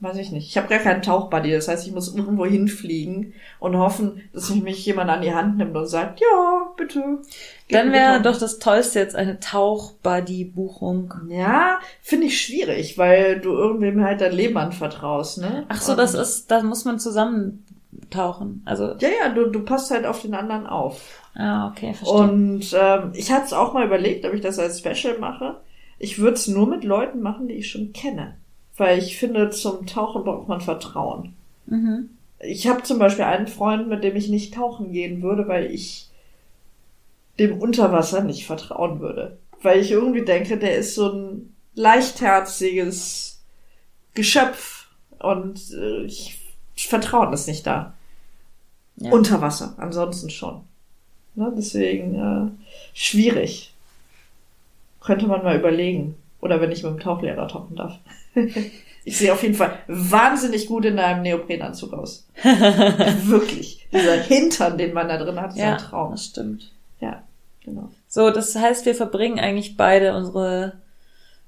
weiß 0.01 0.17
ich 0.19 0.31
nicht. 0.31 0.47
Ich 0.49 0.57
habe 0.57 0.69
gar 0.69 0.79
keinen 0.79 1.03
Tauchbuddy. 1.03 1.51
Das 1.51 1.67
heißt, 1.67 1.85
ich 1.87 1.93
muss 1.93 2.15
irgendwo 2.15 2.47
hinfliegen 2.47 3.35
und 3.59 3.77
hoffen, 3.77 4.23
dass 4.33 4.49
mich 4.51 4.63
mich 4.63 4.87
jemand 4.87 5.11
an 5.11 5.23
die 5.23 5.35
Hand 5.35 5.57
nimmt 5.59 5.77
und 5.77 5.87
sagt, 5.89 6.21
ja, 6.21 6.69
bitte. 6.77 7.19
Dann 7.71 7.91
wäre 7.91 8.23
doch 8.23 8.39
das 8.39 8.61
Tollste 8.61 9.01
jetzt 9.01 9.17
eine 9.17 9.41
Tauch-Buddy-Buchung. 9.41 11.13
Ja, 11.31 11.81
finde 12.01 12.27
ich 12.27 12.41
schwierig, 12.41 12.97
weil 12.99 13.41
du 13.41 13.51
irgendwem 13.53 14.03
halt 14.05 14.21
dein 14.21 14.33
Leben 14.33 14.57
anvertraust, 14.57 15.39
ne? 15.39 15.65
Ach 15.69 15.81
so, 15.83 15.93
Und- 15.93 15.99
das 15.99 16.15
ist, 16.15 16.51
da 16.51 16.63
muss 16.63 16.85
man 16.85 16.99
zusammen 16.99 17.65
tauchen. 18.11 18.63
Also, 18.65 18.95
Ja, 19.01 19.09
ja, 19.09 19.29
du, 19.31 19.47
du 19.51 19.65
passt 19.65 19.91
halt 19.91 20.07
auf 20.07 20.23
den 20.23 20.35
anderen 20.35 20.67
auf. 20.67 21.21
ah, 21.35 21.69
okay, 21.69 21.95
verstehe. 21.95 22.19
Und 22.19 22.75
ähm, 22.79 23.13
ich 23.15 23.31
hatte 23.31 23.47
es 23.47 23.53
auch 23.53 23.73
mal 23.75 23.87
überlegt, 23.87 24.25
ob 24.25 24.35
ich 24.35 24.41
das 24.41 24.59
als 24.59 24.79
Special 24.79 25.19
mache. 25.19 25.61
Ich 25.99 26.19
würde 26.19 26.35
es 26.35 26.47
nur 26.49 26.67
mit 26.69 26.85
Leuten 26.85 27.21
machen, 27.21 27.49
die 27.49 27.55
ich 27.55 27.71
schon 27.71 27.93
kenne. 27.93 28.37
Weil 28.77 28.99
ich 28.99 29.19
finde, 29.19 29.51
zum 29.51 29.87
Tauchen 29.87 30.25
braucht 30.25 30.49
man 30.49 30.61
Vertrauen. 30.61 31.35
mhm. 31.67 32.11
Ich 32.41 32.69
habe 32.69 32.85
zum 32.85 33.01
Beispiel 33.01 33.25
einen 33.25 33.49
Freund, 33.49 33.89
mit 33.89 34.05
dem 34.05 34.15
ich 34.15 34.29
nicht 34.29 34.55
tauchen 34.55 34.93
gehen 34.93 35.23
würde, 35.23 35.49
weil 35.49 35.73
ich 35.73 36.09
dem 37.41 37.59
Unterwasser 37.61 38.23
nicht 38.23 38.47
vertrauen 38.47 39.01
würde. 39.01 39.39
Weil 39.61 39.81
ich 39.81 39.91
irgendwie 39.91 40.25
denke, 40.25 40.57
der 40.57 40.77
ist 40.77 40.95
so 40.95 41.11
ein 41.11 41.55
leichtherziges 41.75 43.43
Geschöpf 44.15 44.87
und 45.19 45.61
äh, 45.73 46.05
ich, 46.05 46.38
ich 46.79 46.87
vertraue 46.87 47.29
das 47.29 47.49
nicht 47.49 47.67
da. 47.67 47.93
Ja. 48.99 49.11
Unter 49.11 49.41
Wasser, 49.41 49.75
ansonsten 49.79 50.31
schon. 50.31 50.61
Ne, 51.35 51.53
deswegen 51.57 52.15
äh, 52.15 52.51
schwierig. 52.95 53.75
Könnte 55.01 55.27
man 55.27 55.43
mal 55.43 55.59
überlegen. 55.59 56.15
Oder 56.41 56.61
wenn 56.61 56.71
ich 56.71 56.85
mit 56.85 56.93
dem 56.93 57.01
Tauchlehrer 57.01 57.49
tauchen 57.49 57.77
darf. 57.77 57.99
Ich 59.05 59.17
sehe 59.17 59.33
auf 59.33 59.43
jeden 59.43 59.55
Fall 59.55 59.79
wahnsinnig 59.87 60.67
gut 60.67 60.85
in 60.85 60.99
einem 60.99 61.23
Neoprenanzug 61.23 61.95
aus. 61.95 62.27
Wirklich. 62.43 63.87
Dieser 63.91 64.21
Hintern, 64.21 64.77
den 64.77 64.93
man 64.93 65.09
da 65.09 65.17
drin 65.17 65.41
hat, 65.41 65.53
ist 65.53 65.59
ja, 65.59 65.73
ein 65.73 65.79
Traum. 65.79 66.11
das 66.11 66.27
stimmt. 66.27 66.73
Ja, 67.01 67.23
genau. 67.65 67.89
So, 68.07 68.31
das 68.31 68.55
heißt, 68.55 68.85
wir 68.85 68.95
verbringen 68.95 69.39
eigentlich 69.39 69.79
beide 69.79 70.15
unsere 70.15 70.75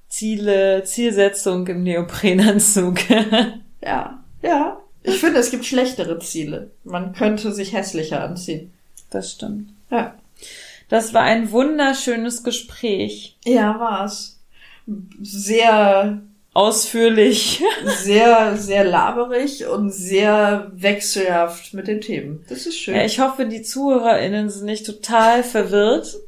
Ziele, 0.08 0.84
Zielsetzung 0.84 1.66
im 1.66 1.82
Neoprenanzug. 1.82 2.98
Ja, 3.82 4.22
ja. 4.42 4.80
Ich 5.02 5.18
finde, 5.18 5.40
es 5.40 5.50
gibt 5.50 5.64
schlechtere 5.64 6.18
Ziele. 6.18 6.70
Man 6.84 7.14
könnte 7.14 7.52
sich 7.52 7.72
hässlicher 7.72 8.22
anziehen. 8.22 8.72
das 9.10 9.32
stimmt. 9.32 9.70
Ja. 9.90 10.14
Das 10.88 11.14
war 11.14 11.22
ein 11.22 11.52
wunderschönes 11.52 12.42
Gespräch. 12.42 13.36
Ja, 13.44 13.78
war's. 13.78 14.38
Sehr 15.22 16.20
Ausführlich. 16.52 17.62
sehr, 18.02 18.56
sehr 18.56 18.84
laberig 18.84 19.66
und 19.68 19.90
sehr 19.92 20.70
wechselhaft 20.74 21.74
mit 21.74 21.86
den 21.86 22.00
Themen. 22.00 22.44
Das 22.48 22.66
ist 22.66 22.76
schön. 22.76 22.96
Ja, 22.96 23.04
ich 23.04 23.20
hoffe, 23.20 23.46
die 23.46 23.62
ZuhörerInnen 23.62 24.50
sind 24.50 24.64
nicht 24.64 24.84
total 24.84 25.44
verwirrt. 25.44 26.18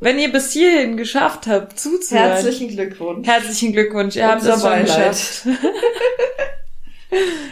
Wenn 0.00 0.20
ihr 0.20 0.30
bis 0.30 0.52
hierhin 0.52 0.96
geschafft 0.96 1.48
habt, 1.48 1.80
zuzuhören. 1.80 2.30
Herzlichen 2.30 2.68
Glückwunsch. 2.68 3.26
Herzlichen 3.26 3.72
Glückwunsch, 3.72 4.14
ihr 4.14 4.28
habt 4.28 4.42
es 4.42 4.48
schon 4.48 4.62
Beileid. 4.62 5.16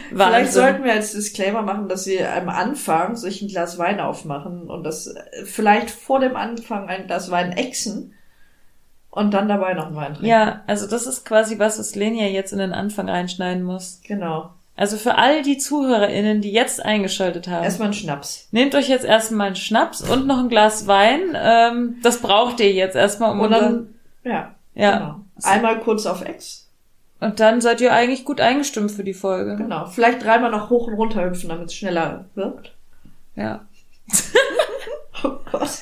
Vielleicht 0.09 0.53
sollten 0.53 0.83
wir 0.83 0.93
als 0.93 1.13
Disclaimer 1.13 1.61
machen, 1.63 1.87
dass 1.87 2.03
sie 2.03 2.23
am 2.23 2.49
Anfang 2.49 3.15
sich 3.15 3.41
ein 3.41 3.47
Glas 3.47 3.77
Wein 3.77 3.99
aufmachen 3.99 4.69
und 4.69 4.83
das 4.83 5.13
vielleicht 5.45 5.89
vor 5.89 6.19
dem 6.19 6.35
Anfang 6.35 6.87
ein 6.87 7.07
Glas 7.07 7.31
Wein 7.31 7.51
exen 7.53 8.13
und 9.09 9.33
dann 9.33 9.47
dabei 9.47 9.73
noch 9.73 9.87
einen 9.87 9.95
Wein 9.95 10.13
trinken. 10.13 10.27
Ja, 10.27 10.61
also 10.67 10.87
das 10.87 11.07
ist 11.07 11.25
quasi 11.25 11.57
was, 11.57 11.79
was 11.79 11.95
Lenia 11.95 12.27
jetzt 12.27 12.53
in 12.53 12.59
den 12.59 12.73
Anfang 12.73 13.09
reinschneiden 13.09 13.63
muss. 13.63 13.99
Genau. 14.03 14.51
Also 14.75 14.97
für 14.97 15.15
all 15.15 15.41
die 15.41 15.57
ZuhörerInnen, 15.57 16.41
die 16.41 16.51
jetzt 16.51 16.85
eingeschaltet 16.85 17.47
haben. 17.47 17.63
Erstmal 17.63 17.87
einen 17.87 17.93
Schnaps. 17.95 18.47
Nehmt 18.51 18.75
euch 18.75 18.87
jetzt 18.87 19.05
erstmal 19.05 19.47
einen 19.47 19.55
Schnaps 19.55 20.07
und 20.07 20.27
noch 20.27 20.37
ein 20.37 20.49
Glas 20.49 20.85
Wein. 20.85 21.35
Ähm, 21.35 21.95
das 22.03 22.21
braucht 22.21 22.59
ihr 22.59 22.71
jetzt 22.71 22.95
erstmal, 22.95 23.31
um 23.31 23.39
Und 23.39 23.51
dann, 23.51 23.95
ja, 24.23 24.53
ja. 24.75 24.97
genau. 24.97 25.15
Einmal 25.41 25.79
kurz 25.79 26.05
auf 26.05 26.23
Ex. 26.23 26.66
Und 27.19 27.39
dann 27.39 27.61
seid 27.61 27.81
ihr 27.81 27.93
eigentlich 27.93 28.25
gut 28.25 28.41
eingestimmt 28.41 28.91
für 28.91 29.03
die 29.03 29.13
Folge. 29.13 29.55
Genau. 29.55 29.85
Vielleicht 29.85 30.23
dreimal 30.23 30.51
noch 30.51 30.69
hoch 30.69 30.87
und 30.87 30.93
runter 30.93 31.25
hüpfen, 31.25 31.49
damit 31.49 31.67
es 31.67 31.75
schneller 31.75 32.25
wirkt. 32.35 32.73
Ja. 33.35 33.65
Oh 35.23 35.39
Gott. 35.51 35.79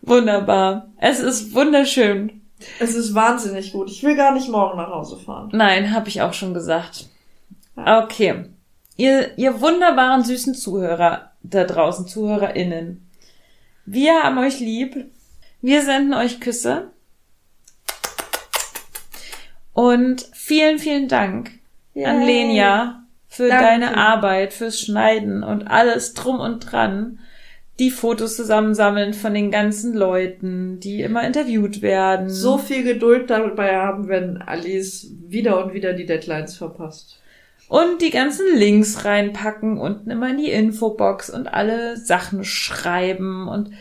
Wunderbar. 0.00 0.88
Es 0.96 1.20
ist 1.20 1.54
wunderschön. 1.54 2.40
Es 2.78 2.94
ist 2.94 3.14
wahnsinnig 3.14 3.72
gut. 3.72 3.90
Ich 3.90 4.02
will 4.02 4.16
gar 4.16 4.32
nicht 4.32 4.48
morgen 4.48 4.78
nach 4.78 4.88
Hause 4.88 5.18
fahren. 5.18 5.50
Nein, 5.52 5.92
habe 5.92 6.08
ich 6.08 6.22
auch 6.22 6.32
schon 6.32 6.54
gesagt. 6.54 7.10
Okay. 7.76 8.46
Ihr, 8.96 9.36
ihr 9.36 9.60
wunderbaren, 9.60 10.24
süßen 10.24 10.54
Zuhörer 10.54 11.32
da 11.42 11.64
draußen, 11.64 12.06
ZuhörerInnen. 12.06 13.06
Wir 13.84 14.22
haben 14.22 14.38
euch 14.38 14.58
lieb. 14.58 15.12
Wir 15.60 15.82
senden 15.82 16.14
euch 16.14 16.40
Küsse. 16.40 16.90
Und 19.76 20.26
vielen, 20.32 20.78
vielen 20.78 21.06
Dank 21.06 21.50
an 21.94 22.22
Yay. 22.22 22.24
Lenia 22.24 23.02
für 23.28 23.48
Danke. 23.48 23.62
deine 23.62 23.96
Arbeit, 23.98 24.54
fürs 24.54 24.80
Schneiden 24.80 25.42
und 25.42 25.64
alles 25.66 26.14
drum 26.14 26.40
und 26.40 26.60
dran. 26.60 27.18
Die 27.78 27.90
Fotos 27.90 28.36
zusammensammeln 28.36 29.12
von 29.12 29.34
den 29.34 29.50
ganzen 29.50 29.92
Leuten, 29.92 30.80
die 30.80 31.02
immer 31.02 31.26
interviewt 31.26 31.82
werden. 31.82 32.30
So 32.30 32.56
viel 32.56 32.84
Geduld 32.84 33.28
dabei 33.28 33.76
haben, 33.76 34.08
wenn 34.08 34.38
Alice 34.38 35.12
wieder 35.28 35.62
und 35.62 35.74
wieder 35.74 35.92
die 35.92 36.06
Deadlines 36.06 36.56
verpasst. 36.56 37.20
Und 37.68 38.00
die 38.00 38.10
ganzen 38.10 38.46
Links 38.56 39.04
reinpacken, 39.04 39.76
unten 39.76 40.08
immer 40.08 40.30
in 40.30 40.38
die 40.38 40.52
Infobox 40.52 41.28
und 41.28 41.48
alle 41.48 41.98
Sachen 41.98 42.44
schreiben. 42.44 43.46
Und 43.46 43.72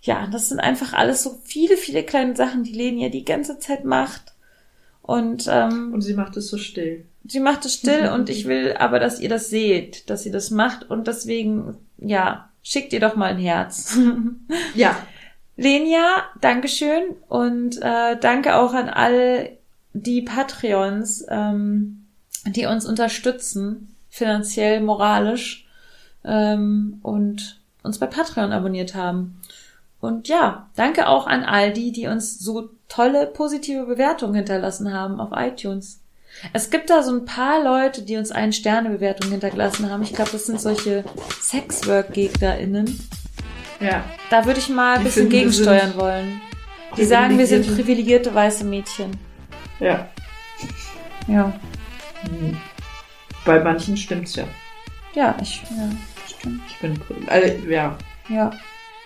ja, 0.00 0.28
das 0.32 0.48
sind 0.48 0.60
einfach 0.60 0.94
alles 0.94 1.22
so 1.22 1.38
viele, 1.44 1.76
viele 1.76 2.04
kleine 2.04 2.34
Sachen, 2.36 2.64
die 2.64 2.72
Lenia 2.72 3.10
die 3.10 3.26
ganze 3.26 3.58
Zeit 3.58 3.84
macht. 3.84 4.31
Und 5.02 5.48
ähm, 5.50 5.92
Und 5.92 6.02
sie 6.02 6.14
macht 6.14 6.36
es 6.36 6.48
so 6.48 6.56
still. 6.58 7.04
sie 7.24 7.40
macht 7.40 7.64
es 7.64 7.74
still 7.74 8.08
und 8.14 8.30
ich 8.30 8.46
will 8.46 8.74
aber, 8.78 8.98
dass 9.00 9.20
ihr 9.20 9.28
das 9.28 9.50
seht, 9.50 10.08
dass 10.10 10.22
sie 10.22 10.30
das 10.30 10.50
macht. 10.50 10.88
Und 10.88 11.06
deswegen, 11.08 11.76
ja, 11.98 12.48
schickt 12.62 12.92
ihr 12.92 13.00
doch 13.00 13.16
mal 13.16 13.30
ein 13.30 13.38
Herz. 13.38 13.98
Ja, 14.74 14.96
Lenia, 15.56 16.22
Dankeschön 16.40 17.02
und 17.28 17.80
äh, 17.82 18.16
danke 18.18 18.56
auch 18.56 18.72
an 18.72 18.88
all 18.88 19.50
die 19.92 20.22
Patreons, 20.22 21.26
ähm, 21.28 22.06
die 22.46 22.66
uns 22.66 22.86
unterstützen, 22.86 23.94
finanziell, 24.08 24.80
moralisch 24.80 25.66
ähm, 26.24 26.98
und 27.02 27.60
uns 27.82 27.98
bei 27.98 28.06
Patreon 28.06 28.52
abonniert 28.52 28.94
haben. 28.94 29.40
Und 30.00 30.28
ja, 30.28 30.70
danke 30.74 31.06
auch 31.08 31.26
an 31.26 31.44
all 31.44 31.72
die, 31.72 31.92
die 31.92 32.06
uns 32.06 32.38
so 32.38 32.70
tolle 32.92 33.26
positive 33.26 33.84
Bewertungen 33.86 34.34
hinterlassen 34.34 34.92
haben 34.92 35.20
auf 35.20 35.30
iTunes. 35.34 36.00
Es 36.52 36.70
gibt 36.70 36.88
da 36.90 37.02
so 37.02 37.12
ein 37.14 37.24
paar 37.26 37.62
Leute, 37.62 38.02
die 38.02 38.16
uns 38.16 38.30
ein 38.32 38.52
Sterne-Bewertung 38.52 39.30
hinterlassen 39.30 39.90
haben. 39.90 40.02
Ich 40.02 40.14
glaube, 40.14 40.30
das 40.32 40.46
sind 40.46 40.60
solche 40.60 41.04
Sexwork-GegnerInnen. 41.40 43.08
ja. 43.80 44.04
Da 44.30 44.44
würde 44.46 44.60
ich 44.60 44.68
mal 44.70 44.96
ein 44.96 45.04
bisschen 45.04 45.28
finden, 45.30 45.30
gegensteuern 45.36 45.94
wollen. 45.96 46.40
Die 46.96 47.04
sagen, 47.04 47.38
wir 47.38 47.46
sind 47.46 47.66
privilegierte- 47.66 47.74
privilegierte 47.74 48.34
weiße 48.34 48.64
Mädchen. 48.64 49.10
Ja. 49.80 50.08
Ja. 51.26 51.52
Hm. 52.22 52.56
Bei 53.44 53.60
manchen 53.60 53.96
stimmt's 53.96 54.36
ja. 54.36 54.44
Ja, 55.14 55.36
ich, 55.42 55.62
ja, 55.70 55.90
stimmt. 56.26 56.62
Ich 56.68 56.78
bin, 56.78 56.98
also, 57.28 57.48
ja. 57.68 57.96
Ja. 58.28 58.50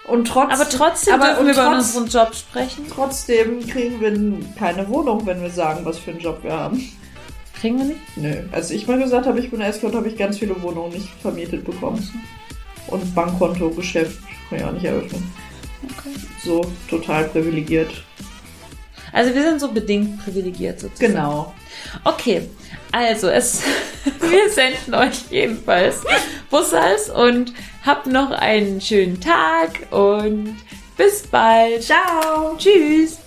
Und 0.07 0.28
trotzdem, 0.28 0.61
Aber 0.61 0.68
trotzdem 0.68 1.14
aber 1.14 1.26
dürfen 1.28 1.46
wir 1.46 1.52
über 1.54 1.62
trotz- 1.64 1.96
unseren 1.96 2.07
Job 2.07 2.34
sprechen. 2.34 2.86
trotzdem 2.92 3.66
kriegen 3.66 4.00
wir 4.00 4.57
keine 4.57 4.88
Wohnung, 4.88 5.26
wenn 5.26 5.42
wir 5.42 5.50
sagen, 5.50 5.84
was 5.84 5.98
für 5.98 6.12
einen 6.12 6.20
Job 6.20 6.38
wir 6.42 6.52
haben. 6.52 6.80
Kriegen 7.61 7.78
wir 7.78 7.84
nicht? 7.86 8.00
Nö. 8.16 8.34
Als 8.52 8.70
ich 8.70 8.86
mal 8.86 8.98
gesagt 8.98 9.26
habe, 9.26 9.40
ich 9.40 9.50
bin 9.50 9.61
Escort, 9.61 9.94
habe 9.94 10.09
ich 10.09 10.16
ganz 10.16 10.38
viele 10.38 10.61
Wohnungen 10.62 10.92
nicht 10.92 11.09
vermietet 11.22 11.64
bekommen. 11.64 12.09
Und 12.86 13.14
Bankkonto, 13.14 13.70
Geschäft 13.70 14.18
kann 14.48 14.59
ich 14.59 14.64
auch 14.64 14.72
nicht 14.72 14.84
eröffnen. 14.84 15.32
Okay. 15.84 16.14
So 16.44 16.61
total 16.88 17.24
privilegiert. 17.24 17.90
Also 19.12 19.34
wir 19.34 19.42
sind 19.42 19.61
so 19.61 19.72
bedingt 19.72 20.22
privilegiert 20.22 20.78
sozusagen. 20.80 21.12
Genau. 21.14 21.54
Okay, 22.04 22.42
also 22.92 23.28
es, 23.28 23.62
wir 24.20 24.50
senden 24.50 24.94
euch 24.94 25.24
jedenfalls 25.30 26.02
Bussals 26.50 27.09
und 27.11 27.52
habt 27.87 28.07
noch 28.09 28.32
einen 28.32 28.80
schönen 28.80 29.20
Tag 29.20 29.93
und 29.93 30.57
bis 30.97 31.26
bald. 31.26 31.82
Ciao! 31.82 32.57
Tschüss. 32.59 33.25